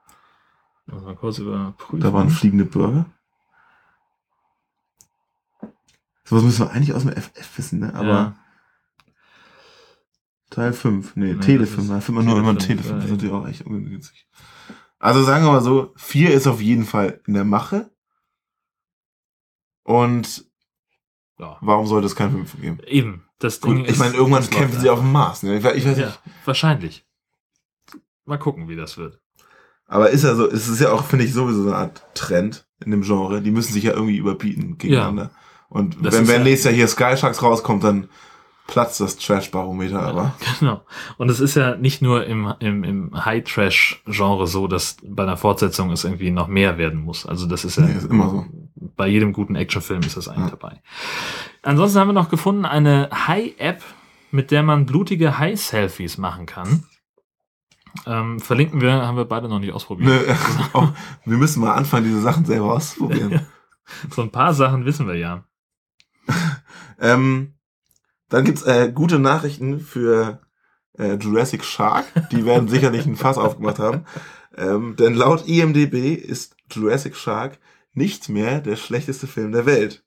Mal 0.87 1.17
kurz 1.17 1.39
überprüfen. 1.39 2.01
Da 2.01 2.13
waren 2.13 2.31
fliegende 2.31 2.65
Bürger. 2.65 3.07
Sowas 6.25 6.45
müssen 6.45 6.67
wir 6.67 6.71
eigentlich 6.71 6.95
aus 6.95 7.03
dem 7.03 7.11
FF 7.13 7.59
wissen, 7.59 7.81
ne? 7.81 7.95
Aber 7.95 8.07
Ja. 8.09 8.37
Teil 10.51 10.73
5, 10.73 11.15
nee, 11.17 11.35
Nee, 11.35 11.41
Telefilm, 11.41 11.89
das 11.89 11.97
da 11.97 12.01
findet 12.01 12.25
man 12.25 12.35
nur 12.35 12.39
immer 12.41 12.59
Telefilm, 12.59 12.67
Telefilm, 12.67 12.91
ja, 12.91 12.97
das 12.97 13.05
ist 13.05 13.11
natürlich 13.13 13.35
auch 13.35 13.49
echt 13.49 13.67
ungünstig. 13.67 14.27
Also 15.01 15.23
sagen 15.25 15.45
wir 15.45 15.53
mal 15.53 15.63
so, 15.63 15.93
4 15.97 16.33
ist 16.33 16.47
auf 16.47 16.61
jeden 16.61 16.85
Fall 16.85 17.21
in 17.27 17.35
der 17.35 17.45
Mache. 17.45 17.91
Und 19.83 20.45
warum 21.39 21.87
sollte 21.87 22.07
es 22.07 22.15
kein 22.15 22.31
5 22.31 22.61
geben? 22.61 22.79
Eben, 22.87 23.25
das 23.39 23.61
Ding 23.61 23.79
Gut, 23.79 23.89
ich 23.91 23.97
meine, 23.99 24.15
irgendwann 24.15 24.49
kämpfen 24.49 24.79
sie 24.79 24.87
ja. 24.87 24.93
auf 24.93 25.01
dem 25.01 25.11
Mars. 25.11 25.43
Ne? 25.43 25.57
Ich, 25.59 25.65
ich 25.65 25.87
weiß 25.87 25.99
Ja, 25.99 26.07
nicht. 26.07 26.21
wahrscheinlich. 26.45 27.07
Mal 28.27 28.39
gucken, 28.39 28.69
wie 28.69 28.77
das 28.77 28.99
wird. 28.99 29.19
Aber 29.87 30.11
ist 30.11 30.23
ja 30.23 30.35
so, 30.37 30.49
es 30.49 30.69
ist 30.69 30.81
ja 30.81 30.93
auch, 30.93 31.05
finde 31.05 31.25
ich, 31.25 31.33
sowieso 31.33 31.63
so 31.63 31.69
eine 31.71 31.79
Art 31.79 32.05
Trend 32.15 32.69
in 32.85 32.91
dem 32.93 33.03
Genre. 33.03 33.41
Die 33.43 33.51
müssen 33.51 33.73
sich 33.73 33.83
ja 33.85 33.93
irgendwie 33.93 34.19
überbieten 34.19 34.79
gegeneinander. 34.79 35.31
Und 35.69 36.05
Das 36.05 36.15
wenn, 36.15 36.29
wenn 36.29 36.39
ja- 36.39 36.45
nächstes 36.45 36.67
Jahr 36.67 36.75
hier 36.75 36.89
Sky 36.89 37.17
Sharks 37.17 37.43
rauskommt, 37.43 37.83
dann 37.83 38.09
platzt 38.71 39.01
das 39.01 39.17
Trash-Barometer, 39.17 40.01
aber. 40.01 40.35
Genau. 40.59 40.81
Und 41.19 41.29
es 41.29 41.41
ist 41.41 41.57
ja 41.57 41.77
nicht 41.77 42.01
nur 42.01 42.25
im, 42.25 42.55
im, 42.61 42.85
im 42.85 43.25
High-Trash-Genre 43.25 44.47
so, 44.47 44.69
dass 44.69 44.97
bei 45.05 45.25
einer 45.25 45.37
Fortsetzung 45.37 45.91
es 45.91 46.05
irgendwie 46.05 46.31
noch 46.31 46.47
mehr 46.47 46.79
werden 46.79 47.01
muss. 47.03 47.27
Also 47.27 47.47
das 47.47 47.65
ist 47.65 47.77
ja 47.77 47.85
Nee, 47.85 47.95
ist 47.95 48.09
immer 48.09 48.31
so. 48.31 48.47
bei 48.97 49.09
jedem 49.09 49.33
guten 49.33 49.57
Actionfilm 49.57 50.01
ist 50.03 50.17
das 50.17 50.29
eigentlich 50.29 50.51
dabei. 50.51 50.81
Ansonsten 51.63 51.99
haben 51.99 52.09
wir 52.09 52.13
noch 52.15 52.31
gefunden 52.31 52.65
eine 52.65 53.11
High-App, 53.13 53.83
mit 54.31 54.51
der 54.51 54.63
man 54.63 54.87
blutige 54.87 55.39
High-Selfies 55.39 56.17
machen 56.17 56.47
kann. 56.47 56.85
Ähm, 58.07 58.39
verlinken 58.39 58.81
wir, 58.81 58.93
haben 58.93 59.17
wir 59.17 59.25
beide 59.25 59.49
noch 59.49 59.59
nicht 59.59 59.73
ausprobiert. 59.73 60.09
Nö, 60.09 60.35
auch, 60.73 60.93
wir 61.25 61.37
müssen 61.37 61.61
mal 61.61 61.75
anfangen, 61.75 62.05
diese 62.05 62.21
Sachen 62.21 62.45
selber 62.45 62.73
auszuprobieren. 62.75 63.47
So 64.09 64.23
ein 64.23 64.31
paar 64.31 64.55
Sachen 64.55 64.85
wissen 64.85 65.09
wir 65.09 65.17
ja. 65.17 65.43
ähm, 67.01 67.55
dann 68.31 68.45
gibt's 68.45 68.63
äh, 68.63 68.91
gute 68.95 69.19
Nachrichten 69.19 69.81
für 69.81 70.41
äh, 70.99 71.15
Jurassic 71.15 71.65
Shark. 71.65 72.07
Die 72.33 72.47
werden 72.47 72.69
sicherlich 72.69 73.05
ein 73.07 73.17
Fass 73.17 73.39
aufgemacht 73.39 73.79
haben. 73.79 74.07
Ähm, 74.57 74.97
denn 74.97 75.15
laut 75.15 75.47
IMDB 75.47 76.15
ist 76.15 76.57
Jurassic 76.71 77.17
Shark 77.17 77.59
nicht 77.93 78.29
mehr 78.29 78.61
der 78.61 78.77
schlechteste 78.77 79.27
Film 79.27 79.53
der 79.53 79.67
Welt. 79.67 80.05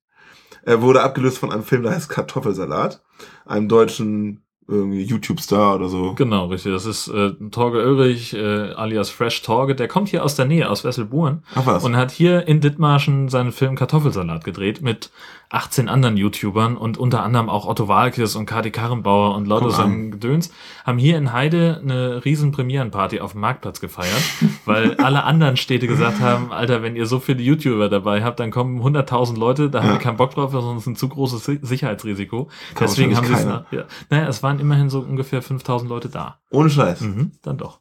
Er 0.64 0.82
wurde 0.82 1.04
abgelöst 1.04 1.38
von 1.38 1.52
einem 1.52 1.64
Film, 1.64 1.84
der 1.84 1.94
heißt 1.94 2.10
Kartoffelsalat, 2.10 3.04
einem 3.46 3.68
deutschen 3.68 4.43
irgendwie 4.68 5.04
YouTube-Star 5.04 5.76
oder 5.76 5.90
so. 5.90 6.14
Genau, 6.14 6.46
richtig. 6.48 6.72
Das 6.74 6.86
ist 6.86 7.08
äh, 7.10 7.32
Torge 7.52 7.86
Ulrich, 7.88 8.34
äh, 8.34 8.72
alias 8.74 9.10
Fresh 9.10 9.42
Torge. 9.42 9.76
Der 9.76 9.88
kommt 9.88 10.10
hier 10.10 10.24
aus 10.24 10.36
der 10.36 10.46
Nähe, 10.46 10.70
aus 10.70 10.84
Wesselburen. 10.84 11.44
Ach 11.56 11.66
was. 11.66 11.84
Und 11.84 11.96
hat 11.98 12.12
hier 12.12 12.48
in 12.48 12.62
Dithmarschen 12.62 13.30
seinen 13.30 13.52
Film 13.52 13.76
Kartoffelsalat 13.76 14.44
gedreht 14.44 14.82
mit 14.82 15.12
18 15.50 15.88
anderen 15.88 16.18
YouTubern 16.18 16.76
und 16.78 16.98
unter 16.98 17.22
anderem 17.22 17.48
auch 17.48 17.68
Otto 17.68 17.88
Walkes 17.88 18.36
und 18.36 18.48
Kati 18.48 18.72
Karrenbauer 18.72 19.36
und 19.36 19.46
an. 19.52 19.92
ein 19.92 20.12
Gedöns. 20.12 20.52
Haben 20.84 20.98
hier 20.98 21.16
in 21.16 21.32
Heide 21.32 21.80
eine 21.84 22.26
riesen 22.26 22.52
Premierenparty 22.52 23.20
auf 23.20 23.34
dem 23.34 23.42
Marktplatz 23.42 23.80
gefeiert, 23.80 24.20
weil 24.66 24.96
alle 24.96 25.24
anderen 25.26 25.56
Städte 25.58 25.86
gesagt 25.86 26.22
haben, 26.22 26.52
Alter, 26.52 26.82
wenn 26.82 26.96
ihr 26.96 27.06
so 27.06 27.20
viele 27.20 27.44
YouTuber 27.44 27.88
dabei 27.90 28.24
habt, 28.24 28.40
dann 28.40 28.50
kommen 28.50 28.82
100.000 28.82 29.38
Leute, 29.38 29.70
da 29.70 29.80
haben 29.82 29.90
Ja. 29.90 29.94
wir 29.94 30.00
keinen 30.00 30.18
Bock 30.18 30.34
drauf, 30.34 30.52
sonst 30.54 30.88
ein 30.88 30.96
zu 30.96 31.08
großes 31.08 31.46
Si- 31.46 31.60
Sicherheitsrisiko. 31.62 32.48
Kann 32.74 32.88
Deswegen 32.88 33.16
haben 33.16 33.28
sie 33.28 33.34
es, 33.34 33.44
ja, 33.46 33.66
naja, 34.10 34.28
es 34.28 34.42
waren 34.54 34.60
immerhin 34.62 34.90
so 34.90 35.00
ungefähr 35.00 35.42
5000 35.42 35.90
Leute 35.90 36.10
da. 36.10 36.40
Ohne 36.52 36.70
Scheiß. 36.70 37.02
Mhm, 37.02 37.32
dann 37.42 37.58
doch. 37.58 37.80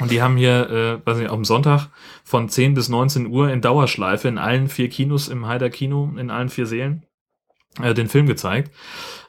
Und 0.00 0.10
die 0.10 0.20
haben 0.22 0.36
hier, 0.36 0.70
äh, 0.70 1.06
weiß 1.06 1.18
nicht, 1.18 1.30
am 1.30 1.44
Sonntag 1.44 1.88
von 2.24 2.48
10 2.48 2.74
bis 2.74 2.88
19 2.88 3.26
Uhr 3.28 3.50
in 3.50 3.60
Dauerschleife 3.60 4.26
in 4.28 4.38
allen 4.38 4.68
vier 4.68 4.88
Kinos 4.88 5.28
im 5.28 5.46
Heider 5.46 5.70
Kino, 5.70 6.12
in 6.18 6.30
allen 6.30 6.48
vier 6.48 6.66
Sälen, 6.66 7.04
äh, 7.80 7.94
den 7.94 8.08
Film 8.08 8.26
gezeigt. 8.26 8.72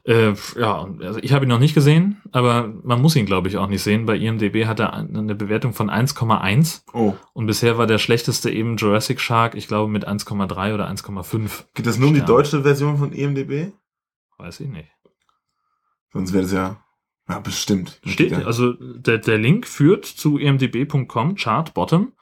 Äh, 0.05 0.33
ja, 0.59 0.87
also 1.01 1.19
ich 1.21 1.33
habe 1.33 1.45
ihn 1.45 1.49
noch 1.49 1.59
nicht 1.59 1.73
gesehen, 1.75 2.21
aber 2.31 2.71
man 2.83 2.99
muss 3.01 3.15
ihn, 3.15 3.25
glaube 3.27 3.47
ich, 3.47 3.57
auch 3.57 3.67
nicht 3.67 3.83
sehen. 3.83 4.05
Bei 4.07 4.15
IMDB 4.17 4.65
hat 4.65 4.79
er 4.79 4.93
ein- 4.93 5.15
eine 5.15 5.35
Bewertung 5.35 5.73
von 5.73 5.89
1,1. 5.89 6.83
Oh. 6.93 7.13
Und 7.33 7.45
bisher 7.47 7.77
war 7.77 7.85
der 7.87 7.97
schlechteste 7.99 8.49
eben 8.51 8.77
Jurassic 8.77 9.19
Shark, 9.19 9.53
ich 9.55 9.67
glaube, 9.67 9.91
mit 9.91 10.07
1,3 10.07 10.73
oder 10.73 10.87
1,5. 10.87 11.65
Geht 11.75 11.85
es 11.87 11.97
nur 11.99 12.09
um 12.09 12.15
die 12.15 12.21
deutsche 12.21 12.63
Version 12.63 12.97
von 12.97 13.13
IMDB? 13.13 13.71
Weiß 14.37 14.59
ich 14.59 14.67
nicht. 14.67 14.89
Sonst 16.15 16.31
wäre 16.31 16.45
es 16.45 16.53
ja, 16.53 16.77
ja 17.27 17.39
bestimmt. 17.39 17.99
Steht, 18.05 18.33
also 18.33 18.71
der, 18.71 19.17
der 19.17 19.37
Link 19.37 19.67
führt 19.67 20.05
zu 20.05 20.37
imdb.com, 20.37 21.35
Chart 21.35 21.73
Bottom. 21.73 22.13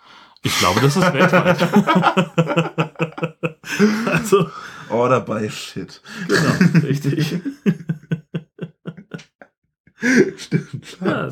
Ich 0.42 0.58
glaube, 0.58 0.82
das 0.82 0.98
ist 0.98 1.14
weltweit. 1.14 1.62
also, 4.08 4.50
Order 4.90 5.20
by 5.20 5.48
Shit. 5.48 6.02
Genau, 6.28 6.88
richtig. 6.88 7.40
Stimmt. 10.38 10.98
Ja. 11.06 11.30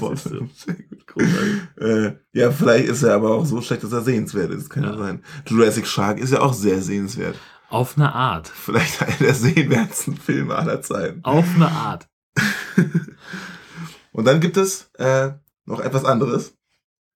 Äh, 1.80 2.14
ja, 2.34 2.52
vielleicht 2.52 2.90
ist 2.90 3.02
er 3.02 3.16
aber 3.16 3.32
auch 3.32 3.46
so 3.46 3.60
schlecht, 3.62 3.84
dass 3.84 3.92
er 3.92 4.02
sehenswert 4.02 4.52
ist. 4.52 4.70
Kann 4.70 4.84
ja. 4.84 4.96
sein. 4.96 5.24
Jurassic 5.48 5.88
Shark 5.88 6.20
ist 6.20 6.32
ja 6.32 6.42
auch 6.42 6.54
sehr 6.54 6.84
sehenswert. 6.84 7.38
Auf 7.70 7.98
eine 7.98 8.14
Art. 8.14 8.50
Vielleicht 8.50 9.02
einer 9.02 9.18
der 9.20 9.34
sehenswertesten 9.34 10.16
Filme 10.16 10.54
aller 10.56 10.84
Zeiten. 10.84 11.22
Auf 11.24 11.56
eine 11.56 11.72
Art. 11.72 12.11
Und 14.12 14.26
dann 14.26 14.40
gibt 14.40 14.58
es 14.58 14.90
äh, 14.96 15.32
noch 15.66 15.80
etwas 15.80 16.06
anderes. 16.06 16.58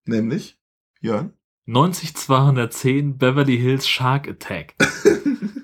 Nämlich, 0.04 0.58
Jörn. 1.00 1.32
90210 1.66 3.18
Beverly 3.18 3.58
Hills 3.58 3.88
Shark 3.88 4.28
Attack. 4.28 4.74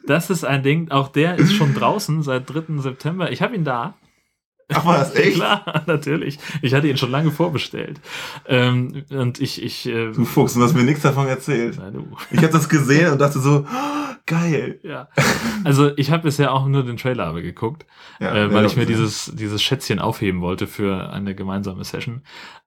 Das 0.04 0.30
ist 0.30 0.44
ein 0.44 0.64
Ding, 0.64 0.90
auch 0.90 1.08
der 1.08 1.36
ist 1.36 1.54
schon 1.54 1.74
draußen 1.74 2.22
seit 2.22 2.52
3. 2.52 2.78
September. 2.78 3.30
Ich 3.30 3.40
habe 3.40 3.54
ihn 3.54 3.64
da. 3.64 3.94
Ach 4.74 4.84
was, 4.84 5.14
echt? 5.14 5.36
Klar, 5.36 5.82
natürlich. 5.86 6.38
Ich 6.62 6.74
hatte 6.74 6.88
ihn 6.88 6.96
schon 6.96 7.10
lange 7.10 7.30
vorbestellt. 7.30 8.00
Ähm, 8.46 9.04
und 9.10 9.40
ich, 9.40 9.62
ich. 9.62 9.86
Äh, 9.86 10.12
Du 10.12 10.24
Fuchs, 10.24 10.54
du 10.54 10.62
hast 10.62 10.74
mir 10.74 10.82
nichts 10.82 11.02
davon 11.02 11.26
erzählt. 11.28 11.76
Na, 11.78 11.90
du. 11.90 12.08
Ich 12.30 12.38
habe 12.38 12.52
das 12.52 12.68
gesehen 12.68 13.12
und 13.12 13.20
dachte 13.20 13.38
so, 13.40 13.64
oh, 13.66 14.14
geil. 14.26 14.80
Ja. 14.82 15.08
Also 15.64 15.90
ich 15.96 16.10
habe 16.10 16.24
bisher 16.24 16.52
auch 16.52 16.66
nur 16.66 16.84
den 16.84 16.96
Trailer 16.96 17.26
aber 17.26 17.42
geguckt, 17.42 17.86
Ja, 18.20 18.34
äh, 18.34 18.52
weil 18.52 18.66
ich 18.66 18.76
mir 18.76 18.86
dieses, 18.86 19.32
dieses 19.34 19.62
Schätzchen 19.62 19.98
aufheben 19.98 20.40
wollte 20.40 20.66
für 20.66 21.10
eine 21.10 21.34
gemeinsame 21.34 21.84
Session. 21.84 22.22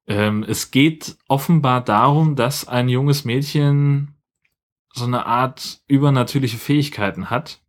Ähm, 0.08 0.46
es 0.48 0.72
geht 0.72 1.18
offenbar 1.28 1.82
darum, 1.84 2.36
dass 2.36 2.68
ein 2.68 2.90
junges 2.90 3.26
Mädchen 3.26 4.16
so 4.94 5.06
eine 5.06 5.26
Art 5.26 5.80
übernatürliche 5.88 6.58
Fähigkeiten 6.58 7.30
hat 7.30 7.60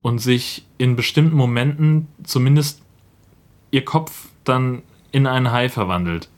und 0.00 0.18
sich 0.18 0.66
in 0.78 0.96
bestimmten 0.96 1.36
Momenten 1.36 2.08
zumindest 2.24 2.81
ihr 3.72 3.84
Kopf 3.84 4.28
dann 4.44 4.82
in 5.10 5.26
einen 5.26 5.50
Hai 5.50 5.68
verwandelt. 5.68 6.28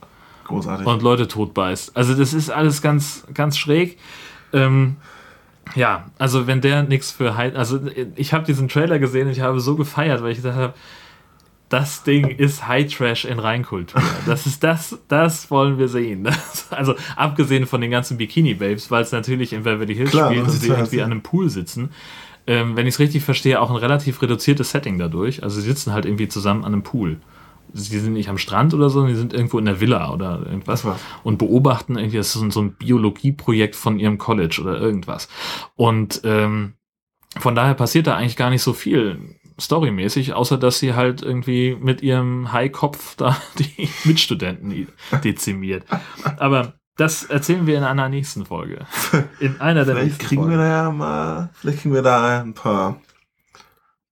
Großartig. 0.45 0.87
Und 0.87 1.03
Leute 1.03 1.29
totbeißt. 1.29 1.97
Also 1.97 2.15
das 2.15 2.33
ist 2.33 2.49
alles 2.49 2.81
ganz, 2.81 3.27
ganz 3.35 3.59
schräg. 3.59 3.99
Ähm, 4.53 4.97
ja, 5.75 6.07
also 6.19 6.47
wenn 6.47 6.61
der 6.61 6.83
nichts 6.83 7.11
für 7.11 7.37
Hai, 7.37 7.55
also 7.55 7.81
ich 8.17 8.33
habe 8.33 8.45
diesen 8.45 8.69
Trailer 8.69 8.99
gesehen 8.99 9.27
und 9.27 9.33
ich 9.33 9.41
habe 9.41 9.61
so 9.61 9.77
gefeiert, 9.77 10.23
weil 10.23 10.31
ich 10.31 10.39
gesagt 10.39 10.57
habe, 10.57 10.75
das 11.71 12.05
Ding 12.05 12.29
ist 12.29 12.69
High 12.69 12.93
Trash 12.95 13.25
in 13.25 13.39
Reinkultur. 13.39 14.01
Das 14.27 14.47
ist 14.47 14.63
das, 14.63 14.99
das 15.09 15.51
wollen 15.51 15.79
wir 15.79 15.89
sehen. 15.89 16.25
Das, 16.25 16.69
also 16.71 16.95
abgesehen 17.17 17.67
von 17.67 17.81
den 17.81 17.91
ganzen 17.91 18.17
Bikini 18.17 18.55
Babes, 18.55 18.91
weil 18.91 19.03
es 19.03 19.13
natürlich 19.13 19.53
in 19.53 19.65
Beverly 19.65 19.95
Hills 19.95 20.11
Klar, 20.11 20.31
spielt 20.31 20.45
und 20.45 20.51
sie 20.51 20.69
irgendwie 20.69 21.03
an 21.03 21.11
einem 21.11 21.23
Pool 21.23 21.51
sitzen. 21.51 21.91
Ähm, 22.47 22.77
wenn 22.77 22.87
ich 22.87 22.95
es 22.95 23.01
richtig 23.01 23.23
verstehe, 23.25 23.61
auch 23.61 23.71
ein 23.71 23.77
relativ 23.77 24.21
reduziertes 24.21 24.71
Setting 24.71 24.99
dadurch. 24.99 25.43
Also 25.43 25.61
sie 25.61 25.67
sitzen 25.67 25.93
halt 25.93 26.05
irgendwie 26.05 26.29
zusammen 26.29 26.65
an 26.65 26.73
einem 26.73 26.83
Pool. 26.83 27.19
Sie 27.73 27.99
sind 27.99 28.13
nicht 28.13 28.29
am 28.29 28.39
Strand 28.39 28.73
oder 28.75 28.89
so, 28.91 29.05
die 29.07 29.15
sind 29.17 29.33
irgendwo 29.33 29.59
in 29.59 29.65
der 29.65 29.81
Villa 29.81 30.13
oder 30.13 30.43
irgendwas 30.47 30.87
und 31.25 31.39
beobachten 31.39 31.97
irgendwie, 31.97 32.19
das 32.19 32.37
ist 32.37 32.53
so 32.53 32.61
ein- 32.63 32.75
Biologieprojekt 32.75 33.75
von 33.75 33.99
ihrem 33.99 34.19
College 34.19 34.59
oder 34.61 34.79
irgendwas. 34.79 35.29
Und 35.75 36.21
ähm, 36.25 36.75
von 37.39 37.55
daher 37.57 37.75
passiert 37.75 38.07
da 38.07 38.15
eigentlich 38.17 38.37
gar 38.37 38.51
nicht 38.51 38.63
so 38.63 38.75
viel 38.75 39.19
storymäßig, 39.61 40.35
außer 40.35 40.57
dass 40.59 40.79
sie 40.79 40.95
halt 40.95 41.23
irgendwie 41.23 41.77
mit 41.81 42.03
ihrem 42.03 42.53
Haikopf 42.53 43.17
da 43.17 43.37
die 43.59 43.89
Mitstudenten 44.05 44.89
dezimiert. 45.25 45.85
Aber 46.37 46.75
das 46.97 47.25
erzählen 47.25 47.67
wir 47.67 47.77
in 47.79 47.85
einer 47.85 48.09
nächsten 48.09 48.45
Folge. 48.47 48.87
In 49.41 49.61
einer 49.61 49.85
der 49.85 49.95
Vielleicht 49.97 50.13
nächsten 50.13 50.27
kriegen 50.27 50.43
wir 50.43 50.57
Folgen. 50.57 50.63
da 50.71 50.83
ja 50.85 50.91
mal, 50.91 51.51
vielleicht 51.55 51.81
kriegen 51.81 51.95
wir 51.95 52.03
da 52.03 52.41
ein 52.41 52.55
paar 52.55 53.01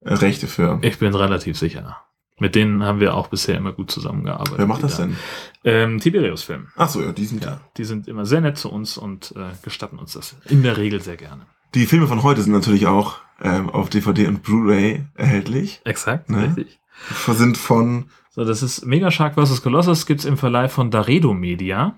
äh, 0.01 0.15
Rechte 0.15 0.47
für. 0.47 0.79
Ich 0.83 0.99
bin 0.99 1.15
relativ 1.15 1.59
sicher. 1.59 1.99
Mit 2.39 2.55
denen 2.57 2.83
haben 2.83 2.99
wir 2.99 3.15
auch 3.15 3.29
bisher 3.29 3.57
immer 3.57 3.73
gut 3.73 3.91
zusammengearbeitet. 3.91 4.59
Wer 4.59 4.67
macht 4.67 4.83
das 4.83 4.97
da- 4.97 5.05
denn? 5.05 5.17
Ähm, 5.65 6.01
Tiberius 6.01 6.43
Film. 6.43 6.69
Ach 6.77 6.89
so, 6.89 7.01
ja, 7.03 7.13
die 7.13 7.25
sind 7.27 7.45
ja. 7.45 7.61
Die 7.77 7.85
sind 7.85 8.09
immer 8.09 8.27
sehr 8.27 8.41
nett 8.41 8.59
zu 8.59 8.71
uns 8.73 8.97
und 8.99 9.33
äh, 9.37 9.51
gestatten 9.63 9.99
uns 9.99 10.15
das 10.15 10.35
in 10.49 10.63
der 10.65 10.77
Regel 10.77 11.01
sehr 11.01 11.17
gerne. 11.17 11.47
Die 11.75 11.87
Filme 11.87 12.09
von 12.09 12.23
heute 12.25 12.43
sind 12.43 12.53
natürlich 12.53 12.87
auch 12.89 13.19
ähm, 13.41 13.71
auf 13.71 13.91
DVD 13.91 14.27
und 14.27 14.43
Blu-ray 14.43 15.05
erhältlich. 15.15 15.81
Exakt, 15.85 16.31
Ne? 16.31 16.47
richtig. 16.57 16.81
Sind 17.29 17.57
von 17.57 18.11
So, 18.31 18.45
das 18.45 18.63
ist 18.63 18.85
Mega 18.87 19.11
Shark 19.11 19.35
vs. 19.37 19.63
Colossus, 19.63 20.05
gibt's 20.07 20.25
im 20.25 20.37
Verleih 20.37 20.69
von 20.69 20.91
Daredo 20.91 21.33
Media. 21.35 21.97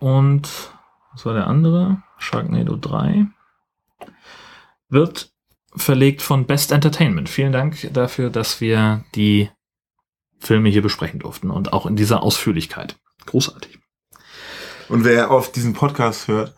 Und 0.00 0.72
was 1.12 1.26
war 1.26 1.34
der 1.34 1.46
andere? 1.46 2.02
Sharknado 2.18 2.76
3. 2.76 3.26
Wird 4.88 5.32
verlegt 5.76 6.22
von 6.22 6.46
Best 6.46 6.72
Entertainment. 6.72 7.28
Vielen 7.28 7.52
Dank 7.52 7.88
dafür, 7.92 8.30
dass 8.30 8.60
wir 8.60 9.04
die 9.14 9.50
Filme 10.38 10.70
hier 10.70 10.82
besprechen 10.82 11.20
durften 11.20 11.50
und 11.50 11.72
auch 11.72 11.86
in 11.86 11.96
dieser 11.96 12.22
Ausführlichkeit. 12.22 12.98
Großartig. 13.26 13.78
Und 14.88 15.04
wer 15.04 15.30
auf 15.30 15.52
diesen 15.52 15.74
Podcast 15.74 16.26
hört 16.26 16.54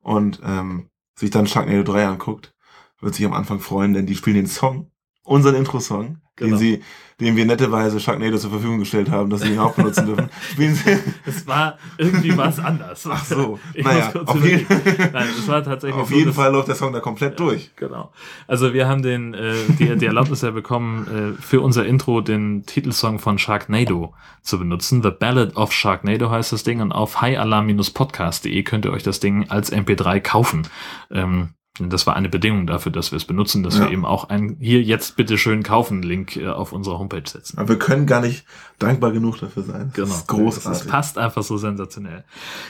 und 0.00 0.40
ähm, 0.44 0.88
sich 1.16 1.30
dann 1.30 1.46
Sharknado 1.46 1.82
3 1.82 2.06
anguckt, 2.06 2.54
wird 3.00 3.14
sich 3.16 3.26
am 3.26 3.34
Anfang 3.34 3.58
freuen, 3.60 3.92
denn 3.92 4.06
die 4.06 4.14
spielen 4.14 4.36
den 4.36 4.46
Song, 4.46 4.92
unseren 5.24 5.56
Intro-Song, 5.56 6.22
Genau. 6.36 6.56
den 6.56 6.58
sie, 6.58 6.82
den 7.20 7.36
wir 7.36 7.46
netterweise 7.46 8.00
Sharknado 8.00 8.36
zur 8.38 8.50
Verfügung 8.50 8.80
gestellt 8.80 9.08
haben, 9.08 9.30
dass 9.30 9.42
sie 9.42 9.52
ihn 9.52 9.58
auch 9.60 9.74
benutzen 9.74 10.06
dürfen. 10.06 10.28
Spielen 10.52 10.74
sie. 10.74 10.98
Es 11.24 11.46
war 11.46 11.78
irgendwie 11.96 12.36
was 12.36 12.58
anders. 12.58 13.06
Ach 13.08 13.24
so, 13.24 13.60
Ich 13.74 13.84
naja, 13.84 14.06
muss 14.06 14.12
kurz 14.12 14.28
auf 14.30 14.44
jeden. 14.44 14.66
Nein, 15.12 15.28
es 15.38 15.46
war 15.46 15.62
tatsächlich 15.62 16.00
auf 16.00 16.08
so, 16.08 16.14
jeden 16.16 16.32
Fall 16.32 16.50
läuft 16.50 16.66
der 16.66 16.74
Song 16.74 16.92
da 16.92 16.98
komplett 16.98 17.38
durch. 17.38 17.70
Genau. 17.76 18.12
Also 18.48 18.74
wir 18.74 18.88
haben 18.88 19.02
den, 19.02 19.32
äh, 19.34 19.54
die, 19.78 19.96
die 19.96 20.06
Erlaubnis 20.06 20.42
ja 20.42 20.50
bekommen, 20.50 21.36
äh, 21.38 21.40
für 21.40 21.60
unser 21.60 21.86
Intro 21.86 22.20
den 22.20 22.64
Titelsong 22.66 23.20
von 23.20 23.38
Sharknado 23.38 24.12
zu 24.42 24.58
benutzen. 24.58 25.02
The 25.02 25.10
Ballad 25.10 25.56
of 25.56 25.72
Sharknado 25.72 26.30
heißt 26.30 26.52
das 26.52 26.64
Ding 26.64 26.80
und 26.80 26.90
auf 26.90 27.20
highalarm-podcast.de 27.20 28.62
könnt 28.64 28.86
ihr 28.86 28.92
euch 28.92 29.04
das 29.04 29.20
Ding 29.20 29.50
als 29.50 29.72
MP3 29.72 30.20
kaufen. 30.20 30.66
Ähm, 31.12 31.50
das 31.80 32.06
war 32.06 32.14
eine 32.14 32.28
Bedingung 32.28 32.66
dafür, 32.68 32.92
dass 32.92 33.10
wir 33.10 33.16
es 33.16 33.24
benutzen, 33.24 33.62
dass 33.64 33.76
Ja. 33.78 33.84
wir 33.86 33.90
eben 33.90 34.04
auch 34.06 34.28
ein 34.28 34.56
hier 34.60 34.80
jetzt 34.82 35.16
bitte 35.16 35.36
schön 35.38 35.62
kaufen 35.64 36.02
Link 36.02 36.36
äh, 36.36 36.46
auf 36.48 36.72
unserer 36.72 36.98
Homepage 37.00 37.28
setzen. 37.28 37.58
Aber 37.58 37.70
wir 37.70 37.78
können 37.80 38.06
gar 38.06 38.20
nicht 38.20 38.46
dankbar 38.78 39.10
genug 39.10 39.38
dafür 39.40 39.64
sein. 39.64 39.88
Das 39.88 39.94
Genau. 39.94 40.14
ist 40.14 40.28
großartig. 40.28 40.82
Es 40.82 40.86
passt 40.86 41.18
einfach 41.18 41.42
so 41.42 41.56
sensationell. 41.56 42.24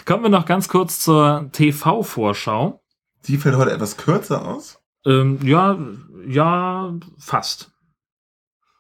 Kommen 0.07 0.22
wir 0.22 0.30
noch 0.30 0.46
ganz 0.46 0.68
kurz 0.68 1.00
zur 1.00 1.50
TV-Vorschau. 1.52 2.82
Die 3.26 3.36
fällt 3.36 3.57
heute 3.57 3.72
etwas 3.72 3.96
kürzer 3.98 4.46
aus. 4.46 4.78
Ähm, 5.05 5.38
ja, 5.42 5.78
ja, 6.26 6.94
fast. 7.18 7.72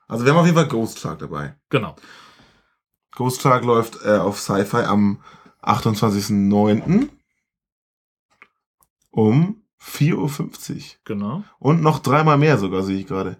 Also 0.08 0.24
wir 0.24 0.32
haben 0.32 0.38
auf 0.40 0.46
jeden 0.46 0.56
Fall 0.56 0.68
Ghost 0.68 1.00
Shark 1.00 1.18
dabei. 1.18 1.56
Genau. 1.68 1.96
Ghost 3.14 3.42
Shark 3.42 3.62
läuft 3.64 3.98
äh, 4.04 4.16
auf 4.16 4.40
Sci-Fi 4.40 4.84
am 4.84 5.20
28.09. 5.62 7.08
um 9.10 9.63
4.50 9.84 10.74
Uhr. 10.76 10.82
Genau. 11.04 11.44
Und 11.58 11.82
noch 11.82 11.98
dreimal 11.98 12.38
mehr 12.38 12.58
sogar, 12.58 12.82
sehe 12.82 12.98
ich 12.98 13.06
gerade. 13.06 13.36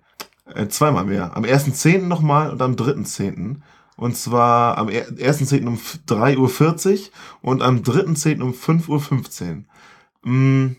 Äh, 0.46 0.68
zweimal 0.68 1.04
mehr. 1.06 1.36
Am 1.36 1.44
1.10. 1.44 2.02
nochmal 2.06 2.50
und 2.50 2.60
am 2.60 2.74
3.10. 2.76 3.60
Und 3.96 4.16
zwar 4.16 4.76
am 4.78 4.88
er- 4.88 5.08
1.10. 5.08 5.66
um 5.66 5.78
3.40 6.06 6.92
Uhr 6.92 7.08
und 7.42 7.62
am 7.62 7.82
3.10. 7.82 8.42
um 8.42 8.52
5.15 8.52 9.64
Uhr. 10.24 10.30
Mm, 10.30 10.76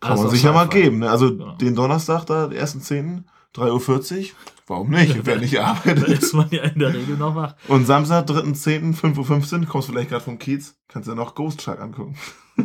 kann 0.00 0.10
Alles 0.12 0.22
man 0.22 0.30
sich 0.30 0.42
ja 0.42 0.52
mal 0.52 0.68
geben. 0.68 0.98
Ne? 1.00 1.10
Also 1.10 1.30
den 1.30 1.74
Donnerstag 1.74 2.24
da, 2.26 2.46
den 2.48 2.58
1.10., 2.58 3.24
3.40 3.54 4.18
Uhr. 4.20 4.36
Warum 4.68 4.90
nicht, 4.90 5.24
wer 5.24 5.38
nicht 5.38 5.56
Da 5.56 5.64
arbeitet. 5.64 6.08
ist 6.08 6.34
man 6.34 6.48
ja 6.50 6.62
in 6.64 6.78
der 6.78 6.92
Regel 6.92 7.16
noch 7.16 7.34
wach. 7.34 7.54
Und 7.68 7.86
Samstag, 7.86 8.28
3.10., 8.28 8.94
5.15 8.94 9.60
Uhr, 9.60 9.66
kommst 9.66 9.88
du 9.88 9.92
vielleicht 9.92 10.10
gerade 10.10 10.24
vom 10.24 10.38
Kiez, 10.38 10.76
kannst 10.88 11.08
du 11.08 11.12
ja 11.12 11.16
noch 11.16 11.34
Ghost 11.34 11.62
Shark 11.62 11.80
angucken. 11.80 12.16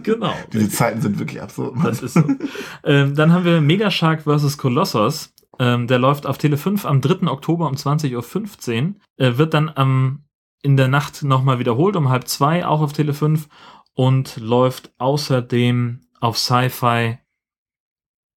Genau. 0.04 0.34
Diese 0.54 0.70
Zeiten 0.70 1.02
sind 1.02 1.20
wirklich 1.20 1.42
absurd. 1.42 1.76
Mann. 1.76 1.86
Das 1.86 2.02
ist 2.02 2.14
so. 2.16 2.24
ähm, 2.84 3.16
dann 3.16 3.32
haben 3.32 3.46
wir 3.46 3.62
Mega 3.62 3.90
Shark 3.92 4.24
vs. 4.24 4.58
Colossus. 4.58 5.34
Ähm, 5.60 5.88
der 5.88 6.00
läuft 6.00 6.26
auf 6.26 6.38
Tele 6.40 6.58
5 6.58 6.86
am 6.86 7.00
3. 7.00 7.28
Oktober 7.28 7.68
um 7.68 7.76
20.15 7.76 8.88
Uhr. 8.88 8.96
Äh, 9.18 9.38
wird 9.38 9.54
dann 9.54 9.70
am, 9.74 10.24
in 10.64 10.78
der 10.78 10.88
Nacht 10.88 11.24
nochmal 11.24 11.60
wiederholt 11.60 11.96
um 11.96 12.10
halb 12.10 12.28
zwei, 12.28 12.66
auch 12.66 12.82
auf 12.82 12.94
Tele 12.94 13.14
5. 13.14 13.48
Und 13.94 14.38
läuft 14.38 14.92
außerdem 14.98 16.02
auf 16.20 16.40
Sci-Fi 16.40 17.20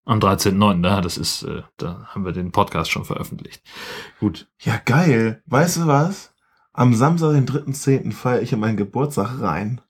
am 0.06 0.18
13.9. 0.20 0.82
Da, 0.82 1.00
das 1.02 1.18
ist, 1.18 1.42
äh, 1.42 1.62
da 1.76 2.06
haben 2.08 2.24
wir 2.24 2.32
den 2.32 2.52
Podcast 2.52 2.90
schon 2.90 3.04
veröffentlicht. 3.04 3.62
Gut. 4.18 4.48
Ja, 4.60 4.80
geil. 4.82 5.42
Weißt 5.46 5.76
du 5.76 5.86
was? 5.86 6.32
Am 6.72 6.94
Samstag, 6.94 7.32
den 7.32 7.46
3.10. 7.46 8.12
feiere 8.12 8.42
ich 8.42 8.52
in 8.52 8.60
meinen 8.60 8.76
Geburtstag 8.76 9.40
rein. 9.40 9.80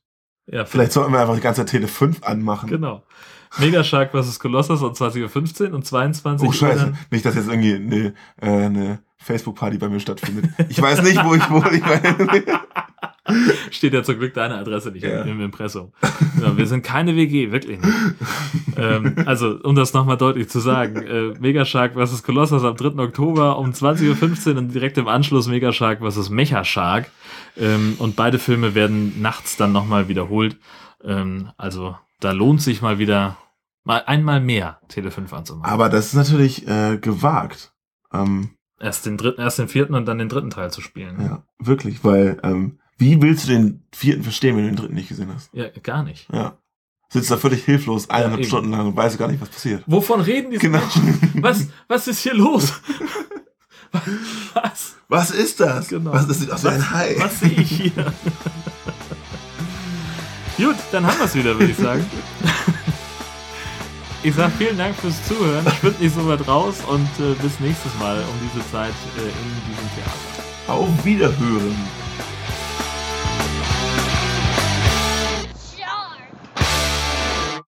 Ja, 0.47 0.64
Vielleicht 0.64 0.93
sollten 0.93 1.12
wir 1.12 1.21
einfach 1.21 1.35
die 1.35 1.41
ganze 1.41 1.64
Tele 1.64 1.89
5 1.89 2.23
anmachen. 2.23 2.69
Genau. 2.69 3.05
Mega 3.59 3.83
Shark 3.85 4.12
vs. 4.12 4.39
Colossus 4.39 4.83
um 4.83 4.93
20.15 4.93 5.69
Uhr 5.69 5.75
und 5.75 5.87
22 5.87 6.49
Oh, 6.49 6.53
scheiße. 6.53 6.93
Nicht, 7.11 7.25
dass 7.25 7.35
jetzt 7.35 7.49
irgendwie 7.49 7.75
eine, 7.75 8.14
äh, 8.41 8.67
eine 8.67 9.03
Facebook-Party 9.19 9.79
bei 9.79 9.89
mir 9.89 10.01
stattfindet. 10.01 10.51
Ich 10.69 10.81
weiß 10.81 11.03
nicht, 11.03 11.25
wo 11.25 11.35
ich 11.35 11.49
wohne. 11.51 11.73
Ich 11.73 11.83
weiß, 11.83 12.03
Steht 13.70 13.93
ja 13.93 14.03
zum 14.03 14.18
Glück 14.18 14.35
deine 14.35 14.57
Adresse 14.57 14.91
nicht 14.91 15.03
Ja. 15.05 15.22
im 15.22 15.41
Impressum. 15.41 15.93
Ja, 16.41 16.57
wir 16.57 16.66
sind 16.66 16.83
keine 16.85 17.16
WG, 17.16 17.51
wirklich 17.53 17.81
nicht. 17.81 17.95
ähm, 18.77 19.14
also, 19.27 19.59
um 19.62 19.74
das 19.74 19.93
nochmal 19.95 20.16
deutlich 20.16 20.49
zu 20.49 20.61
sagen, 20.61 20.97
äh, 21.03 21.35
Mega 21.41 21.64
Shark 21.64 21.95
vs. 21.95 22.22
Colossus 22.22 22.64
am 22.64 22.77
3. 22.77 23.03
Oktober 23.03 23.59
um 23.59 23.70
20.15 23.70 24.51
Uhr 24.53 24.59
und 24.59 24.74
direkt 24.74 24.99
im 24.99 25.09
Anschluss 25.09 25.49
Mega 25.49 25.72
Shark 25.72 26.01
vs. 26.01 26.31
Mecha 26.31 26.64
Shark. 26.64 27.11
Ähm, 27.57 27.95
und 27.99 28.16
beide 28.16 28.39
Filme 28.39 28.74
werden 28.74 29.20
nachts 29.20 29.57
dann 29.57 29.72
nochmal 29.72 30.09
wiederholt. 30.09 30.57
Ähm, 31.03 31.51
also, 31.57 31.97
da 32.20 32.33
lohnt 32.33 32.62
sich 32.62 32.83
mal 32.83 32.99
wieder, 32.99 33.37
mal 33.85 34.03
einmal 34.07 34.41
mehr 34.41 34.81
Tele 34.89 35.11
5 35.11 35.33
anzumachen. 35.33 35.70
Aber 35.72 35.89
das 35.89 36.07
ist 36.07 36.14
natürlich 36.14 36.66
äh, 36.68 36.99
gewagt. 36.99 37.72
Ähm, 38.12 38.51
Erst 38.79 39.07
den 39.07 39.16
dritten, 39.16 39.41
erst 39.41 39.59
den 39.59 39.68
vierten 39.68 39.95
und 39.95 40.05
dann 40.07 40.18
den 40.18 40.29
dritten 40.29 40.51
Teil 40.51 40.70
zu 40.70 40.83
spielen. 40.83 41.16
ja, 41.20 41.43
wirklich, 41.59 42.05
weil 42.05 42.39
ähm, 42.43 42.79
wie 42.99 43.20
willst 43.20 43.44
du 43.47 43.53
den 43.53 43.82
vierten 43.94 44.22
verstehen, 44.22 44.57
wenn 44.57 44.64
du 44.64 44.70
den 44.70 44.76
dritten 44.76 44.94
nicht 44.94 45.09
gesehen 45.09 45.30
hast? 45.34 45.51
Ja, 45.53 45.66
gar 45.82 46.03
nicht. 46.03 46.26
Ja. 46.32 46.57
Sitzt 47.09 47.30
da 47.30 47.36
völlig 47.36 47.64
hilflos 47.64 48.11
eineinhalb 48.11 48.40
eben. 48.40 48.49
Stunden 48.49 48.70
lang 48.70 48.86
und 48.88 48.97
weißt 48.97 49.16
gar 49.18 49.28
nicht, 49.28 49.40
was 49.40 49.49
passiert. 49.49 49.84
Wovon 49.86 50.20
reden 50.20 50.51
diese 50.51 50.62
Genau. 50.62 50.78
Menschen? 50.78 51.32
Was, 51.42 51.66
was 51.88 52.09
ist 52.09 52.20
hier 52.20 52.34
los? 52.34 52.72
Was? 54.53 54.97
Was 55.09 55.30
ist 55.30 55.61
das? 55.61 55.88
Genau. 55.88 56.12
Was 56.12 56.28
ist 56.28 56.51
das? 56.51 56.61
So, 56.62 56.68
ein 56.68 56.90
Hai. 56.90 57.14
Was 57.18 57.40
sehe 57.40 57.51
ich 57.53 57.70
hier? 57.70 58.12
Gut, 60.59 60.76
dann 60.92 61.07
haben 61.07 61.18
wir 61.18 61.24
es 61.24 61.34
wieder, 61.34 61.59
würde 61.59 61.70
ich 61.72 61.76
sagen. 61.78 62.05
Ich 64.22 64.34
sage 64.34 64.53
vielen 64.59 64.76
Dank 64.76 64.97
fürs 64.97 65.24
Zuhören. 65.26 65.64
Schwimmt 65.80 66.01
nicht 66.01 66.14
so 66.14 66.26
weit 66.26 66.47
raus 66.49 66.76
und 66.88 67.09
äh, 67.20 67.34
bis 67.40 67.61
nächstes 67.61 67.94
Mal 68.01 68.18
um 68.18 68.49
diese 68.53 68.68
Zeit 68.70 68.92
äh, 69.16 69.20
in 69.20 69.70
diesem 69.70 69.88
Theater. 69.94 70.72
Auf 70.72 71.05
Wiederhören. 71.05 71.76